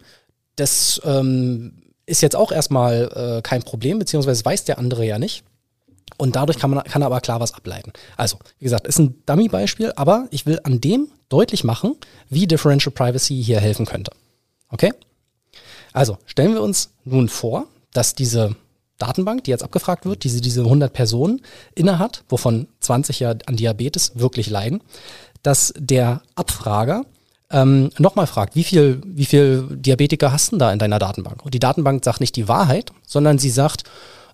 das 0.55 1.01
ähm, 1.03 1.83
ist 2.05 2.21
jetzt 2.21 2.35
auch 2.35 2.51
erstmal 2.51 3.37
äh, 3.37 3.41
kein 3.41 3.63
Problem, 3.63 3.99
beziehungsweise 3.99 4.45
weiß 4.45 4.65
der 4.65 4.77
andere 4.77 5.05
ja 5.05 5.19
nicht. 5.19 5.43
Und 6.17 6.35
dadurch 6.35 6.57
kann 6.57 6.71
man 6.71 6.83
kann 6.83 7.01
er 7.01 7.07
aber 7.07 7.21
klar 7.21 7.39
was 7.39 7.53
ableiten. 7.53 7.91
Also, 8.15 8.37
wie 8.59 8.63
gesagt, 8.63 8.87
ist 8.87 8.97
ein 8.97 9.21
Dummy-Beispiel, 9.25 9.93
aber 9.95 10.27
ich 10.31 10.45
will 10.45 10.59
an 10.63 10.79
dem 10.79 11.09
deutlich 11.29 11.63
machen, 11.63 11.95
wie 12.29 12.47
Differential 12.47 12.93
Privacy 12.93 13.43
hier 13.43 13.59
helfen 13.59 13.85
könnte. 13.85 14.11
Okay? 14.69 14.93
Also, 15.91 16.17
stellen 16.25 16.53
wir 16.53 16.61
uns 16.61 16.91
nun 17.03 17.27
vor, 17.29 17.67
dass 17.91 18.15
diese 18.15 18.55
Datenbank, 18.97 19.43
die 19.43 19.51
jetzt 19.51 19.63
abgefragt 19.63 20.05
wird, 20.05 20.23
die 20.23 20.41
diese 20.41 20.61
100 20.61 20.91
Personen 20.91 21.41
innehat, 21.75 22.23
wovon 22.29 22.67
20 22.79 23.19
ja 23.19 23.35
an 23.45 23.55
Diabetes 23.55 24.13
wirklich 24.15 24.49
leiden, 24.49 24.81
dass 25.43 25.73
der 25.77 26.21
Abfrager 26.35 27.05
ähm, 27.49 27.91
nochmal 27.97 28.27
fragt, 28.27 28.55
wie 28.55 28.63
viel, 28.63 29.01
wie 29.05 29.25
viel 29.25 29.67
Diabetiker 29.71 30.31
hast 30.31 30.51
du 30.51 30.57
da 30.57 30.71
in 30.71 30.79
deiner 30.79 30.99
Datenbank? 30.99 31.45
Und 31.45 31.53
die 31.53 31.59
Datenbank 31.59 32.03
sagt 32.03 32.19
nicht 32.19 32.35
die 32.35 32.47
Wahrheit, 32.47 32.91
sondern 33.05 33.37
sie 33.37 33.49
sagt, 33.49 33.83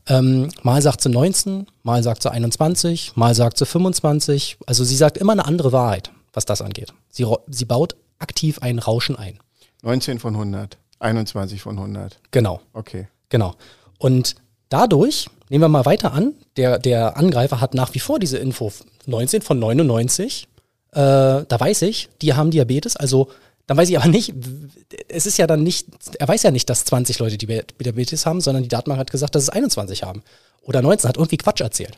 ähm, 0.08 0.50
mal 0.64 0.82
sagt 0.82 1.02
sie 1.02 1.10
19, 1.10 1.68
mal 1.84 2.04
sagt 2.04 2.24
sie 2.24 2.32
21, 2.32 3.16
mal 3.16 3.36
sagt 3.36 3.58
sie 3.58 3.66
25. 3.66 4.58
Also 4.66 4.84
sie 4.84 4.96
sagt 4.96 5.18
immer 5.18 5.34
eine 5.34 5.46
andere 5.46 5.72
Wahrheit, 5.72 6.12
was 6.34 6.46
das 6.46 6.62
angeht. 6.62 6.94
Sie, 7.10 7.26
sie 7.48 7.66
baut 7.66 7.96
aktiv 8.20 8.60
ein 8.60 8.80
Rauschen 8.80 9.16
ein. 9.16 9.40
19 9.84 10.20
von 10.20 10.34
100, 10.34 10.78
21 11.00 11.62
von 11.62 11.78
100. 11.78 12.20
Genau. 12.32 12.62
Okay. 12.74 13.08
Genau. 13.30 13.56
Und 13.98 14.36
dadurch, 14.70 15.28
nehmen 15.50 15.64
wir 15.64 15.70
mal 15.70 15.86
weiter 15.86 16.14
an, 16.14 16.34
der, 16.58 16.80
der 16.80 17.18
Angreifer 17.18 17.62
hat 17.62 17.74
nach 17.74 17.94
wie 17.94 18.00
vor 18.00 18.20
diese 18.20 18.38
Info 18.38 18.72
19 19.06 19.42
von 19.42 19.60
99 19.60 20.48
äh, 20.94 21.46
da 21.48 21.60
weiß 21.60 21.82
ich, 21.84 22.10
die 22.22 22.36
haben 22.36 22.52
Diabetes, 22.52 22.96
also 22.96 23.30
dann 23.66 23.78
weiß 23.78 23.90
ich 23.90 23.98
aber 23.98 24.10
nicht, 24.10 24.34
es 25.08 25.26
ist 25.26 25.38
ja 25.38 25.48
dann 25.48 25.64
nicht, 25.64 25.88
er 26.20 26.28
weiß 26.28 26.44
ja 26.44 26.52
nicht, 26.52 26.70
dass 26.70 26.86
20 26.86 27.18
Leute 27.20 27.38
Diabetes 27.38 28.26
haben, 28.26 28.42
sondern 28.42 28.62
die 28.62 28.70
Datenbank 28.70 29.00
hat 29.00 29.12
gesagt, 29.12 29.36
dass 29.36 29.44
es 29.44 29.50
21 29.50 30.04
haben. 30.04 30.22
Oder 30.62 30.82
19, 30.82 31.08
hat 31.08 31.18
irgendwie 31.18 31.38
Quatsch 31.38 31.62
erzählt. 31.62 31.98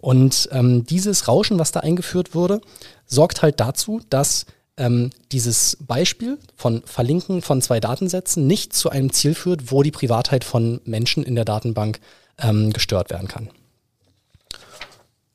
Und 0.00 0.48
ähm, 0.52 0.86
dieses 0.86 1.28
Rauschen, 1.28 1.58
was 1.58 1.72
da 1.72 1.80
eingeführt 1.80 2.34
wurde, 2.34 2.60
sorgt 3.06 3.42
halt 3.42 3.60
dazu, 3.60 4.00
dass 4.08 4.46
ähm, 4.80 5.10
dieses 5.30 5.76
Beispiel 5.78 6.38
von 6.56 6.82
Verlinken 6.86 7.42
von 7.42 7.60
zwei 7.60 7.80
Datensätzen 7.80 8.46
nicht 8.46 8.72
zu 8.72 8.88
einem 8.88 9.12
Ziel 9.12 9.34
führt, 9.34 9.70
wo 9.70 9.82
die 9.82 9.90
Privatheit 9.90 10.42
von 10.42 10.80
Menschen 10.84 11.22
in 11.22 11.34
der 11.34 11.44
Datenbank 11.44 12.00
ähm, 12.38 12.72
gestört 12.72 13.10
werden 13.10 13.28
kann. 13.28 13.50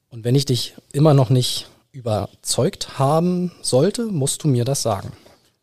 Und 0.10 0.24
wenn 0.24 0.34
ich 0.34 0.46
dich 0.46 0.74
immer 0.94 1.14
noch 1.14 1.30
nicht 1.30 1.68
überzeugt 1.92 2.98
haben 2.98 3.52
sollte, 3.62 4.08
musst 4.08 4.44
du 4.44 4.48
mir 4.48 4.66
das 4.66 4.82
sagen. 4.82 5.12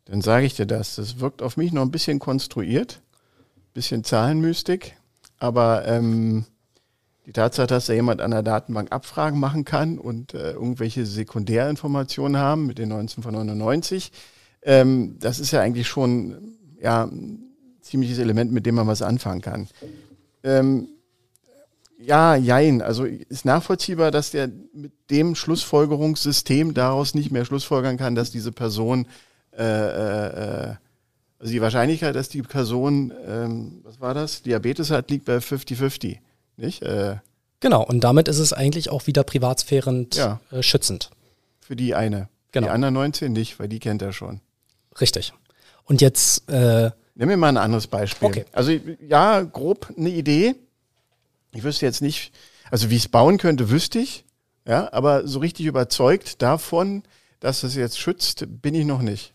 Dann 0.05 0.23
sage 0.23 0.47
ich 0.47 0.55
dir 0.55 0.66
das. 0.66 0.95
Das 0.95 1.18
wirkt 1.18 1.42
auf 1.42 1.57
mich 1.57 1.73
noch 1.73 1.83
ein 1.83 1.90
bisschen 1.90 2.21
konstruiert, 2.21 3.01
ein 3.57 3.73
bisschen 3.75 4.05
Zahlenmystik, 4.05 4.97
aber 5.38 5.87
ähm, 5.87 6.45
die 7.27 7.33
Tatsache, 7.33 7.69
dass 7.69 7.87
da 7.87 7.93
jemand 7.93 8.21
an 8.21 8.33
der 8.33 8.43
Datenbank 8.43 8.91
Abfragen 8.91 9.39
machen 9.39 9.65
kann 9.65 9.99
und 9.99 10.35
äh, 10.35 10.53
irgendwelche 10.53 11.07
Sekundärinformationen 11.07 12.37
haben 12.37 12.67
mit 12.67 12.79
den 12.79 12.89
19 12.89 13.23
von 13.23 13.33
99, 13.35 14.11
ähm, 14.63 15.17
das 15.21 15.39
ist 15.39 15.53
ja 15.53 15.61
eigentlich 15.61 15.89
schon 15.89 16.57
ja, 16.81 17.05
ein 17.05 17.43
ziemliches 17.81 18.19
Element, 18.19 18.53
mit 18.53 18.67
dem 18.67 18.75
man 18.75 18.87
was 18.87 19.03
anfangen 19.03 19.41
kann. 19.41 19.69
Ähm, 20.43 20.89
ja, 21.99 22.35
jein. 22.35 22.83
Also 22.83 23.05
ist 23.05 23.45
nachvollziehbar, 23.45 24.11
dass 24.11 24.33
der 24.33 24.51
mit 24.73 24.93
dem 25.11 25.35
Schlussfolgerungssystem 25.37 26.75
daraus 26.75 27.15
nicht 27.15 27.31
mehr 27.31 27.45
schlussfolgern 27.45 27.97
kann, 27.97 28.17
dass 28.17 28.33
diese 28.33 28.51
Person, 28.51 29.07
äh, 29.57 29.63
äh, 29.63 30.71
äh 30.71 30.75
also 31.39 31.53
die 31.53 31.61
Wahrscheinlichkeit, 31.61 32.15
dass 32.15 32.29
die 32.29 32.43
Person, 32.43 33.13
ähm, 33.27 33.81
was 33.83 34.01
war 34.01 34.15
das, 34.15 34.43
Diabetes 34.43 34.93
hat, 34.93 35.11
liegt 35.11 35.25
bei 35.25 35.39
50-50, 35.39 36.19
nicht? 36.57 36.83
Äh, 36.83 37.17
genau, 37.61 37.85
und 37.85 38.01
damit 38.01 38.29
ist 38.29 38.38
es 38.38 38.53
eigentlich 38.53 38.91
auch 38.91 39.07
wieder 39.07 39.25
privatsphärend 39.25 40.17
ja. 40.17 40.41
äh, 40.51 40.62
schützend. 40.62 41.11
Für 41.61 41.77
die 41.77 41.95
eine. 41.95 42.29
Genau. 42.53 42.67
Die 42.67 42.71
anderen 42.71 42.95
19 42.95 43.33
nicht, 43.33 43.59
weil 43.59 43.69
die 43.69 43.79
kennt 43.79 44.03
er 44.03 44.12
schon. 44.12 44.41
Richtig. 45.01 45.33
Und 45.85 46.01
jetzt... 46.01 46.49
Äh, 46.51 46.91
Nimm 47.15 47.29
mir 47.29 47.37
mal 47.37 47.49
ein 47.49 47.57
anderes 47.57 47.87
Beispiel. 47.87 48.29
Okay. 48.29 48.45
Also 48.53 48.73
ja, 49.07 49.43
grob 49.43 49.93
eine 49.97 50.09
Idee 50.09 50.55
ich 51.53 51.62
wüsste 51.62 51.87
jetzt 51.87 52.03
nicht, 52.03 52.33
also 52.71 52.91
wie 52.91 52.97
ich 52.97 53.05
es 53.05 53.09
bauen 53.09 53.38
könnte, 53.38 53.71
wüsste 53.71 53.99
ich, 53.99 54.25
ja, 54.67 54.93
aber 54.93 55.27
so 55.27 55.38
richtig 55.41 55.67
überzeugt 55.67 56.41
davon, 56.43 57.03
dass 57.41 57.62
es 57.62 57.75
jetzt 57.75 57.99
schützt, 57.99 58.47
bin 58.62 58.75
ich 58.75 58.87
noch 58.87 59.03
nicht. 59.03 59.33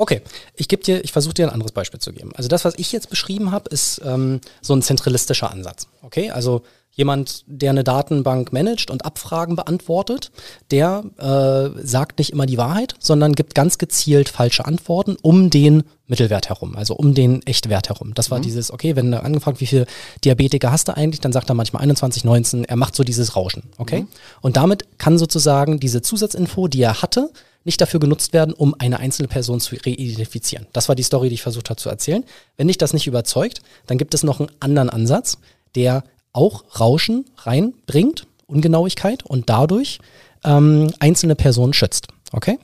Okay, 0.00 0.22
ich 0.56 0.66
gebe 0.66 0.82
dir, 0.82 1.04
ich 1.04 1.12
versuche 1.12 1.34
dir 1.34 1.46
ein 1.46 1.52
anderes 1.52 1.72
Beispiel 1.72 2.00
zu 2.00 2.14
geben. 2.14 2.32
Also 2.34 2.48
das, 2.48 2.64
was 2.64 2.72
ich 2.78 2.90
jetzt 2.90 3.10
beschrieben 3.10 3.52
habe, 3.52 3.68
ist 3.68 4.00
ähm, 4.02 4.40
so 4.62 4.72
ein 4.72 4.80
zentralistischer 4.80 5.50
Ansatz. 5.50 5.88
Okay, 6.00 6.30
also 6.30 6.62
jemand, 6.92 7.44
der 7.46 7.68
eine 7.68 7.84
Datenbank 7.84 8.50
managt 8.50 8.90
und 8.90 9.04
Abfragen 9.04 9.56
beantwortet, 9.56 10.32
der 10.70 11.04
äh, 11.18 11.86
sagt 11.86 12.18
nicht 12.18 12.30
immer 12.30 12.46
die 12.46 12.56
Wahrheit, 12.56 12.94
sondern 12.98 13.34
gibt 13.34 13.54
ganz 13.54 13.76
gezielt 13.76 14.30
falsche 14.30 14.64
Antworten 14.64 15.18
um 15.20 15.50
den 15.50 15.82
Mittelwert 16.06 16.48
herum, 16.48 16.76
also 16.76 16.94
um 16.94 17.12
den 17.12 17.46
Echtwert 17.46 17.90
herum. 17.90 18.14
Das 18.14 18.30
war 18.30 18.38
mhm. 18.38 18.44
dieses, 18.44 18.72
okay, 18.72 18.96
wenn 18.96 19.12
er 19.12 19.22
angefragt, 19.22 19.60
wie 19.60 19.66
viele 19.66 19.84
Diabetiker 20.24 20.72
hast 20.72 20.88
du 20.88 20.96
eigentlich, 20.96 21.20
dann 21.20 21.32
sagt 21.32 21.50
er 21.50 21.54
manchmal 21.54 21.82
21, 21.82 22.24
19, 22.24 22.64
er 22.64 22.76
macht 22.76 22.96
so 22.96 23.04
dieses 23.04 23.36
Rauschen, 23.36 23.64
okay? 23.76 24.00
Mhm. 24.00 24.08
Und 24.40 24.56
damit 24.56 24.98
kann 24.98 25.18
sozusagen 25.18 25.78
diese 25.78 26.00
Zusatzinfo, 26.00 26.68
die 26.68 26.80
er 26.80 27.02
hatte, 27.02 27.30
nicht 27.64 27.80
dafür 27.80 28.00
genutzt 28.00 28.32
werden, 28.32 28.54
um 28.54 28.74
eine 28.78 29.00
einzelne 29.00 29.28
Person 29.28 29.60
zu 29.60 29.74
reidentifizieren. 29.74 30.66
Das 30.72 30.88
war 30.88 30.94
die 30.94 31.02
Story, 31.02 31.28
die 31.28 31.34
ich 31.34 31.42
versucht 31.42 31.70
habe 31.70 31.80
zu 31.80 31.88
erzählen. 31.88 32.24
Wenn 32.56 32.68
dich 32.68 32.78
das 32.78 32.92
nicht 32.92 33.06
überzeugt, 33.06 33.62
dann 33.86 33.98
gibt 33.98 34.14
es 34.14 34.22
noch 34.22 34.40
einen 34.40 34.50
anderen 34.60 34.90
Ansatz, 34.90 35.38
der 35.74 36.04
auch 36.32 36.64
Rauschen 36.78 37.24
reinbringt, 37.38 38.26
Ungenauigkeit 38.46 39.24
und 39.24 39.48
dadurch 39.48 39.98
ähm, 40.44 40.92
einzelne 40.98 41.36
Personen 41.36 41.72
schützt. 41.72 42.08
Okay? 42.32 42.58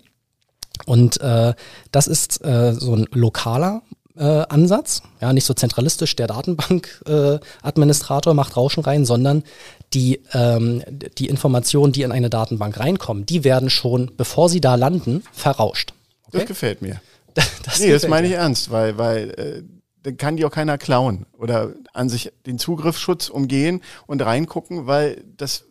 Und 0.84 1.20
äh, 1.20 1.54
das 1.92 2.06
ist 2.06 2.44
äh, 2.44 2.74
so 2.74 2.94
ein 2.94 3.06
lokaler 3.12 3.82
äh, 4.16 4.44
Ansatz, 4.48 5.02
ja, 5.20 5.32
nicht 5.32 5.44
so 5.44 5.54
zentralistisch, 5.54 6.16
der 6.16 6.26
Datenbank-Administrator 6.26 8.32
äh, 8.32 8.36
macht 8.36 8.56
Rauschen 8.56 8.82
rein, 8.82 9.04
sondern 9.04 9.44
die, 9.94 10.20
ähm, 10.32 10.82
die 11.18 11.28
Informationen, 11.28 11.92
die 11.92 12.02
in 12.02 12.12
eine 12.12 12.30
Datenbank 12.30 12.78
reinkommen, 12.78 13.26
die 13.26 13.44
werden 13.44 13.70
schon, 13.70 14.12
bevor 14.16 14.48
sie 14.48 14.60
da 14.60 14.74
landen, 14.74 15.22
verrauscht. 15.32 15.92
Okay? 16.26 16.38
Das 16.38 16.46
gefällt 16.46 16.82
mir. 16.82 17.00
das 17.34 17.80
nee, 17.80 17.90
das 17.90 18.08
meine 18.08 18.26
ich 18.26 18.34
ernst, 18.34 18.70
weil, 18.70 18.98
weil 18.98 19.30
äh, 19.30 19.62
dann 20.02 20.16
kann 20.16 20.36
die 20.36 20.44
auch 20.44 20.50
keiner 20.50 20.78
klauen 20.78 21.26
oder 21.36 21.72
an 21.92 22.08
sich 22.08 22.32
den 22.46 22.58
Zugriffsschutz 22.58 23.28
umgehen 23.28 23.82
und 24.06 24.22
reingucken, 24.22 24.86
weil 24.86 25.24
das, 25.36 25.64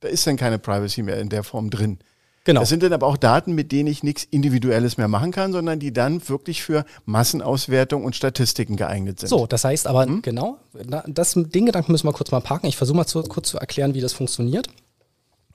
da 0.00 0.08
ist 0.08 0.26
dann 0.26 0.36
keine 0.36 0.58
Privacy 0.58 1.02
mehr 1.02 1.18
in 1.18 1.30
der 1.30 1.44
Form 1.44 1.70
drin. 1.70 1.98
Genau. 2.44 2.60
Das 2.60 2.68
sind 2.68 2.82
dann 2.82 2.92
aber 2.92 3.06
auch 3.06 3.16
Daten, 3.16 3.54
mit 3.54 3.72
denen 3.72 3.88
ich 3.88 4.02
nichts 4.02 4.24
Individuelles 4.30 4.98
mehr 4.98 5.08
machen 5.08 5.30
kann, 5.30 5.52
sondern 5.52 5.80
die 5.80 5.94
dann 5.94 6.26
wirklich 6.28 6.62
für 6.62 6.84
Massenauswertung 7.06 8.04
und 8.04 8.14
Statistiken 8.14 8.76
geeignet 8.76 9.20
sind. 9.20 9.30
So, 9.30 9.46
das 9.46 9.64
heißt 9.64 9.86
aber, 9.86 10.04
hm? 10.04 10.20
genau, 10.20 10.58
das, 11.06 11.32
den 11.34 11.66
Gedanken 11.66 11.90
müssen 11.90 12.06
wir 12.06 12.12
kurz 12.12 12.30
mal 12.30 12.40
parken. 12.40 12.66
Ich 12.66 12.76
versuche 12.76 12.98
mal 12.98 13.06
zu, 13.06 13.22
kurz 13.22 13.48
zu 13.48 13.58
erklären, 13.58 13.94
wie 13.94 14.02
das 14.02 14.12
funktioniert. 14.12 14.68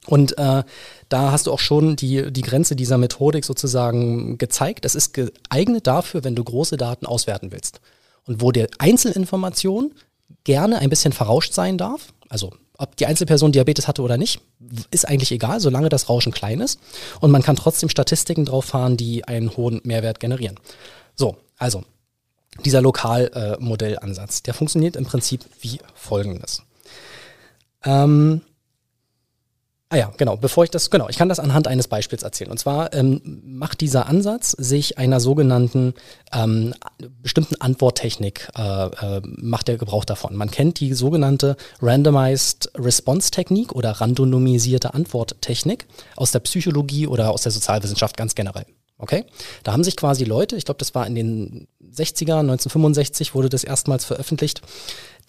Und 0.07 0.37
äh, 0.39 0.63
da 1.09 1.31
hast 1.31 1.45
du 1.45 1.51
auch 1.51 1.59
schon 1.59 1.95
die, 1.95 2.31
die 2.31 2.41
Grenze 2.41 2.75
dieser 2.75 2.97
Methodik 2.97 3.45
sozusagen 3.45 4.39
gezeigt. 4.39 4.83
Das 4.83 4.95
ist 4.95 5.13
geeignet 5.13 5.85
dafür, 5.85 6.23
wenn 6.23 6.35
du 6.35 6.43
große 6.43 6.77
Daten 6.77 7.05
auswerten 7.05 7.51
willst 7.51 7.81
und 8.25 8.41
wo 8.41 8.51
der 8.51 8.67
Einzelinformation 8.79 9.91
gerne 10.43 10.79
ein 10.79 10.89
bisschen 10.89 11.13
verrauscht 11.13 11.53
sein 11.53 11.77
darf. 11.77 12.13
Also 12.29 12.51
ob 12.79 12.95
die 12.95 13.05
Einzelperson 13.05 13.51
Diabetes 13.51 13.87
hatte 13.87 14.01
oder 14.01 14.17
nicht, 14.17 14.41
ist 14.89 15.07
eigentlich 15.07 15.31
egal, 15.31 15.59
solange 15.59 15.89
das 15.89 16.09
Rauschen 16.09 16.31
klein 16.31 16.61
ist. 16.61 16.79
Und 17.19 17.29
man 17.29 17.43
kann 17.43 17.57
trotzdem 17.57 17.89
Statistiken 17.89 18.45
drauf 18.45 18.65
fahren, 18.65 18.97
die 18.97 19.25
einen 19.25 19.55
hohen 19.55 19.81
Mehrwert 19.83 20.19
generieren. 20.19 20.57
So, 21.15 21.37
also 21.57 21.83
dieser 22.63 22.81
Lokalmodellansatz, 22.81 24.39
äh, 24.39 24.43
der 24.43 24.53
funktioniert 24.53 24.95
im 24.95 25.05
Prinzip 25.05 25.45
wie 25.59 25.79
folgendes. 25.93 26.63
Ähm, 27.83 28.41
Ah 29.91 29.97
ja, 29.97 30.11
genau. 30.17 30.37
Bevor 30.37 30.63
ich 30.63 30.69
das, 30.69 30.91
genau, 30.91 31.09
ich 31.09 31.17
kann 31.17 31.29
das 31.29 31.39
anhand 31.39 31.67
eines 31.67 31.87
Beispiels 31.87 32.21
erzählen. 32.21 32.51
Und 32.51 32.59
zwar 32.59 32.93
ähm, 32.93 33.41
macht 33.43 33.81
dieser 33.81 34.05
Ansatz 34.05 34.51
sich 34.51 34.99
einer 34.99 35.19
sogenannten 35.19 35.95
ähm, 36.31 36.75
bestimmten 37.23 37.59
Antworttechnik, 37.59 38.49
äh, 38.55 38.85
äh, 38.85 39.21
macht 39.23 39.67
der 39.67 39.77
Gebrauch 39.77 40.05
davon. 40.05 40.35
Man 40.35 40.51
kennt 40.51 40.79
die 40.79 40.93
sogenannte 40.93 41.57
Randomized 41.81 42.71
Response 42.77 43.31
Technik 43.31 43.71
oder 43.73 43.89
randomisierte 43.93 44.93
Antworttechnik 44.93 45.87
aus 46.15 46.31
der 46.31 46.41
Psychologie 46.41 47.07
oder 47.07 47.31
aus 47.31 47.41
der 47.41 47.51
Sozialwissenschaft 47.51 48.15
ganz 48.15 48.35
generell. 48.35 48.67
Okay? 48.99 49.25
Da 49.63 49.71
haben 49.71 49.83
sich 49.83 49.97
quasi 49.97 50.23
Leute, 50.23 50.55
ich 50.55 50.65
glaube, 50.65 50.77
das 50.77 50.93
war 50.93 51.07
in 51.07 51.15
den 51.15 51.67
60er, 51.91 52.41
1965 52.41 53.33
wurde 53.33 53.49
das 53.49 53.63
erstmals 53.63 54.05
veröffentlicht, 54.05 54.61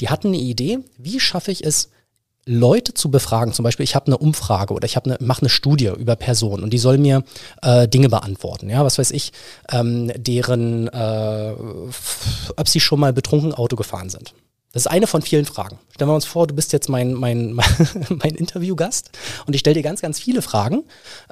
die 0.01 0.11
hatten 0.11 0.29
eine 0.29 0.39
Idee, 0.39 0.81
wie 0.99 1.19
schaffe 1.19 1.51
ich 1.51 1.65
es, 1.65 1.89
Leute 2.47 2.95
zu 2.95 3.11
befragen, 3.11 3.53
zum 3.53 3.63
Beispiel 3.63 3.85
ich 3.85 3.95
habe 3.95 4.07
eine 4.07 4.19
Umfrage 4.19 4.75
oder 4.75 4.87
ich 4.87 4.97
habe 4.97 5.11
eine, 5.11 5.25
mache 5.25 5.43
eine 5.43 5.49
Studie 5.51 5.93
über 5.97 6.17
Personen 6.17 6.63
und 6.63 6.71
die 6.71 6.79
soll 6.79 6.99
mir 6.99 7.23
äh, 7.63 7.87
Dinge 7.87 8.09
beantworten, 8.09 8.71
ja, 8.71 8.85
was 8.85 8.99
weiß 8.99 9.11
ich, 9.11 9.33
ähm, 9.71 10.11
deren, 10.17 10.89
äh, 10.89 11.53
ob 12.57 12.69
sie 12.69 12.81
schon 12.81 13.01
mal 13.01 13.13
betrunken 13.13 13.55
Auto 13.55 13.77
gefahren 13.77 14.11
sind. 14.11 14.35
Das 14.73 14.83
ist 14.83 14.87
eine 14.87 15.09
von 15.09 15.21
vielen 15.21 15.47
Fragen. 15.47 15.79
Stellen 15.93 16.09
wir 16.11 16.15
uns 16.15 16.27
vor, 16.27 16.47
du 16.47 16.55
bist 16.55 16.73
jetzt 16.73 16.89
mein, 16.89 17.13
mein, 17.15 17.55
mein 18.09 18.35
Interviewgast 18.37 19.11
und 19.47 19.55
ich 19.55 19.61
stelle 19.61 19.75
dir 19.75 19.83
ganz, 19.83 20.01
ganz 20.01 20.21
viele 20.21 20.43
Fragen 20.43 20.85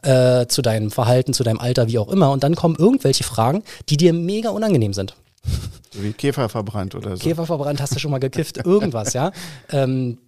äh, 0.03 0.47
zu 0.47 0.61
deinem 0.61 0.91
Verhalten, 0.91 1.33
zu 1.33 1.45
deinem 1.45 1.61
Alter, 1.61 1.87
wie 1.87 1.99
auch 1.99 2.09
immer. 2.09 2.33
Und 2.33 2.43
dann 2.43 2.57
kommen 2.57 2.75
irgendwelche 2.77 3.23
Fragen, 3.23 3.63
die 3.89 3.97
dir 3.97 4.13
mega 4.13 4.51
unangenehm 4.51 4.93
sind. 4.93 5.15
So 5.95 6.03
wie 6.03 6.13
Käfer 6.13 6.49
verbrannt 6.49 6.97
oder 6.97 7.17
so. 7.17 7.23
Käfer 7.23 7.47
verbrannt, 7.47 7.81
hast 7.81 7.95
du 7.95 8.01
schon 8.01 8.11
mal 8.11 8.19
gekifft, 8.19 8.59
irgendwas, 8.59 9.13
ja. 9.13 9.31
Ähm, 9.71 10.19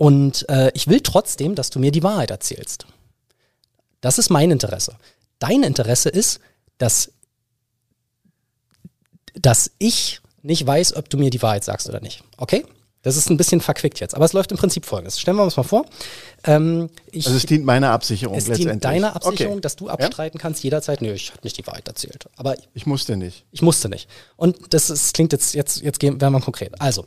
und 0.00 0.48
äh, 0.48 0.70
ich 0.72 0.88
will 0.88 1.02
trotzdem, 1.02 1.54
dass 1.54 1.68
du 1.68 1.78
mir 1.78 1.90
die 1.90 2.02
Wahrheit 2.02 2.30
erzählst. 2.30 2.86
Das 4.00 4.16
ist 4.16 4.30
mein 4.30 4.50
Interesse. 4.50 4.96
Dein 5.38 5.62
Interesse 5.62 6.08
ist, 6.08 6.40
dass, 6.78 7.12
dass 9.34 9.72
ich 9.76 10.22
nicht 10.40 10.66
weiß, 10.66 10.96
ob 10.96 11.10
du 11.10 11.18
mir 11.18 11.28
die 11.28 11.42
Wahrheit 11.42 11.64
sagst 11.64 11.86
oder 11.86 12.00
nicht. 12.00 12.24
Okay? 12.38 12.64
Das 13.02 13.18
ist 13.18 13.28
ein 13.28 13.36
bisschen 13.36 13.60
verquickt 13.60 14.00
jetzt, 14.00 14.14
aber 14.14 14.24
es 14.24 14.32
läuft 14.32 14.50
im 14.52 14.56
Prinzip 14.56 14.86
folgendes. 14.86 15.20
Stellen 15.20 15.36
wir 15.36 15.44
uns 15.44 15.58
mal 15.58 15.64
vor. 15.64 15.84
Ähm, 16.44 16.88
ich, 17.10 17.26
also 17.26 17.36
es 17.36 17.44
dient 17.44 17.66
meiner 17.66 17.90
Absicherung 17.90 18.38
es 18.38 18.46
letztendlich. 18.46 18.72
dient 18.72 18.84
deiner 18.84 19.14
Absicherung, 19.14 19.52
okay. 19.52 19.60
dass 19.60 19.76
du 19.76 19.90
abstreiten 19.90 20.38
ja? 20.38 20.40
kannst 20.40 20.64
jederzeit, 20.64 21.02
nö, 21.02 21.12
ich 21.12 21.30
habe 21.30 21.40
nicht 21.44 21.58
die 21.58 21.66
Wahrheit 21.66 21.86
erzählt. 21.86 22.24
Aber 22.36 22.56
ich 22.72 22.86
musste 22.86 23.18
nicht. 23.18 23.44
Ich 23.52 23.60
musste 23.60 23.90
nicht. 23.90 24.08
Und 24.36 24.72
das 24.72 24.88
ist, 24.88 25.12
klingt 25.12 25.32
jetzt, 25.32 25.52
jetzt, 25.52 25.82
jetzt 25.82 26.00
gehen, 26.00 26.22
werden 26.22 26.32
wir 26.32 26.40
konkret. 26.40 26.80
Also, 26.80 27.04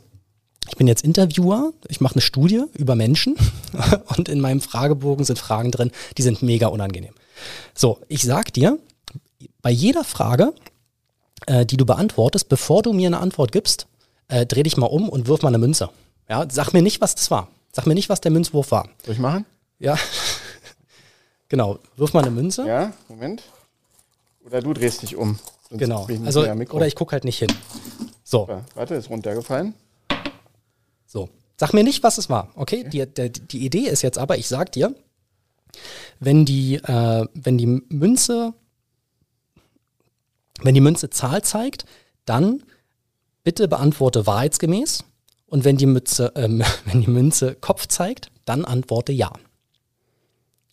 ich 0.68 0.76
bin 0.76 0.86
jetzt 0.86 1.04
Interviewer, 1.04 1.72
ich 1.88 2.00
mache 2.00 2.14
eine 2.14 2.22
Studie 2.22 2.64
über 2.74 2.94
Menschen 2.94 3.36
und 4.16 4.28
in 4.28 4.40
meinem 4.40 4.60
Fragebogen 4.60 5.24
sind 5.24 5.38
Fragen 5.38 5.70
drin, 5.70 5.90
die 6.16 6.22
sind 6.22 6.42
mega 6.42 6.68
unangenehm. 6.68 7.14
So, 7.74 8.00
ich 8.08 8.22
sag 8.22 8.52
dir, 8.52 8.78
bei 9.62 9.70
jeder 9.70 10.04
Frage, 10.04 10.54
äh, 11.46 11.66
die 11.66 11.76
du 11.76 11.84
beantwortest, 11.84 12.48
bevor 12.48 12.82
du 12.82 12.92
mir 12.92 13.08
eine 13.08 13.18
Antwort 13.18 13.52
gibst, 13.52 13.86
äh, 14.28 14.46
dreh 14.46 14.62
dich 14.62 14.76
mal 14.76 14.86
um 14.86 15.08
und 15.08 15.26
wirf 15.26 15.42
mal 15.42 15.48
eine 15.48 15.58
Münze. 15.58 15.90
Ja, 16.28 16.46
sag 16.50 16.72
mir 16.72 16.82
nicht, 16.82 17.00
was 17.00 17.14
das 17.14 17.30
war. 17.30 17.48
Sag 17.72 17.86
mir 17.86 17.94
nicht, 17.94 18.08
was 18.08 18.20
der 18.20 18.30
Münzwurf 18.30 18.70
war. 18.70 18.88
Soll 19.04 19.14
ich 19.14 19.20
machen? 19.20 19.44
Ja. 19.78 19.98
genau. 21.48 21.78
Wirf 21.96 22.14
mal 22.14 22.22
eine 22.22 22.30
Münze. 22.30 22.66
Ja, 22.66 22.92
Moment. 23.08 23.42
Oder 24.44 24.62
du 24.62 24.72
drehst 24.72 25.02
dich 25.02 25.16
um. 25.16 25.38
Genau. 25.70 26.06
Also, 26.24 26.42
oder 26.42 26.86
ich 26.86 26.94
gucke 26.94 27.12
halt 27.12 27.24
nicht 27.24 27.38
hin. 27.38 27.48
So. 28.22 28.48
Warte, 28.74 28.94
ist 28.94 29.10
runtergefallen. 29.10 29.74
Sag 31.64 31.72
mir 31.72 31.82
nicht, 31.82 32.02
was 32.02 32.18
es 32.18 32.28
war. 32.28 32.50
Okay? 32.56 32.84
Die, 32.84 33.06
die, 33.06 33.30
die 33.30 33.64
Idee 33.64 33.88
ist 33.88 34.02
jetzt 34.02 34.18
aber, 34.18 34.36
ich 34.36 34.48
sag 34.48 34.70
dir, 34.72 34.94
wenn 36.20 36.44
die, 36.44 36.74
äh, 36.74 37.26
wenn 37.32 37.56
die 37.56 37.82
Münze, 37.88 38.52
wenn 40.60 40.74
die 40.74 40.82
Münze 40.82 41.08
Zahl 41.08 41.40
zeigt, 41.40 41.86
dann 42.26 42.64
bitte 43.44 43.66
beantworte 43.66 44.26
wahrheitsgemäß. 44.26 45.04
Und 45.46 45.64
wenn 45.64 45.78
die, 45.78 45.86
Mütze, 45.86 46.32
ähm, 46.36 46.62
wenn 46.84 47.00
die 47.00 47.10
Münze 47.10 47.54
Kopf 47.54 47.86
zeigt, 47.86 48.30
dann 48.44 48.66
antworte 48.66 49.12
ja. 49.12 49.32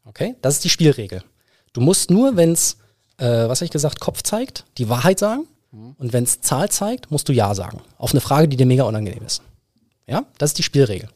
Okay? 0.03 0.35
Das 0.41 0.55
ist 0.55 0.65
die 0.65 0.69
Spielregel. 0.69 1.23
Du 1.71 1.79
musst 1.79 2.11
nur, 2.11 2.35
wenn 2.35 2.51
es, 2.51 2.75
äh, 3.15 3.47
was 3.47 3.59
habe 3.59 3.65
ich 3.65 3.71
gesagt, 3.71 4.01
Kopf 4.01 4.23
zeigt, 4.23 4.65
die 4.77 4.89
Wahrheit 4.89 5.19
sagen. 5.19 5.47
Mhm. 5.71 5.95
Und 5.97 6.11
wenn 6.11 6.25
es 6.25 6.41
Zahl 6.41 6.69
zeigt, 6.69 7.11
musst 7.11 7.29
du 7.29 7.31
Ja 7.31 7.55
sagen. 7.55 7.79
Auf 7.97 8.11
eine 8.11 8.19
Frage, 8.19 8.49
die 8.49 8.57
dir 8.57 8.65
mega 8.65 8.83
unangenehm 8.83 9.25
ist. 9.25 9.41
Ja? 10.07 10.25
Das 10.37 10.51
ist 10.51 10.57
die 10.57 10.63
Spielregel. 10.63 11.09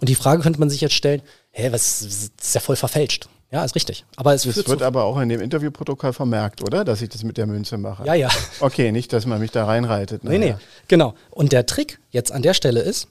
Und 0.00 0.08
die 0.08 0.14
Frage 0.14 0.42
könnte 0.42 0.60
man 0.60 0.70
sich 0.70 0.80
jetzt 0.80 0.94
stellen, 0.94 1.22
hä, 1.50 1.72
was 1.72 2.02
ist 2.02 2.54
ja 2.54 2.60
voll 2.60 2.76
verfälscht. 2.76 3.28
Ja, 3.52 3.64
ist 3.64 3.74
richtig. 3.74 4.04
Aber 4.16 4.32
es 4.32 4.42
das 4.42 4.68
wird 4.68 4.82
aber 4.82 5.04
auch 5.04 5.18
in 5.18 5.28
dem 5.28 5.40
Interviewprotokoll 5.40 6.12
vermerkt, 6.12 6.62
oder? 6.62 6.84
Dass 6.84 7.02
ich 7.02 7.08
das 7.08 7.24
mit 7.24 7.36
der 7.36 7.46
Münze 7.46 7.78
mache. 7.78 8.06
Ja, 8.06 8.14
ja. 8.14 8.28
Okay, 8.60 8.92
nicht, 8.92 9.12
dass 9.12 9.26
man 9.26 9.40
mich 9.40 9.50
da 9.50 9.64
reinreitet. 9.64 10.22
Nee, 10.22 10.38
nee, 10.38 10.54
genau. 10.86 11.14
Und 11.30 11.50
der 11.50 11.66
Trick 11.66 11.98
jetzt 12.10 12.30
an 12.30 12.42
der 12.42 12.54
Stelle 12.54 12.80
ist, 12.80 13.08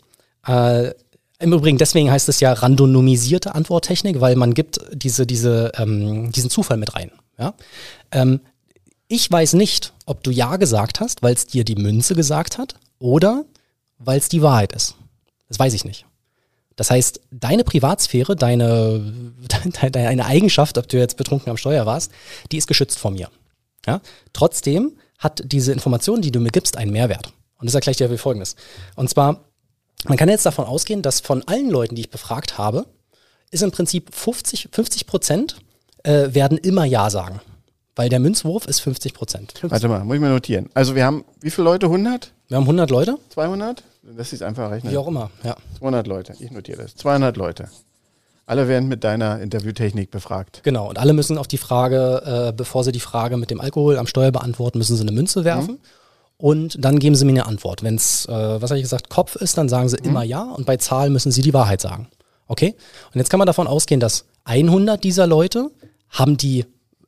äh, 0.47 0.93
im 1.39 1.53
Übrigen, 1.53 1.77
deswegen 1.77 2.11
heißt 2.11 2.27
es 2.29 2.39
ja 2.41 2.53
randomisierte 2.53 3.55
Antworttechnik, 3.55 4.19
weil 4.19 4.35
man 4.35 4.53
gibt 4.53 4.79
diese, 4.93 5.25
diese, 5.25 5.71
ähm, 5.77 6.31
diesen 6.31 6.49
Zufall 6.49 6.77
mit 6.77 6.95
rein. 6.95 7.11
Ja? 7.37 7.53
Ähm, 8.11 8.41
ich 9.07 9.31
weiß 9.31 9.53
nicht, 9.53 9.93
ob 10.05 10.23
du 10.23 10.31
Ja 10.31 10.57
gesagt 10.57 10.99
hast, 10.99 11.23
weil 11.23 11.33
es 11.33 11.47
dir 11.47 11.63
die 11.63 11.75
Münze 11.75 12.13
gesagt 12.13 12.57
hat 12.57 12.75
oder 12.99 13.45
weil 13.97 14.19
es 14.19 14.29
die 14.29 14.41
Wahrheit 14.41 14.73
ist. 14.73 14.95
Das 15.49 15.59
weiß 15.59 15.73
ich 15.73 15.83
nicht. 15.83 16.05
Das 16.75 16.89
heißt, 16.91 17.19
deine 17.31 17.65
Privatsphäre, 17.65 18.35
deine, 18.37 19.37
deine 19.91 20.25
Eigenschaft, 20.25 20.77
ob 20.77 20.87
du 20.87 20.97
jetzt 20.97 21.17
betrunken 21.17 21.49
am 21.49 21.57
Steuer 21.57 21.85
warst, 21.85 22.11
die 22.51 22.57
ist 22.57 22.67
geschützt 22.67 22.97
vor 22.97 23.11
mir. 23.11 23.29
Ja? 23.85 24.01
Trotzdem 24.31 24.93
hat 25.17 25.41
diese 25.43 25.73
Information, 25.73 26.21
die 26.21 26.31
du 26.31 26.39
mir 26.39 26.51
gibst, 26.51 26.77
einen 26.77 26.91
Mehrwert. 26.91 27.33
Und 27.59 27.65
das 27.65 27.75
erkläre 27.75 27.91
ich 27.91 27.97
dir 27.97 28.09
wie 28.09 28.17
folgendes. 28.17 28.55
Und 28.95 29.09
zwar, 29.09 29.43
man 30.05 30.17
kann 30.17 30.29
jetzt 30.29 30.45
davon 30.45 30.65
ausgehen, 30.65 31.01
dass 31.01 31.19
von 31.19 31.45
allen 31.47 31.69
Leuten, 31.69 31.95
die 31.95 32.01
ich 32.03 32.09
befragt 32.09 32.57
habe, 32.57 32.85
ist 33.51 33.63
im 33.63 33.71
Prinzip 33.71 34.15
50, 34.15 34.69
50 34.71 35.05
Prozent 35.05 35.57
äh, 36.03 36.33
werden 36.33 36.57
immer 36.57 36.85
Ja 36.85 37.09
sagen. 37.09 37.41
Weil 37.95 38.07
der 38.07 38.19
Münzwurf 38.19 38.65
ist 38.65 38.79
50 38.79 39.13
Prozent. 39.13 39.53
Warte 39.61 39.89
mal, 39.89 40.05
muss 40.05 40.15
ich 40.15 40.21
mal 40.21 40.29
notieren. 40.29 40.69
Also 40.73 40.95
wir 40.95 41.03
haben 41.03 41.25
wie 41.41 41.49
viele 41.49 41.65
Leute? 41.65 41.87
100? 41.87 42.31
Wir 42.47 42.55
haben 42.55 42.63
100 42.63 42.89
Leute. 42.89 43.17
200? 43.29 43.83
Lass 44.15 44.33
es 44.33 44.41
einfach 44.41 44.71
rechnen. 44.71 44.91
Wie 44.91 44.97
auch 44.97 45.07
immer, 45.07 45.29
ja. 45.43 45.55
200 45.79 46.07
Leute, 46.07 46.33
ich 46.39 46.51
notiere 46.51 46.83
das. 46.83 46.95
200 46.95 47.37
Leute. 47.37 47.69
Alle 48.45 48.67
werden 48.67 48.89
mit 48.89 49.03
deiner 49.03 49.39
Interviewtechnik 49.41 50.09
befragt. 50.09 50.61
Genau, 50.63 50.89
und 50.89 50.97
alle 50.97 51.13
müssen 51.13 51.37
auf 51.37 51.47
die 51.47 51.59
Frage, 51.59 52.47
äh, 52.49 52.51
bevor 52.51 52.83
sie 52.83 52.91
die 52.91 52.99
Frage 52.99 53.37
mit 53.37 53.51
dem 53.51 53.61
Alkohol 53.61 53.97
am 53.97 54.07
Steuer 54.07 54.31
beantworten, 54.31 54.79
müssen 54.79 54.95
sie 54.95 55.03
eine 55.03 55.11
Münze 55.11 55.43
werfen. 55.45 55.75
Mhm. 55.75 55.79
Und 56.37 56.83
dann 56.83 56.97
geben 56.97 57.15
sie 57.15 57.25
mir 57.25 57.31
eine 57.31 57.45
Antwort. 57.45 57.83
Wenn 57.83 57.95
es, 57.95 58.25
äh, 58.25 58.31
was 58.31 58.71
habe 58.71 58.77
ich 58.79 58.83
gesagt, 58.83 59.09
Kopf 59.09 59.35
ist, 59.35 59.57
dann 59.57 59.69
sagen 59.69 59.89
sie 59.89 59.97
mhm. 60.01 60.09
immer 60.09 60.23
ja. 60.23 60.41
Und 60.41 60.65
bei 60.65 60.77
Zahl 60.77 61.11
müssen 61.11 61.31
sie 61.31 61.41
die 61.41 61.53
Wahrheit 61.53 61.81
sagen. 61.81 62.07
Okay? 62.47 62.75
Und 63.13 63.19
jetzt 63.19 63.29
kann 63.29 63.37
man 63.37 63.45
davon 63.45 63.67
ausgehen, 63.67 63.99
dass 63.99 64.25
100 64.45 65.03
dieser 65.03 65.27
Leute 65.27 65.69
haben 66.09 66.37
die, 66.37 66.61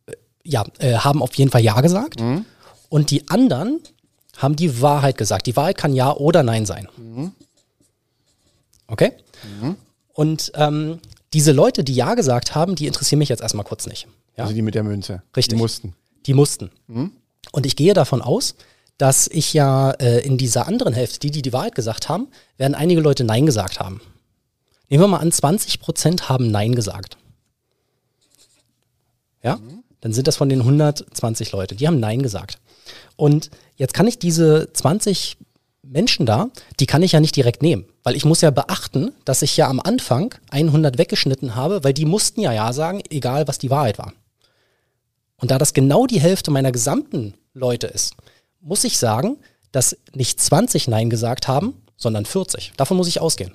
äh, 0.05 0.13
ja, 0.43 0.63
äh, 0.77 0.93
haben 0.95 1.23
auf 1.23 1.33
jeden 1.35 1.49
Fall 1.49 1.61
ja 1.61 1.81
gesagt. 1.81 2.19
Mhm. 2.19 2.45
Und 2.89 3.09
die 3.09 3.27
anderen 3.29 3.79
haben 4.37 4.55
die 4.55 4.81
Wahrheit 4.81 5.17
gesagt. 5.17 5.45
Die 5.47 5.55
Wahrheit 5.55 5.77
kann 5.77 5.93
Ja 5.93 6.13
oder 6.13 6.43
Nein 6.43 6.65
sein. 6.65 6.87
Mhm. 6.97 7.31
Okay? 8.87 9.13
Mhm. 9.61 9.75
Und 10.13 10.51
ähm, 10.55 10.99
diese 11.33 11.51
Leute, 11.51 11.83
die 11.83 11.93
Ja 11.93 12.15
gesagt 12.15 12.55
haben, 12.55 12.75
die 12.75 12.87
interessieren 12.87 13.19
mich 13.19 13.29
jetzt 13.29 13.41
erstmal 13.41 13.65
kurz 13.65 13.87
nicht. 13.87 14.07
Ja? 14.37 14.43
Also 14.43 14.55
die 14.55 14.61
mit 14.61 14.75
der 14.75 14.83
Münze. 14.83 15.23
Richtig. 15.35 15.57
Die 15.57 15.61
mussten. 15.61 15.95
Die 16.25 16.33
mussten. 16.33 16.71
Mhm. 16.87 17.11
Und 17.51 17.65
ich 17.65 17.75
gehe 17.75 17.93
davon 17.93 18.21
aus, 18.21 18.55
dass 18.97 19.27
ich 19.27 19.53
ja 19.53 19.91
äh, 19.91 20.19
in 20.19 20.37
dieser 20.37 20.67
anderen 20.67 20.93
Hälfte, 20.93 21.19
die, 21.19 21.31
die 21.31 21.41
die 21.41 21.53
Wahrheit 21.53 21.75
gesagt 21.75 22.09
haben, 22.09 22.27
werden 22.57 22.75
einige 22.75 23.01
Leute 23.01 23.23
Nein 23.23 23.45
gesagt 23.45 23.79
haben. 23.79 24.01
Nehmen 24.89 25.03
wir 25.03 25.07
mal 25.07 25.19
an, 25.19 25.31
20 25.31 25.79
Prozent 25.79 26.29
haben 26.29 26.51
Nein 26.51 26.75
gesagt. 26.75 27.17
Ja? 29.41 29.59
Dann 30.01 30.13
sind 30.13 30.27
das 30.27 30.35
von 30.35 30.49
den 30.49 30.59
120 30.59 31.51
Leute, 31.51 31.75
die 31.75 31.87
haben 31.87 31.99
Nein 31.99 32.21
gesagt. 32.21 32.59
Und 33.15 33.49
jetzt 33.75 33.93
kann 33.93 34.07
ich 34.07 34.19
diese 34.19 34.71
20 34.73 35.37
Menschen 35.83 36.25
da, 36.25 36.49
die 36.79 36.85
kann 36.85 37.03
ich 37.03 37.11
ja 37.11 37.19
nicht 37.19 37.35
direkt 37.35 37.61
nehmen, 37.61 37.85
weil 38.03 38.15
ich 38.15 38.25
muss 38.25 38.41
ja 38.41 38.51
beachten, 38.51 39.11
dass 39.25 39.41
ich 39.41 39.57
ja 39.57 39.67
am 39.67 39.79
Anfang 39.79 40.33
100 40.49 40.97
weggeschnitten 40.97 41.55
habe, 41.55 41.83
weil 41.83 41.93
die 41.93 42.05
mussten 42.05 42.41
ja 42.41 42.53
ja 42.53 42.71
sagen, 42.73 43.01
egal 43.09 43.47
was 43.47 43.57
die 43.57 43.69
Wahrheit 43.69 43.97
war. 43.97 44.13
Und 45.37 45.51
da 45.51 45.57
das 45.57 45.73
genau 45.73 46.05
die 46.05 46.21
Hälfte 46.21 46.51
meiner 46.51 46.71
gesamten 46.71 47.33
Leute 47.53 47.87
ist, 47.87 48.13
muss 48.61 48.83
ich 48.83 48.99
sagen, 48.99 49.37
dass 49.71 49.97
nicht 50.13 50.39
20 50.39 50.87
Nein 50.87 51.09
gesagt 51.09 51.47
haben, 51.47 51.81
sondern 51.97 52.25
40. 52.25 52.73
Davon 52.77 52.97
muss 52.97 53.07
ich 53.07 53.19
ausgehen. 53.19 53.53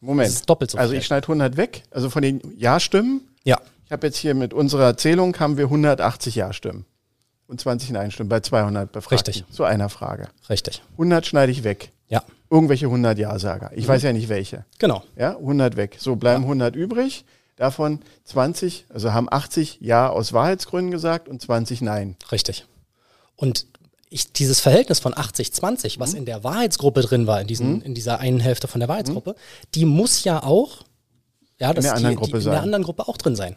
Moment. 0.00 0.28
Das 0.28 0.36
ist 0.36 0.50
doppelt 0.50 0.70
so. 0.70 0.78
Also 0.78 0.94
ich 0.94 1.06
schneide 1.06 1.24
100 1.24 1.56
weg, 1.56 1.82
also 1.90 2.10
von 2.10 2.22
den 2.22 2.40
Ja-Stimmen. 2.56 3.28
Ja. 3.44 3.60
Ich 3.84 3.92
habe 3.92 4.06
jetzt 4.06 4.16
hier 4.16 4.34
mit 4.34 4.52
unserer 4.54 4.96
Zählung 4.96 5.38
haben 5.38 5.56
wir 5.58 5.64
180 5.64 6.34
Ja-Stimmen 6.34 6.86
und 7.48 7.60
20 7.60 7.90
Nein-Stimmen 7.90 8.28
bei 8.28 8.40
200 8.40 8.90
Befragten. 8.90 9.32
Richtig. 9.32 9.54
Zu 9.54 9.64
einer 9.64 9.88
Frage. 9.88 10.28
Richtig. 10.48 10.82
100 10.92 11.26
schneide 11.26 11.52
ich 11.52 11.64
weg. 11.64 11.92
Ja. 12.08 12.22
Irgendwelche 12.50 12.86
100 12.86 13.18
Ja-Sager. 13.18 13.70
Ich 13.74 13.84
mhm. 13.84 13.88
weiß 13.88 14.02
ja 14.02 14.12
nicht 14.12 14.28
welche. 14.28 14.64
Genau. 14.78 15.02
Ja, 15.16 15.36
100 15.36 15.76
weg. 15.76 15.96
So 15.98 16.16
bleiben 16.16 16.42
ja. 16.42 16.48
100 16.48 16.76
übrig. 16.76 17.24
Davon 17.56 18.00
20, 18.24 18.86
also 18.92 19.12
haben 19.12 19.28
80 19.30 19.78
Ja 19.80 20.10
aus 20.10 20.32
Wahrheitsgründen 20.32 20.90
gesagt 20.90 21.28
und 21.28 21.40
20 21.40 21.80
Nein. 21.80 22.16
Richtig. 22.30 22.66
Und 23.34 23.66
ich, 24.10 24.32
dieses 24.32 24.60
Verhältnis 24.60 24.98
von 24.98 25.14
80-20, 25.14 25.98
was 25.98 26.12
mhm. 26.12 26.18
in 26.18 26.24
der 26.26 26.44
Wahrheitsgruppe 26.44 27.00
drin 27.00 27.26
war, 27.26 27.40
in, 27.40 27.46
diesen, 27.46 27.76
mhm. 27.76 27.82
in 27.82 27.94
dieser 27.94 28.20
einen 28.20 28.40
Hälfte 28.40 28.68
von 28.68 28.80
der 28.80 28.88
Wahrheitsgruppe, 28.88 29.30
mhm. 29.30 29.68
die 29.74 29.84
muss 29.84 30.24
ja 30.24 30.42
auch 30.42 30.84
ja, 31.58 31.70
in, 31.70 31.82
der 31.82 31.94
anderen 31.94 32.14
die, 32.14 32.16
Gruppe 32.16 32.38
die, 32.38 32.44
in 32.44 32.50
der 32.50 32.62
anderen 32.62 32.84
Gruppe 32.84 33.08
auch 33.08 33.16
drin 33.16 33.36
sein. 33.36 33.56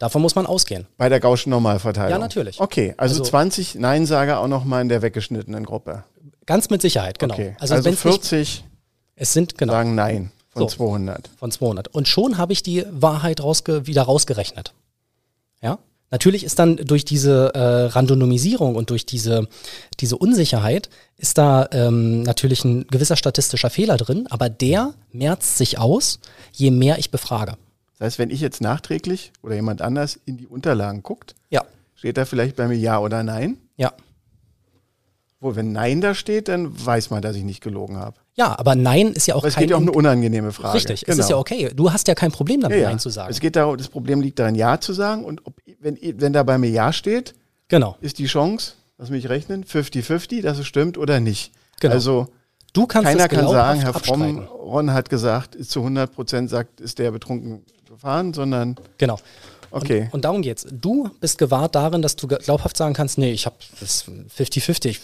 Davon 0.00 0.22
muss 0.22 0.34
man 0.34 0.46
ausgehen. 0.46 0.86
Bei 0.96 1.10
der 1.10 1.20
Gaußschen 1.20 1.50
Normalverteilung? 1.50 2.10
Ja, 2.10 2.18
natürlich. 2.18 2.58
Okay, 2.58 2.94
also, 2.96 3.16
also 3.16 3.30
20 3.30 3.74
Neinsager 3.74 4.40
auch 4.40 4.48
nochmal 4.48 4.80
in 4.80 4.88
der 4.88 5.02
weggeschnittenen 5.02 5.64
Gruppe. 5.66 6.04
Ganz 6.46 6.70
mit 6.70 6.80
Sicherheit, 6.80 7.18
genau. 7.18 7.34
Okay. 7.34 7.54
Also, 7.60 7.74
also 7.74 7.92
40 7.92 8.32
nicht, 8.32 8.64
es 9.14 9.32
sind, 9.34 9.58
genau. 9.58 9.74
sagen 9.74 9.94
Nein 9.94 10.32
von 10.48 10.62
so, 10.62 10.68
200. 10.68 11.28
Von 11.36 11.50
200. 11.52 11.88
Und 11.88 12.08
schon 12.08 12.38
habe 12.38 12.54
ich 12.54 12.62
die 12.62 12.86
Wahrheit 12.90 13.42
rausge 13.42 13.86
wieder 13.86 14.02
rausgerechnet. 14.02 14.72
Ja? 15.62 15.78
Natürlich 16.10 16.44
ist 16.44 16.58
dann 16.58 16.76
durch 16.76 17.04
diese 17.04 17.54
äh, 17.54 17.84
Randomisierung 17.92 18.76
und 18.76 18.88
durch 18.88 19.04
diese, 19.04 19.48
diese 20.00 20.16
Unsicherheit 20.16 20.88
ist 21.18 21.36
da 21.36 21.68
ähm, 21.72 22.22
natürlich 22.22 22.64
ein 22.64 22.86
gewisser 22.86 23.16
statistischer 23.16 23.68
Fehler 23.68 23.98
drin, 23.98 24.26
aber 24.30 24.48
der 24.48 24.94
merzt 25.12 25.58
sich 25.58 25.78
aus, 25.78 26.20
je 26.52 26.70
mehr 26.70 26.98
ich 26.98 27.10
befrage. 27.10 27.58
Das 28.00 28.06
heißt, 28.06 28.18
wenn 28.18 28.30
ich 28.30 28.40
jetzt 28.40 28.62
nachträglich 28.62 29.30
oder 29.42 29.54
jemand 29.54 29.82
anders 29.82 30.18
in 30.24 30.38
die 30.38 30.46
Unterlagen 30.46 31.02
guckt, 31.02 31.34
ja. 31.50 31.62
steht 31.94 32.16
da 32.16 32.24
vielleicht 32.24 32.56
bei 32.56 32.66
mir 32.66 32.78
Ja 32.78 32.98
oder 32.98 33.22
Nein? 33.22 33.58
Ja. 33.76 33.92
Wo, 35.38 35.54
wenn 35.54 35.72
Nein 35.72 36.00
da 36.00 36.14
steht, 36.14 36.48
dann 36.48 36.72
weiß 36.86 37.10
man, 37.10 37.20
dass 37.20 37.36
ich 37.36 37.44
nicht 37.44 37.62
gelogen 37.62 37.98
habe. 37.98 38.16
Ja, 38.36 38.58
aber 38.58 38.74
Nein 38.74 39.08
ist 39.08 39.26
ja 39.26 39.34
auch 39.34 39.40
aber 39.40 39.48
es 39.48 39.54
kein... 39.54 39.64
Es 39.64 39.66
geht 39.66 39.70
ja 39.72 39.76
um 39.76 39.82
eine 39.82 39.92
unangenehme 39.92 40.52
Frage. 40.52 40.76
Richtig, 40.76 41.04
genau. 41.04 41.12
es 41.12 41.24
ist 41.26 41.28
ja 41.28 41.36
okay. 41.36 41.72
Du 41.76 41.92
hast 41.92 42.08
ja 42.08 42.14
kein 42.14 42.32
Problem 42.32 42.62
damit, 42.62 42.78
ja, 42.78 42.84
ja. 42.84 42.88
Nein 42.88 42.98
zu 42.98 43.10
sagen. 43.10 43.30
Es 43.30 43.38
geht 43.38 43.54
darum, 43.54 43.76
das 43.76 43.88
Problem 43.88 44.22
liegt 44.22 44.38
darin, 44.38 44.54
Ja 44.54 44.80
zu 44.80 44.94
sagen. 44.94 45.22
Und 45.22 45.46
ob, 45.46 45.56
wenn, 45.78 45.98
wenn 46.00 46.32
da 46.32 46.42
bei 46.42 46.56
mir 46.56 46.70
Ja 46.70 46.94
steht, 46.94 47.34
genau. 47.68 47.98
ist 48.00 48.18
die 48.18 48.26
Chance, 48.26 48.76
lass 48.96 49.10
mich 49.10 49.28
rechnen, 49.28 49.62
50-50, 49.62 50.40
dass 50.40 50.58
es 50.58 50.66
stimmt 50.66 50.96
oder 50.96 51.20
nicht. 51.20 51.52
Genau. 51.80 51.92
Also 51.92 52.28
du 52.72 52.86
kannst 52.86 53.08
keiner 53.08 53.28
kann 53.28 53.46
sagen, 53.46 53.80
Herr 53.80 53.92
Fromm, 53.92 54.38
Ron 54.38 54.90
hat 54.94 55.10
gesagt, 55.10 55.54
ist 55.54 55.70
zu 55.70 55.80
100 55.80 56.14
Prozent 56.14 56.48
sagt, 56.48 56.80
ist 56.80 56.98
der 56.98 57.10
betrunken 57.10 57.62
gefahren, 57.90 58.32
sondern... 58.32 58.76
Genau. 58.98 59.18
Okay. 59.72 60.02
Und, 60.04 60.14
und, 60.14 60.24
darum 60.24 60.42
geht's. 60.42 60.66
Du 60.70 61.10
bist 61.20 61.38
gewahrt 61.38 61.74
darin, 61.74 62.02
dass 62.02 62.16
du 62.16 62.28
glaubhaft 62.28 62.76
sagen 62.76 62.94
kannst, 62.94 63.18
nee, 63.18 63.32
ich 63.32 63.46
habe 63.46 63.56
das 63.80 64.04
50-50, 64.04 64.98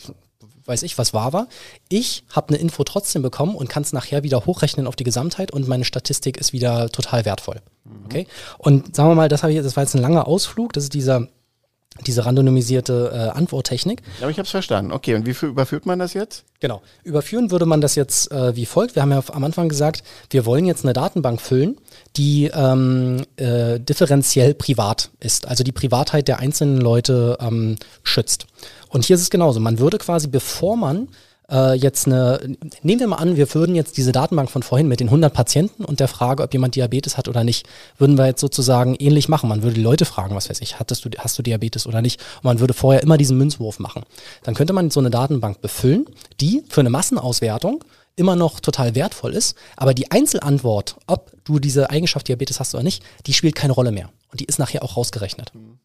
weiß 0.65 0.83
ich, 0.85 0.97
was 0.97 1.13
wahr 1.13 1.33
war. 1.33 1.49
Ich 1.89 2.25
habe 2.31 2.49
eine 2.49 2.59
Info 2.59 2.85
trotzdem 2.85 3.23
bekommen 3.23 3.55
und 3.55 3.69
kann 3.69 3.83
es 3.83 3.93
nachher 3.93 4.23
wieder 4.23 4.47
hochrechnen 4.47 4.87
auf 4.87 4.97
die 4.97 5.05
Gesamtheit 5.05 5.51
und 5.51 5.69
meine 5.69 5.85
Statistik 5.85 6.37
ist 6.37 6.53
wieder 6.53 6.89
total 6.91 7.25
wertvoll. 7.25 7.61
Mhm. 7.85 8.05
Okay? 8.07 8.27
Und 8.59 8.95
sagen 8.95 9.11
wir 9.11 9.15
mal, 9.15 9.29
das, 9.29 9.43
ich, 9.45 9.57
das 9.57 9.77
war 9.77 9.83
jetzt 9.83 9.95
ein 9.95 10.03
langer 10.03 10.27
Ausflug, 10.27 10.73
das 10.73 10.85
ist 10.85 10.95
dieser 10.95 11.29
diese 12.05 12.25
randomisierte 12.27 13.11
äh, 13.13 13.39
Antworttechnik. 13.39 14.03
Aber 14.21 14.31
ich 14.31 14.39
habe 14.39 14.45
es 14.45 14.51
verstanden. 14.51 14.93
Okay, 14.93 15.15
und 15.15 15.27
wie 15.27 15.47
überführt 15.47 15.87
man 15.87 15.99
das 15.99 16.15
jetzt? 16.15 16.45
Genau. 16.61 16.83
Überführen 17.05 17.51
würde 17.51 17.67
man 17.67 17.81
das 17.81 17.95
jetzt 17.95 18.31
äh, 18.33 18.57
wie 18.57 18.67
folgt. 18.67 18.95
Wir 18.95 19.03
haben 19.03 19.13
ja 19.13 19.23
am 19.33 19.45
Anfang 19.45 19.69
gesagt, 19.69 20.03
wir 20.31 20.47
wollen 20.47 20.65
jetzt 20.65 20.85
eine 20.85 20.93
Datenbank 20.93 21.41
füllen, 21.41 21.77
die 22.17 22.51
ähm, 22.53 23.25
äh, 23.37 23.79
differenziell 23.79 24.55
privat 24.55 25.11
ist, 25.21 25.47
also 25.47 25.65
die 25.65 25.73
Privatheit 25.73 26.29
der 26.29 26.39
einzelnen 26.39 26.81
Leute 26.81 27.39
ähm, 27.41 27.77
schützt. 28.03 28.47
Und 28.89 29.05
hier 29.05 29.17
ist 29.17 29.23
es 29.23 29.31
genauso. 29.31 29.61
Man 29.61 29.79
würde 29.79 29.99
quasi, 29.99 30.29
bevor 30.29 30.77
man 30.77 31.09
äh, 31.51 31.75
jetzt 31.75 32.07
eine, 32.07 32.41
nehmen 32.83 33.01
wir 33.01 33.07
mal 33.07 33.17
an, 33.17 33.37
wir 33.37 33.53
würden 33.55 33.75
jetzt 33.75 33.97
diese 33.97 34.13
Datenbank 34.13 34.51
von 34.51 34.63
vorhin 34.63 34.89
mit 34.89 35.01
den 35.01 35.09
100 35.09 35.33
Patienten 35.33 35.85
und 35.85 36.01
der 36.01 36.09
Frage, 36.09 36.43
ob 36.43 36.53
jemand 36.53 36.75
Diabetes 36.75 37.17
hat 37.17 37.29
oder 37.29 37.45
nicht, 37.45 37.67
würden 37.99 38.19
wir 38.19 38.27
jetzt 38.27 38.41
sozusagen 38.41 38.95
ähnlich 38.97 39.29
machen. 39.29 39.49
Man 39.49 39.63
würde 39.63 39.75
die 39.75 39.83
Leute 39.83 40.05
fragen, 40.05 40.35
was 40.35 40.51
weiß 40.51 40.61
ich, 40.61 40.79
hattest 40.79 41.05
du, 41.05 41.11
hast 41.19 41.39
du 41.39 41.43
Diabetes 41.43 41.87
oder 41.87 42.03
nicht? 42.03 42.21
Und 42.37 42.45
man 42.45 42.61
würde 42.61 42.75
vorher 42.75 43.03
immer 43.03 43.17
diesen 43.17 43.39
Münzwurf 43.39 43.79
machen. 43.79 44.03
Dann 44.43 44.55
könnte 44.55 44.73
man 44.73 44.91
so 44.91 45.01
eine 45.01 45.11
Datenbank 45.11 45.61
befüllen, 45.61 46.07
die 46.41 46.63
für 46.69 46.81
eine 46.81 46.91
Massenauswertung 46.91 47.85
immer 48.17 48.35
noch 48.35 48.61
total 48.61 48.95
wertvoll 48.95 49.35
ist, 49.35 49.57
aber 49.77 49.93
die 49.93 50.11
Einzelantwort, 50.11 50.97
ob 51.07 51.33
du 51.45 51.59
diese 51.59 51.91
Eigenschaft 51.91 52.29
Diabetes 52.29 52.61
hast 52.61 52.75
oder 52.75 52.83
nicht, 52.83 53.03
die 53.27 53.35
spielt 53.35 53.55
keine 53.55 53.75
Rolle 53.75 53.93
mehr. 53.93 54.11
Und 54.31 54.41
die 54.41 54.47
ist 54.47 54.59
nachher 54.59 54.83
auch 54.83 54.97
rausgerechnet. 54.97 55.55
Mhm. 55.55 55.79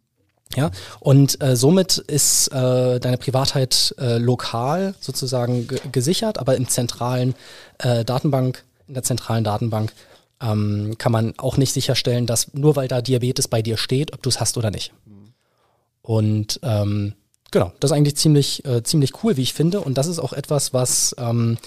Ja, 0.56 0.72
und 1.00 1.42
äh, 1.42 1.56
somit 1.56 1.98
ist 1.98 2.50
äh, 2.50 3.00
deine 3.00 3.18
Privatheit 3.18 3.96
äh, 3.98 4.18
lokal 4.18 4.96
sozusagen 5.00 5.68
gesichert, 5.92 6.40
aber 6.40 6.58
im 6.58 6.68
zentralen 6.68 7.36
äh, 7.78 8.04
Datenbank, 8.04 8.64
in 8.88 8.96
der 8.96 9.04
zentralen 9.04 9.46
Datenbank 9.46 9.94
ähm, 10.42 10.96
kann 10.98 11.14
man 11.14 11.34
auch 11.38 11.56
nicht 11.56 11.72
sicherstellen, 11.72 12.26
dass 12.26 12.54
nur 12.54 12.76
weil 12.76 12.90
da 12.90 13.02
Diabetes 13.02 13.48
bei 13.48 13.62
dir 13.62 13.78
steht, 13.78 14.14
ob 14.14 14.24
du 14.24 14.30
es 14.30 14.42
hast 14.42 14.58
oder 14.58 14.72
nicht. 14.72 14.92
Und 16.02 16.60
ähm, 16.64 17.14
genau, 17.52 17.72
das 17.80 17.92
ist 17.92 17.98
eigentlich 17.98 18.18
ziemlich, 18.18 18.66
äh, 18.66 18.84
ziemlich 18.84 19.24
cool, 19.24 19.38
wie 19.38 19.44
ich 19.44 19.54
finde. 19.54 19.80
Und 19.80 19.98
das 19.98 20.08
ist 20.08 20.20
auch 20.20 20.34
etwas, 20.34 20.74
was 20.74 21.16
ähm, 21.18 21.58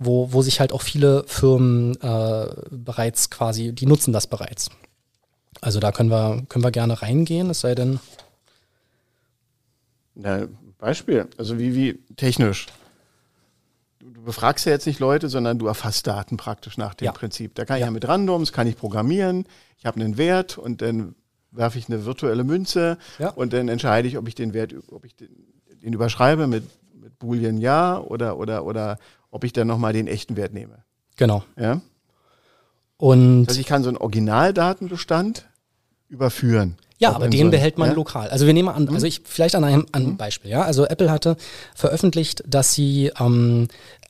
wo, 0.00 0.32
wo 0.32 0.42
sich 0.42 0.58
halt 0.58 0.72
auch 0.72 0.82
viele 0.82 1.24
Firmen 1.26 1.94
äh, 2.00 2.46
bereits 2.70 3.30
quasi, 3.30 3.72
die 3.72 3.86
nutzen 3.86 4.12
das 4.12 4.26
bereits. 4.26 4.70
Also 5.60 5.78
da 5.78 5.92
können 5.92 6.10
wir, 6.10 6.42
können 6.48 6.64
wir 6.64 6.70
gerne 6.70 7.02
reingehen, 7.02 7.50
es 7.50 7.60
sei 7.60 7.74
denn, 7.74 8.00
na, 10.22 10.46
Beispiel, 10.78 11.28
also 11.36 11.58
wie, 11.58 11.74
wie 11.74 11.98
technisch. 12.16 12.66
Du, 13.98 14.10
du, 14.10 14.22
befragst 14.22 14.64
ja 14.64 14.72
jetzt 14.72 14.86
nicht 14.86 14.98
Leute, 14.98 15.28
sondern 15.28 15.58
du 15.58 15.66
erfasst 15.66 16.06
Daten 16.06 16.36
praktisch 16.36 16.78
nach 16.78 16.94
dem 16.94 17.06
ja. 17.06 17.12
Prinzip. 17.12 17.54
Da 17.54 17.64
kann 17.64 17.76
ich 17.76 17.80
ja. 17.80 17.86
ja 17.86 17.90
mit 17.90 18.08
Randoms, 18.08 18.52
kann 18.52 18.66
ich 18.66 18.76
programmieren, 18.76 19.44
ich 19.76 19.86
habe 19.86 20.00
einen 20.00 20.16
Wert 20.16 20.56
und 20.58 20.82
dann 20.82 21.14
werfe 21.50 21.78
ich 21.78 21.88
eine 21.88 22.04
virtuelle 22.04 22.44
Münze 22.44 22.98
ja. 23.18 23.30
und 23.30 23.52
dann 23.52 23.68
entscheide 23.68 24.08
ich, 24.08 24.16
ob 24.16 24.28
ich 24.28 24.34
den 24.34 24.54
Wert, 24.54 24.74
ob 24.90 25.04
ich 25.04 25.16
den, 25.16 25.28
den 25.82 25.92
überschreibe 25.92 26.46
mit, 26.46 26.64
mit 26.94 27.18
Boolean 27.18 27.58
ja 27.58 27.98
oder, 27.98 28.38
oder, 28.38 28.64
oder 28.64 28.98
ob 29.30 29.44
ich 29.44 29.52
dann 29.52 29.66
nochmal 29.66 29.92
den 29.92 30.06
echten 30.06 30.36
Wert 30.36 30.54
nehme. 30.54 30.84
Genau. 31.16 31.44
Ja. 31.56 31.80
Und 32.96 33.48
also 33.48 33.60
ich 33.60 33.66
kann 33.66 33.82
so 33.82 33.88
einen 33.88 33.96
Originaldatenbestand 33.98 35.48
überführen. 36.10 36.76
Ja, 36.98 37.14
aber 37.14 37.28
den 37.28 37.50
behält 37.50 37.78
man 37.78 37.88
ja? 37.88 37.94
lokal. 37.94 38.28
Also 38.28 38.46
wir 38.46 38.52
nehmen 38.52 38.68
an, 38.68 38.86
also 38.90 39.06
ich 39.06 39.22
vielleicht 39.24 39.54
an 39.54 39.64
einem, 39.64 39.86
an 39.92 40.02
einem 40.02 40.12
mhm. 40.12 40.16
Beispiel, 40.18 40.50
ja. 40.50 40.62
Also 40.62 40.84
Apple 40.84 41.10
hatte 41.10 41.38
veröffentlicht, 41.74 42.44
dass 42.46 42.74
sie 42.74 43.10
ähm, 43.18 43.68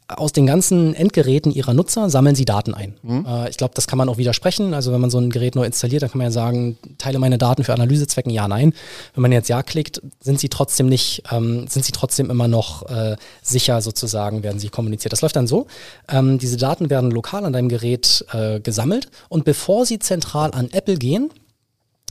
aus 0.09 0.33
den 0.33 0.47
ganzen 0.47 0.95
Endgeräten 0.95 1.53
ihrer 1.53 1.75
Nutzer 1.75 2.11
sammeln 2.11 2.35
sie 2.35 2.45
Daten 2.45 2.75
ein. 2.75 2.95
Mhm. 3.03 3.27
Äh, 3.27 3.51
ich 3.51 3.57
glaube, 3.57 3.75
das 3.75 3.87
kann 3.87 3.97
man 3.97 4.09
auch 4.09 4.19
widersprechen. 4.19 4.75
Also 4.75 4.93
wenn 4.93 5.01
man 5.01 5.11
so 5.11 5.19
ein 5.19 5.31
Gerät 5.31 5.55
neu 5.55 5.65
installiert, 5.65 6.03
dann 6.03 6.11
kann 6.11 6.19
man 6.19 6.27
ja 6.27 6.31
sagen, 6.33 6.79
teile 6.99 7.19
meine 7.19 7.39
Daten 7.39 7.65
für 7.65 7.75
Analysezwecken, 7.75 8.33
ja, 8.33 8.49
nein. 8.49 8.73
Wenn 9.15 9.23
man 9.23 9.33
jetzt 9.33 9.49
ja 9.49 9.63
klickt, 9.63 10.03
sind 10.21 10.41
sie 10.41 10.49
trotzdem 10.49 10.89
nicht, 10.89 11.23
ähm, 11.31 11.67
sind 11.69 11.85
sie 11.85 11.93
trotzdem 11.93 12.31
immer 12.31 12.49
noch 12.49 12.89
äh, 12.91 13.17
sicher 13.43 13.81
sozusagen, 13.83 14.43
werden 14.43 14.59
sie 14.59 14.69
kommuniziert. 14.69 15.13
Das 15.13 15.23
läuft 15.23 15.37
dann 15.37 15.47
so, 15.47 15.67
ähm, 16.09 16.39
diese 16.39 16.57
Daten 16.57 16.91
werden 16.91 17.11
lokal 17.11 17.45
an 17.45 17.53
deinem 17.53 17.69
Gerät 17.69 18.25
äh, 18.33 18.61
gesammelt 18.61 19.11
und 19.29 19.45
bevor 19.45 19.87
sie 19.87 19.99
zentral 19.99 20.51
an 20.53 20.71
Apple 20.73 20.97
gehen, 20.97 21.31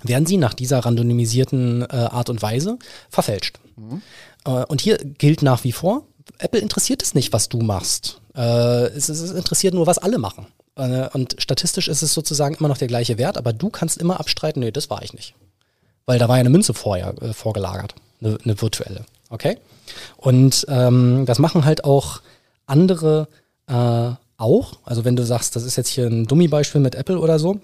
werden 0.04 0.26
sie 0.26 0.38
nach 0.38 0.54
dieser 0.54 0.80
randomisierten 0.80 1.82
äh, 1.82 1.86
Art 1.86 2.30
und 2.30 2.42
Weise 2.42 2.78
verfälscht. 3.10 3.60
Mhm. 3.76 4.02
Äh, 4.46 4.66
und 4.66 4.82
hier 4.82 4.98
gilt 4.98 5.42
nach 5.42 5.64
wie 5.64 5.72
vor, 5.72 6.04
Apple 6.38 6.60
interessiert 6.60 7.02
es 7.02 7.14
nicht, 7.14 7.34
was 7.34 7.50
du 7.50 7.60
machst. 7.60 8.22
Äh, 8.36 8.88
es, 8.88 9.10
es, 9.10 9.32
interessiert 9.32 9.74
nur, 9.74 9.88
was 9.88 9.98
alle 9.98 10.18
machen. 10.18 10.48
Äh, 10.76 11.10
und 11.14 11.36
statistisch 11.40 11.88
ist 11.88 12.02
es 12.02 12.14
sozusagen 12.14 12.56
immer 12.56 12.70
noch 12.70 12.78
der 12.78 12.88
gleiche 12.88 13.18
Wert, 13.18 13.38
aber 13.38 13.54
du 13.54 13.70
kannst 13.70 13.98
immer 13.98 14.20
abstreiten, 14.20 14.62
nee, 14.62 14.72
das 14.72 14.90
war 14.90 15.02
ich 15.04 15.14
nicht. 15.14 15.36
Weil 16.06 16.20
da 16.20 16.28
war 16.28 16.38
ja 16.38 16.42
eine 16.42 16.50
Münze 16.50 16.74
vorher 16.74 17.14
äh, 17.22 17.34
vorgelagert, 17.34 17.96
eine, 18.22 18.38
eine, 18.44 18.62
virtuelle. 18.62 19.06
Okay? 19.30 19.58
Und 20.18 20.66
ähm, 20.70 21.26
das 21.26 21.40
machen 21.40 21.66
halt 21.66 21.84
auch 21.84 22.22
andere 22.66 23.28
äh, 23.68 24.12
auch. 24.38 24.74
Also 24.86 25.06
wenn 25.06 25.16
du 25.16 25.26
sagst, 25.26 25.56
das 25.56 25.64
ist 25.64 25.76
jetzt 25.76 25.90
hier 25.90 26.08
ein 26.08 26.26
Dummy-Beispiel 26.26 26.82
mit 26.82 26.96
Apple 26.96 27.20
oder 27.20 27.40
so, 27.40 27.60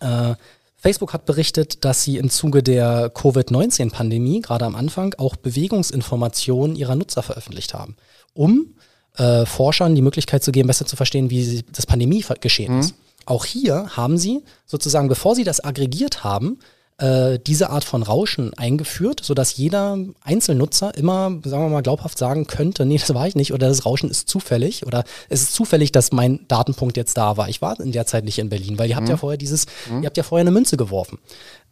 äh, 0.00 0.34
Facebook 0.82 1.12
hat 1.12 1.26
berichtet, 1.26 1.84
dass 1.84 2.02
sie 2.02 2.16
im 2.16 2.28
Zuge 2.28 2.60
der 2.60 3.08
Covid-19-Pandemie, 3.10 4.42
gerade 4.42 4.64
am 4.64 4.74
Anfang, 4.74 5.14
auch 5.16 5.36
Bewegungsinformationen 5.36 6.74
ihrer 6.74 6.96
Nutzer 6.96 7.22
veröffentlicht 7.22 7.72
haben, 7.72 7.96
um 8.34 8.74
äh, 9.16 9.46
Forschern 9.46 9.94
die 9.94 10.02
Möglichkeit 10.02 10.42
zu 10.42 10.50
geben, 10.50 10.66
besser 10.66 10.84
zu 10.84 10.96
verstehen, 10.96 11.30
wie 11.30 11.62
das 11.70 11.86
Pandemie 11.86 12.24
geschehen 12.40 12.74
mhm. 12.74 12.80
ist. 12.80 12.94
Auch 13.26 13.44
hier 13.44 13.96
haben 13.96 14.18
sie 14.18 14.42
sozusagen, 14.66 15.06
bevor 15.06 15.36
sie 15.36 15.44
das 15.44 15.62
aggregiert 15.62 16.24
haben, 16.24 16.58
äh, 17.02 17.40
diese 17.44 17.70
Art 17.70 17.82
von 17.82 18.04
Rauschen 18.04 18.54
eingeführt, 18.54 19.20
sodass 19.24 19.56
jeder 19.56 19.98
Einzelnutzer 20.22 20.96
immer, 20.96 21.30
sagen 21.44 21.64
wir 21.64 21.68
mal, 21.68 21.82
glaubhaft 21.82 22.16
sagen 22.16 22.46
könnte, 22.46 22.86
nee, 22.86 22.96
das 22.96 23.12
war 23.12 23.26
ich 23.26 23.34
nicht 23.34 23.52
oder 23.52 23.68
das 23.68 23.84
Rauschen 23.84 24.08
ist 24.08 24.28
zufällig 24.28 24.86
oder 24.86 25.02
es 25.28 25.42
ist 25.42 25.52
zufällig, 25.52 25.90
dass 25.90 26.12
mein 26.12 26.46
Datenpunkt 26.46 26.96
jetzt 26.96 27.16
da 27.16 27.36
war. 27.36 27.48
Ich 27.48 27.60
war 27.60 27.80
in 27.80 27.90
der 27.90 28.06
Zeit 28.06 28.24
nicht 28.24 28.38
in 28.38 28.50
Berlin, 28.50 28.78
weil 28.78 28.88
ihr 28.88 28.94
habt 28.94 29.08
mhm. 29.08 29.10
ja 29.10 29.16
vorher 29.16 29.36
dieses, 29.36 29.66
mhm. 29.90 30.02
ihr 30.02 30.06
habt 30.06 30.16
ja 30.16 30.22
vorher 30.22 30.42
eine 30.42 30.52
Münze 30.52 30.76
geworfen. 30.76 31.18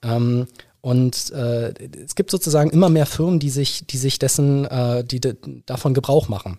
Ähm, 0.02 0.48
und 0.80 1.30
äh, 1.30 1.74
es 2.04 2.16
gibt 2.16 2.30
sozusagen 2.30 2.70
immer 2.70 2.88
mehr 2.88 3.06
Firmen, 3.06 3.38
die 3.38 3.50
sich, 3.50 3.86
die 3.86 3.98
sich 3.98 4.18
dessen, 4.18 4.64
äh, 4.64 5.04
die 5.04 5.20
de 5.20 5.36
davon 5.66 5.94
Gebrauch 5.94 6.28
machen. 6.28 6.58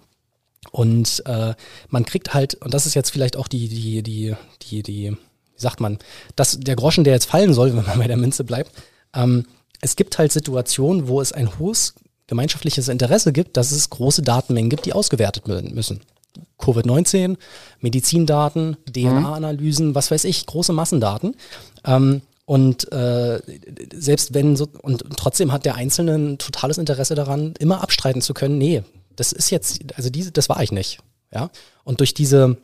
Und 0.71 1.23
äh, 1.25 1.55
man 1.89 2.05
kriegt 2.05 2.33
halt, 2.33 2.55
und 2.55 2.73
das 2.73 2.85
ist 2.85 2.93
jetzt 2.93 3.09
vielleicht 3.09 3.35
auch 3.35 3.47
die, 3.47 3.67
die, 3.67 4.03
die, 4.03 4.35
die, 4.61 4.83
die 4.83 5.17
sagt 5.61 5.79
man, 5.79 5.97
das, 6.35 6.59
der 6.59 6.75
Groschen, 6.75 7.03
der 7.03 7.13
jetzt 7.13 7.29
fallen 7.29 7.53
soll, 7.53 7.69
wenn 7.75 7.85
man 7.85 7.99
bei 7.99 8.07
der 8.07 8.17
Münze 8.17 8.43
bleibt, 8.43 8.71
ähm, 9.13 9.45
es 9.81 9.95
gibt 9.95 10.17
halt 10.17 10.31
Situationen, 10.31 11.07
wo 11.07 11.21
es 11.21 11.31
ein 11.31 11.57
hohes 11.59 11.95
gemeinschaftliches 12.27 12.87
Interesse 12.87 13.33
gibt, 13.33 13.57
dass 13.57 13.71
es 13.71 13.89
große 13.89 14.21
Datenmengen 14.21 14.69
gibt, 14.69 14.85
die 14.85 14.93
ausgewertet 14.93 15.47
werden 15.47 15.73
müssen. 15.73 16.01
Covid-19, 16.59 17.35
Medizindaten, 17.79 18.77
DNA-Analysen, 18.89 19.95
was 19.95 20.11
weiß 20.11 20.23
ich, 20.25 20.45
große 20.45 20.71
Massendaten. 20.71 21.35
Ähm, 21.83 22.21
und 22.45 22.91
äh, 22.91 23.41
selbst 23.93 24.33
wenn 24.33 24.55
so, 24.55 24.67
und 24.81 25.03
trotzdem 25.17 25.51
hat 25.51 25.65
der 25.65 25.75
Einzelne 25.75 26.15
ein 26.15 26.37
totales 26.37 26.77
Interesse 26.77 27.15
daran, 27.15 27.53
immer 27.59 27.81
abstreiten 27.81 28.21
zu 28.21 28.33
können, 28.33 28.57
nee, 28.57 28.83
das 29.15 29.31
ist 29.31 29.49
jetzt, 29.49 29.79
also 29.95 30.09
diese, 30.09 30.31
das 30.31 30.49
war 30.49 30.61
ich 30.63 30.71
nicht. 30.71 30.99
Ja. 31.33 31.49
Und 31.83 31.99
durch 31.99 32.13
diese 32.13 32.57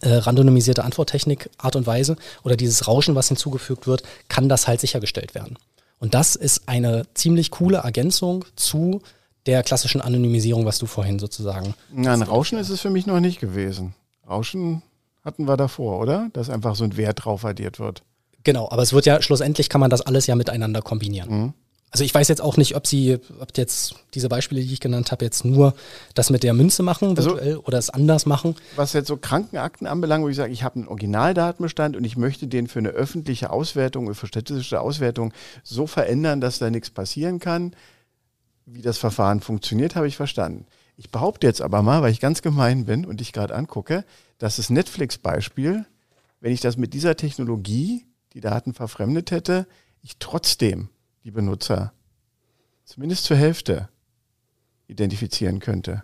äh, 0.00 0.14
randomisierte 0.14 0.84
Antworttechnik, 0.84 1.50
Art 1.58 1.76
und 1.76 1.86
Weise 1.86 2.16
oder 2.42 2.56
dieses 2.56 2.86
Rauschen, 2.86 3.14
was 3.14 3.28
hinzugefügt 3.28 3.86
wird, 3.86 4.02
kann 4.28 4.48
das 4.48 4.66
halt 4.66 4.80
sichergestellt 4.80 5.34
werden. 5.34 5.58
Und 5.98 6.14
das 6.14 6.36
ist 6.36 6.68
eine 6.68 7.06
ziemlich 7.14 7.50
coole 7.50 7.78
Ergänzung 7.78 8.44
zu 8.56 9.00
der 9.46 9.62
klassischen 9.62 10.00
Anonymisierung, 10.00 10.64
was 10.64 10.78
du 10.78 10.86
vorhin 10.86 11.18
sozusagen. 11.18 11.74
Nein, 11.92 12.22
Rauschen 12.22 12.58
ist 12.58 12.70
es 12.70 12.80
für 12.80 12.90
mich 12.90 13.06
noch 13.06 13.20
nicht 13.20 13.40
gewesen. 13.40 13.94
Rauschen 14.28 14.82
hatten 15.24 15.46
wir 15.46 15.56
davor, 15.56 16.00
oder? 16.00 16.28
Dass 16.32 16.50
einfach 16.50 16.76
so 16.76 16.84
ein 16.84 16.96
Wert 16.96 17.24
drauf 17.24 17.44
addiert 17.44 17.78
wird. 17.78 18.02
Genau, 18.42 18.68
aber 18.70 18.82
es 18.82 18.92
wird 18.92 19.06
ja 19.06 19.22
schlussendlich 19.22 19.68
kann 19.68 19.80
man 19.80 19.90
das 19.90 20.02
alles 20.02 20.26
ja 20.26 20.34
miteinander 20.34 20.82
kombinieren. 20.82 21.30
Mhm. 21.30 21.54
Also 21.94 22.02
ich 22.02 22.12
weiß 22.12 22.26
jetzt 22.26 22.40
auch 22.40 22.56
nicht, 22.56 22.74
ob 22.74 22.88
sie, 22.88 23.20
ob 23.38 23.56
jetzt 23.56 23.94
diese 24.14 24.28
Beispiele, 24.28 24.60
die 24.60 24.72
ich 24.72 24.80
genannt 24.80 25.12
habe, 25.12 25.24
jetzt 25.24 25.44
nur 25.44 25.74
das 26.14 26.28
mit 26.28 26.42
der 26.42 26.52
Münze 26.52 26.82
machen 26.82 27.10
also 27.10 27.30
virtuell 27.30 27.50
also, 27.50 27.64
oder 27.66 27.78
es 27.78 27.88
anders 27.88 28.26
machen. 28.26 28.56
Was 28.74 28.94
jetzt 28.94 29.06
so 29.06 29.16
Krankenakten 29.16 29.86
anbelangt, 29.86 30.24
wo 30.24 30.28
ich 30.28 30.34
sage, 30.34 30.52
ich 30.52 30.64
habe 30.64 30.74
einen 30.74 30.88
Originaldatenbestand 30.88 31.96
und 31.96 32.02
ich 32.02 32.16
möchte 32.16 32.48
den 32.48 32.66
für 32.66 32.80
eine 32.80 32.88
öffentliche 32.88 33.50
Auswertung, 33.50 34.12
für 34.12 34.26
statistische 34.26 34.80
Auswertung 34.80 35.32
so 35.62 35.86
verändern, 35.86 36.40
dass 36.40 36.58
da 36.58 36.68
nichts 36.68 36.90
passieren 36.90 37.38
kann. 37.38 37.76
Wie 38.66 38.82
das 38.82 38.98
Verfahren 38.98 39.40
funktioniert, 39.40 39.94
habe 39.94 40.08
ich 40.08 40.16
verstanden. 40.16 40.66
Ich 40.96 41.10
behaupte 41.10 41.46
jetzt 41.46 41.62
aber 41.62 41.82
mal, 41.82 42.02
weil 42.02 42.10
ich 42.10 42.18
ganz 42.18 42.42
gemein 42.42 42.86
bin 42.86 43.06
und 43.06 43.20
dich 43.20 43.32
gerade 43.32 43.54
angucke, 43.54 44.04
dass 44.38 44.56
das 44.56 44.68
Netflix-Beispiel, 44.68 45.86
wenn 46.40 46.52
ich 46.52 46.60
das 46.60 46.76
mit 46.76 46.92
dieser 46.92 47.16
Technologie, 47.16 48.04
die 48.32 48.40
Daten 48.40 48.74
verfremdet 48.74 49.30
hätte, 49.30 49.68
ich 50.02 50.16
trotzdem 50.18 50.88
die 51.24 51.30
Benutzer 51.30 51.92
zumindest 52.84 53.24
zur 53.24 53.36
Hälfte 53.36 53.88
identifizieren 54.86 55.58
könnte. 55.58 56.02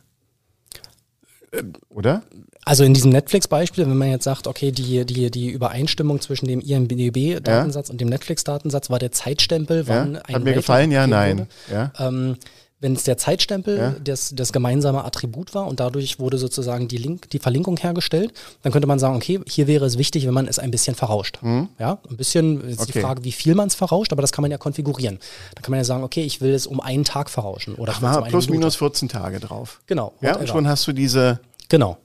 Oder? 1.88 2.22
Also 2.64 2.84
in 2.84 2.94
diesem 2.94 3.10
Netflix-Beispiel, 3.10 3.86
wenn 3.88 3.96
man 3.96 4.10
jetzt 4.10 4.24
sagt, 4.24 4.46
okay, 4.46 4.70
die, 4.70 5.04
die, 5.04 5.30
die 5.30 5.50
Übereinstimmung 5.50 6.20
zwischen 6.20 6.46
dem 6.46 6.60
IMDB-Datensatz 6.60 7.88
ja. 7.88 7.92
und 7.92 8.00
dem 8.00 8.08
Netflix-Datensatz 8.08 8.88
war 8.88 8.98
der 9.00 9.10
Zeitstempel, 9.10 9.88
wann 9.88 10.14
ja. 10.14 10.22
ein 10.22 10.34
Hat 10.36 10.44
mir 10.44 10.54
gefallen, 10.54 10.92
ja, 10.92 11.06
nein. 11.06 11.48
Ja. 11.70 11.92
Ähm, 11.98 12.36
wenn 12.80 12.94
es 12.94 13.04
der 13.04 13.16
Zeitstempel 13.18 13.76
ja. 13.76 13.94
das, 14.02 14.34
das 14.34 14.52
gemeinsame 14.52 15.04
Attribut 15.04 15.54
war 15.54 15.66
und 15.66 15.80
dadurch 15.80 16.18
wurde 16.18 16.38
sozusagen 16.38 16.88
die, 16.88 16.96
Link, 16.96 17.30
die 17.30 17.38
Verlinkung 17.38 17.76
hergestellt, 17.76 18.32
dann 18.62 18.72
könnte 18.72 18.88
man 18.88 18.98
sagen, 18.98 19.16
okay, 19.16 19.40
hier 19.46 19.66
wäre 19.66 19.84
es 19.84 19.98
wichtig, 19.98 20.26
wenn 20.26 20.34
man 20.34 20.46
es 20.46 20.58
ein 20.58 20.70
bisschen 20.70 20.96
verrauscht. 20.96 21.38
Mhm. 21.42 21.68
Ja, 21.78 21.98
ein 22.08 22.16
bisschen 22.16 22.62
ist 22.68 22.80
okay. 22.80 22.92
die 22.92 23.00
Frage, 23.00 23.24
wie 23.24 23.32
viel 23.32 23.54
man 23.54 23.68
es 23.68 23.74
verrauscht, 23.74 24.12
aber 24.12 24.22
das 24.22 24.32
kann 24.32 24.42
man 24.42 24.50
ja 24.50 24.58
konfigurieren. 24.58 25.18
Dann 25.54 25.62
kann 25.62 25.70
man 25.70 25.78
ja 25.78 25.84
sagen, 25.84 26.02
okay, 26.02 26.22
ich 26.22 26.40
will 26.40 26.52
es 26.52 26.66
um 26.66 26.80
einen 26.80 27.04
Tag 27.04 27.30
verrauschen. 27.30 27.74
Oder 27.74 27.94
Ach, 28.00 28.22
um 28.22 28.28
plus 28.28 28.48
minus 28.48 28.76
14 28.76 29.08
Tage 29.08 29.40
drauf. 29.40 29.80
Genau. 29.86 30.12
Ja, 30.20 30.36
und 30.36 30.48
schon 30.48 30.66
hast 30.66 30.86
du 30.86 30.92
diese 30.92 31.40
Genau. 31.70 31.98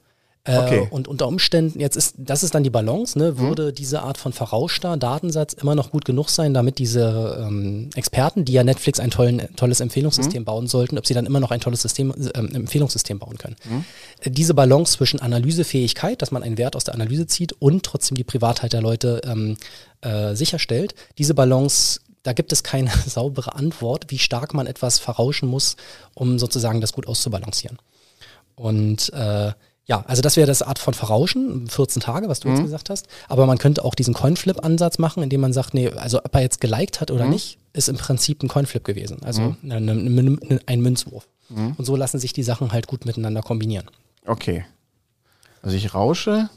Äh, 0.47 0.57
okay. 0.59 0.87
und 0.91 1.07
unter 1.07 1.27
Umständen, 1.27 1.79
jetzt 1.79 1.97
ist, 1.97 2.13
das 2.17 2.43
ist 2.43 2.53
dann 2.53 2.63
die 2.63 2.69
Balance, 2.69 3.17
ne, 3.17 3.31
mhm. 3.31 3.39
würde 3.39 3.67
mhm. 3.67 3.75
diese 3.75 4.03
Art 4.03 4.19
von 4.19 4.31
verrauschter 4.31 4.95
Datensatz 4.95 5.53
immer 5.53 5.73
noch 5.73 5.89
gut 5.89 6.05
genug 6.05 6.29
sein, 6.29 6.53
damit 6.53 6.77
diese 6.77 7.43
ähm, 7.43 7.89
Experten, 7.95 8.45
die 8.45 8.53
ja 8.53 8.63
Netflix 8.63 8.99
ein 8.99 9.09
tollen, 9.09 9.41
tolles 9.55 9.79
Empfehlungssystem 9.79 10.43
mhm. 10.43 10.45
bauen 10.45 10.67
sollten, 10.67 10.99
ob 10.99 11.07
sie 11.07 11.15
dann 11.15 11.25
immer 11.25 11.39
noch 11.39 11.49
ein 11.49 11.61
tolles 11.61 11.81
System, 11.81 12.11
äh, 12.11 12.37
Empfehlungssystem 12.37 13.17
bauen 13.17 13.39
können. 13.39 13.55
Mhm. 13.65 13.85
Äh, 14.21 14.29
diese 14.29 14.53
Balance 14.53 14.97
zwischen 14.97 15.19
Analysefähigkeit, 15.19 16.21
dass 16.21 16.29
man 16.29 16.43
einen 16.43 16.59
Wert 16.59 16.75
aus 16.75 16.83
der 16.83 16.93
Analyse 16.93 17.25
zieht 17.25 17.53
und 17.53 17.81
trotzdem 17.81 18.15
die 18.15 18.23
Privatheit 18.23 18.73
der 18.73 18.83
Leute 18.83 19.21
ähm, 19.25 19.57
äh, 20.01 20.35
sicherstellt, 20.35 20.93
diese 21.17 21.33
Balance 21.33 22.01
da 22.21 22.33
gibt 22.33 22.51
es 22.51 22.63
keine 22.63 22.91
saubere 23.07 23.55
Antwort, 23.55 24.05
wie 24.09 24.19
stark 24.19 24.53
man 24.53 24.67
etwas 24.67 24.99
verrauschen 24.99 25.49
muss, 25.49 25.75
um 26.13 26.37
sozusagen 26.37 26.81
das 26.81 26.93
gut 26.93 27.07
auszubalancieren. 27.07 27.77
Und 28.55 29.11
äh, 29.13 29.51
ja, 29.87 30.03
also 30.07 30.21
das 30.21 30.35
wäre 30.35 30.47
das 30.47 30.63
Art 30.63 30.79
von 30.79 30.95
Verrauschen, 30.95 31.67
14 31.67 32.01
Tage, 32.01 32.27
was 32.27 32.39
du 32.39 32.47
mhm. 32.47 32.55
jetzt 32.55 32.63
gesagt 32.63 32.89
hast. 32.89 33.07
Aber 33.29 33.45
man 33.45 33.59
könnte 33.59 33.85
auch 33.85 33.93
diesen 33.93 34.15
Coinflip-Ansatz 34.15 34.97
machen, 34.97 35.21
indem 35.21 35.41
man 35.41 35.53
sagt, 35.53 35.73
nee, 35.75 35.89
also 35.89 36.19
ob 36.23 36.33
er 36.33 36.41
jetzt 36.41 36.59
geliked 36.59 37.01
hat 37.01 37.11
oder 37.11 37.25
mhm. 37.25 37.31
nicht, 37.31 37.59
ist 37.73 37.87
im 37.87 37.97
Prinzip 37.97 38.41
ein 38.41 38.47
Coinflip 38.47 38.83
gewesen. 38.83 39.19
Also 39.23 39.55
mhm. 39.61 39.71
eine, 39.71 39.91
eine, 39.91 40.59
ein 40.65 40.81
Münzwurf. 40.81 41.27
Mhm. 41.49 41.75
Und 41.77 41.85
so 41.85 41.95
lassen 41.95 42.19
sich 42.19 42.33
die 42.33 42.41
Sachen 42.41 42.71
halt 42.71 42.87
gut 42.87 43.05
miteinander 43.05 43.43
kombinieren. 43.43 43.85
Okay. 44.25 44.65
Also 45.61 45.77
ich 45.77 45.93
rausche, 45.93 46.49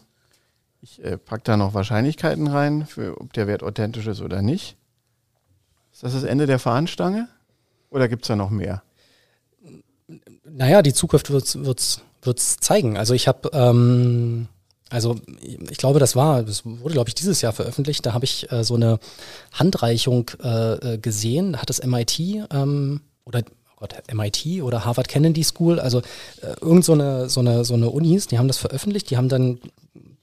ich 0.80 1.04
äh, 1.04 1.18
packe 1.18 1.42
da 1.44 1.56
noch 1.58 1.74
Wahrscheinlichkeiten 1.74 2.46
rein, 2.46 2.86
für 2.86 3.20
ob 3.20 3.34
der 3.34 3.46
Wert 3.46 3.62
authentisch 3.62 4.06
ist 4.06 4.22
oder 4.22 4.40
nicht. 4.40 4.76
Ist 5.92 6.02
das 6.02 6.14
das 6.14 6.24
Ende 6.24 6.46
der 6.46 6.58
Fahnenstange? 6.58 7.28
Oder 7.90 8.08
gibt 8.08 8.22
es 8.22 8.28
da 8.28 8.36
noch 8.36 8.50
mehr? 8.50 8.82
Naja, 10.44 10.80
die 10.80 10.94
Zukunft 10.94 11.30
wird 11.30 11.78
es 11.78 12.02
zeigen. 12.60 12.96
Also 12.96 13.14
ich 13.14 13.28
habe, 13.28 13.50
ähm, 13.52 14.48
also 14.90 15.16
ich 15.40 15.78
glaube, 15.78 15.98
das 15.98 16.16
war, 16.16 16.42
das 16.42 16.64
wurde, 16.64 16.94
glaube 16.94 17.08
ich, 17.08 17.14
dieses 17.14 17.40
Jahr 17.42 17.52
veröffentlicht. 17.52 18.04
Da 18.06 18.12
habe 18.12 18.24
ich 18.24 18.50
äh, 18.50 18.64
so 18.64 18.74
eine 18.74 18.98
Handreichung 19.52 20.30
äh, 20.42 20.94
äh 20.94 20.98
gesehen. 20.98 21.52
Da 21.52 21.60
hat 21.60 21.70
das 21.70 21.84
MIT 21.84 22.18
ähm, 22.50 23.00
oder 23.24 23.42
oh 23.70 23.76
Gott, 23.80 23.94
MIT 24.12 24.62
oder 24.62 24.84
Harvard 24.84 25.08
Kennedy 25.08 25.44
School, 25.44 25.78
also 25.78 26.00
äh, 26.40 26.54
irgend 26.60 26.84
so 26.84 26.94
eine, 26.94 27.28
so, 27.28 27.40
eine, 27.40 27.64
so 27.64 27.74
eine 27.74 27.90
Unis, 27.90 28.26
die 28.26 28.38
haben 28.38 28.48
das 28.48 28.58
veröffentlicht, 28.58 29.10
die 29.10 29.16
haben 29.16 29.28
dann 29.28 29.60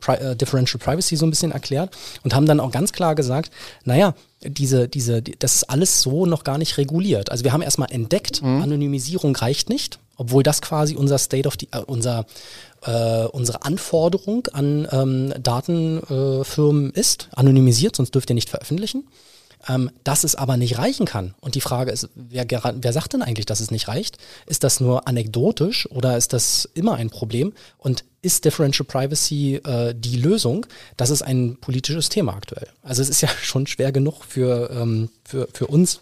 Pri 0.06 0.16
äh, 0.16 0.36
Differential 0.36 0.80
Privacy 0.80 1.16
so 1.16 1.26
ein 1.26 1.30
bisschen 1.30 1.52
erklärt 1.52 1.96
und 2.24 2.36
haben 2.36 2.46
dann 2.46 2.60
auch 2.60 2.72
ganz 2.72 2.92
klar 2.92 3.16
gesagt, 3.16 3.52
naja, 3.84 4.14
diese, 4.44 4.88
diese, 4.88 5.22
das 5.22 5.56
ist 5.56 5.64
alles 5.70 6.02
so 6.02 6.26
noch 6.26 6.44
gar 6.44 6.58
nicht 6.58 6.78
reguliert. 6.78 7.32
Also 7.32 7.44
wir 7.44 7.54
haben 7.54 7.64
erstmal 7.64 7.92
entdeckt, 7.92 8.42
mhm. 8.42 8.62
Anonymisierung 8.62 9.36
reicht 9.36 9.70
nicht, 9.70 10.00
obwohl 10.16 10.44
das 10.44 10.62
quasi 10.62 10.96
unser 10.96 11.18
State 11.18 11.48
of 11.48 11.56
the, 11.60 11.68
äh, 11.72 11.80
unser, 11.80 12.26
äh, 12.84 13.26
unsere 13.26 13.64
Anforderung 13.64 14.48
an 14.54 14.88
ähm, 14.92 15.34
Datenfirmen 15.42 16.94
äh, 16.94 17.00
ist, 17.00 17.30
anonymisiert, 17.36 17.96
sonst 17.96 18.14
dürft 18.14 18.30
ihr 18.30 18.36
nicht 18.36 18.50
veröffentlichen. 18.50 19.08
Ähm, 19.68 19.90
dass 20.04 20.24
es 20.24 20.36
aber 20.36 20.58
nicht 20.58 20.78
reichen 20.78 21.08
kann. 21.08 21.34
Und 21.42 21.56
die 21.56 21.62
Frage 21.62 21.90
ist, 21.90 22.10
wer, 22.14 22.46
wer 22.48 22.94
sagt 22.94 23.14
denn 23.14 23.24
eigentlich, 23.24 23.48
dass 23.48 23.62
es 23.62 23.72
nicht 23.72 23.88
reicht? 23.88 24.20
Ist 24.46 24.64
das 24.64 24.80
nur 24.80 25.08
anekdotisch 25.08 25.90
oder 25.90 26.18
ist 26.18 26.34
das 26.34 26.70
immer 26.76 26.98
ein 26.98 27.10
Problem? 27.10 27.52
Und 27.80 28.06
ist 28.26 28.44
Differential 28.44 28.86
Privacy 28.86 29.56
äh, 29.64 29.94
die 29.96 30.18
Lösung? 30.18 30.66
Das 30.98 31.12
ist 31.12 31.22
ein 31.22 31.58
politisches 31.62 32.10
Thema 32.10 32.34
aktuell. 32.34 32.68
Also 32.82 33.02
es 33.02 33.10
ist 33.10 33.22
ja 33.22 33.30
schon 33.42 33.68
schwer 33.68 33.92
genug 33.92 34.24
für, 34.26 34.70
ähm, 34.72 35.10
für, 35.24 35.48
für 35.54 35.68
uns 35.68 36.02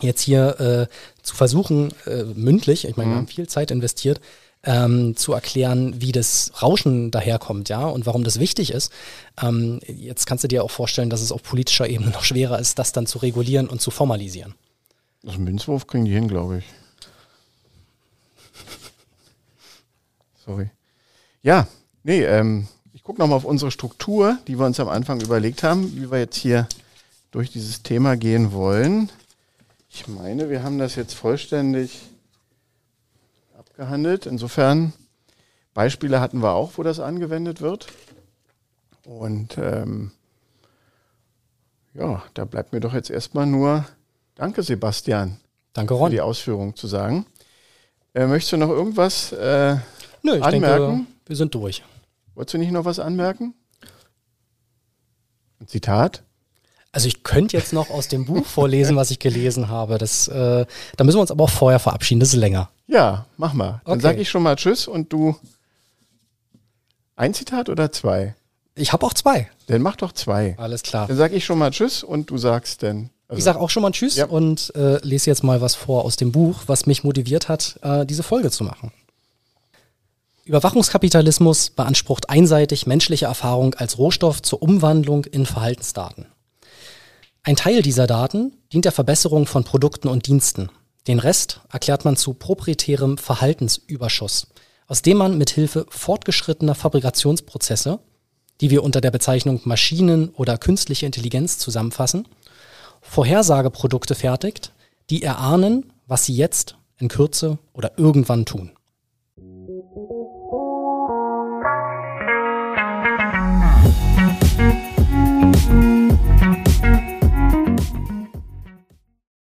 jetzt 0.00 0.20
hier 0.20 0.60
äh, 0.90 1.22
zu 1.22 1.34
versuchen, 1.34 1.92
äh, 2.06 2.24
mündlich, 2.24 2.86
ich 2.86 2.96
meine, 2.96 3.08
mhm. 3.08 3.12
wir 3.12 3.18
haben 3.18 3.28
viel 3.28 3.48
Zeit 3.48 3.70
investiert, 3.70 4.20
ähm, 4.64 5.16
zu 5.16 5.32
erklären, 5.32 6.00
wie 6.00 6.12
das 6.12 6.52
Rauschen 6.62 7.10
daherkommt, 7.10 7.68
ja, 7.68 7.86
und 7.86 8.06
warum 8.06 8.24
das 8.24 8.40
wichtig 8.40 8.72
ist. 8.72 8.92
Ähm, 9.40 9.80
jetzt 9.86 10.26
kannst 10.26 10.44
du 10.44 10.48
dir 10.48 10.64
auch 10.64 10.70
vorstellen, 10.70 11.10
dass 11.10 11.20
es 11.20 11.32
auf 11.32 11.42
politischer 11.42 11.88
Ebene 11.88 12.10
noch 12.12 12.24
schwerer 12.24 12.58
ist, 12.58 12.78
das 12.78 12.92
dann 12.92 13.06
zu 13.06 13.18
regulieren 13.18 13.68
und 13.68 13.80
zu 13.80 13.90
formalisieren. 13.90 14.54
Das 15.22 15.38
Münzwurf 15.38 15.86
kriegen 15.86 16.04
die 16.04 16.12
hin, 16.12 16.28
glaube 16.28 16.58
ich. 16.58 16.64
Sorry. 20.44 20.70
Ja, 21.44 21.68
nee, 22.04 22.24
ähm, 22.24 22.68
ich 22.94 23.02
gucke 23.02 23.20
nochmal 23.20 23.36
auf 23.36 23.44
unsere 23.44 23.70
Struktur, 23.70 24.38
die 24.48 24.58
wir 24.58 24.64
uns 24.64 24.80
am 24.80 24.88
Anfang 24.88 25.20
überlegt 25.20 25.62
haben, 25.62 25.94
wie 25.94 26.10
wir 26.10 26.18
jetzt 26.18 26.36
hier 26.36 26.66
durch 27.32 27.50
dieses 27.50 27.82
Thema 27.82 28.16
gehen 28.16 28.52
wollen. 28.52 29.10
Ich 29.90 30.08
meine, 30.08 30.48
wir 30.48 30.62
haben 30.62 30.78
das 30.78 30.94
jetzt 30.94 31.12
vollständig 31.12 32.00
abgehandelt. 33.58 34.24
Insofern, 34.24 34.94
Beispiele 35.74 36.18
hatten 36.18 36.42
wir 36.42 36.52
auch, 36.52 36.72
wo 36.78 36.82
das 36.82 36.98
angewendet 36.98 37.60
wird. 37.60 37.88
Und 39.04 39.58
ähm, 39.58 40.12
ja, 41.92 42.22
da 42.32 42.46
bleibt 42.46 42.72
mir 42.72 42.80
doch 42.80 42.94
jetzt 42.94 43.10
erstmal 43.10 43.44
nur 43.44 43.84
Danke, 44.34 44.62
Sebastian. 44.62 45.38
Danke, 45.74 45.92
Ron. 45.92 46.08
Für 46.08 46.14
die 46.14 46.20
Ausführung 46.22 46.74
zu 46.74 46.86
sagen. 46.86 47.26
Äh, 48.14 48.26
möchtest 48.28 48.52
du 48.54 48.56
noch 48.56 48.70
irgendwas 48.70 49.30
äh, 49.32 49.76
Nö, 50.22 50.36
ich 50.36 50.42
anmerken? 50.42 50.88
Denke, 50.88 51.13
wir 51.26 51.36
sind 51.36 51.54
durch. 51.54 51.82
Wolltest 52.34 52.54
du 52.54 52.58
nicht 52.58 52.72
noch 52.72 52.84
was 52.84 52.98
anmerken? 52.98 53.54
Ein 55.60 55.68
Zitat? 55.68 56.22
Also 56.92 57.08
ich 57.08 57.24
könnte 57.24 57.56
jetzt 57.56 57.72
noch 57.72 57.90
aus 57.90 58.08
dem 58.08 58.24
Buch 58.24 58.46
vorlesen, 58.46 58.94
was 58.96 59.10
ich 59.10 59.18
gelesen 59.18 59.68
habe. 59.68 59.98
Das, 59.98 60.28
äh, 60.28 60.64
da 60.96 61.04
müssen 61.04 61.16
wir 61.16 61.22
uns 61.22 61.30
aber 61.30 61.44
auch 61.44 61.50
vorher 61.50 61.80
verabschieden. 61.80 62.20
Das 62.20 62.28
ist 62.28 62.36
länger. 62.36 62.70
Ja, 62.86 63.26
mach 63.36 63.52
mal. 63.52 63.80
Dann 63.84 63.94
okay. 63.94 64.02
sage 64.02 64.20
ich 64.20 64.28
schon 64.28 64.42
mal 64.42 64.56
Tschüss 64.56 64.86
und 64.86 65.12
du 65.12 65.34
ein 67.16 67.34
Zitat 67.34 67.68
oder 67.68 67.90
zwei? 67.92 68.34
Ich 68.76 68.92
habe 68.92 69.06
auch 69.06 69.14
zwei. 69.14 69.50
Dann 69.66 69.82
mach 69.82 69.96
doch 69.96 70.12
zwei. 70.12 70.54
Alles 70.58 70.82
klar. 70.82 71.06
Dann 71.06 71.16
sage 71.16 71.36
ich 71.36 71.44
schon 71.44 71.58
mal 71.58 71.70
Tschüss 71.70 72.02
und 72.02 72.30
du 72.30 72.38
sagst 72.38 72.82
dann. 72.82 73.10
Also 73.28 73.38
ich 73.38 73.44
sage 73.44 73.58
auch 73.58 73.70
schon 73.70 73.82
mal 73.82 73.92
Tschüss 73.92 74.16
ja. 74.16 74.26
und 74.26 74.72
äh, 74.76 74.98
lese 75.04 75.30
jetzt 75.30 75.42
mal 75.42 75.60
was 75.60 75.74
vor 75.74 76.04
aus 76.04 76.16
dem 76.16 76.32
Buch, 76.32 76.64
was 76.66 76.86
mich 76.86 77.04
motiviert 77.04 77.48
hat, 77.48 77.78
äh, 77.82 78.04
diese 78.04 78.22
Folge 78.22 78.50
zu 78.50 78.64
machen. 78.64 78.92
Überwachungskapitalismus 80.44 81.70
beansprucht 81.70 82.28
einseitig 82.28 82.86
menschliche 82.86 83.24
Erfahrung 83.26 83.74
als 83.74 83.96
Rohstoff 83.96 84.42
zur 84.42 84.62
Umwandlung 84.62 85.24
in 85.24 85.46
Verhaltensdaten. 85.46 86.26
Ein 87.42 87.56
Teil 87.56 87.80
dieser 87.80 88.06
Daten 88.06 88.52
dient 88.72 88.84
der 88.84 88.92
Verbesserung 88.92 89.46
von 89.46 89.64
Produkten 89.64 90.08
und 90.08 90.26
Diensten. 90.26 90.68
Den 91.06 91.18
Rest 91.18 91.60
erklärt 91.72 92.04
man 92.04 92.16
zu 92.16 92.34
proprietärem 92.34 93.16
Verhaltensüberschuss, 93.16 94.48
aus 94.86 95.02
dem 95.02 95.16
man 95.16 95.38
mithilfe 95.38 95.86
fortgeschrittener 95.88 96.74
Fabrikationsprozesse, 96.74 97.98
die 98.60 98.70
wir 98.70 98.82
unter 98.82 99.00
der 99.00 99.10
Bezeichnung 99.10 99.62
Maschinen 99.64 100.28
oder 100.30 100.58
künstliche 100.58 101.06
Intelligenz 101.06 101.58
zusammenfassen, 101.58 102.28
Vorhersageprodukte 103.00 104.14
fertigt, 104.14 104.72
die 105.10 105.22
erahnen, 105.22 105.92
was 106.06 106.24
sie 106.24 106.34
jetzt 106.34 106.76
in 106.98 107.08
Kürze 107.08 107.58
oder 107.72 107.92
irgendwann 107.98 108.44
tun. 108.44 108.72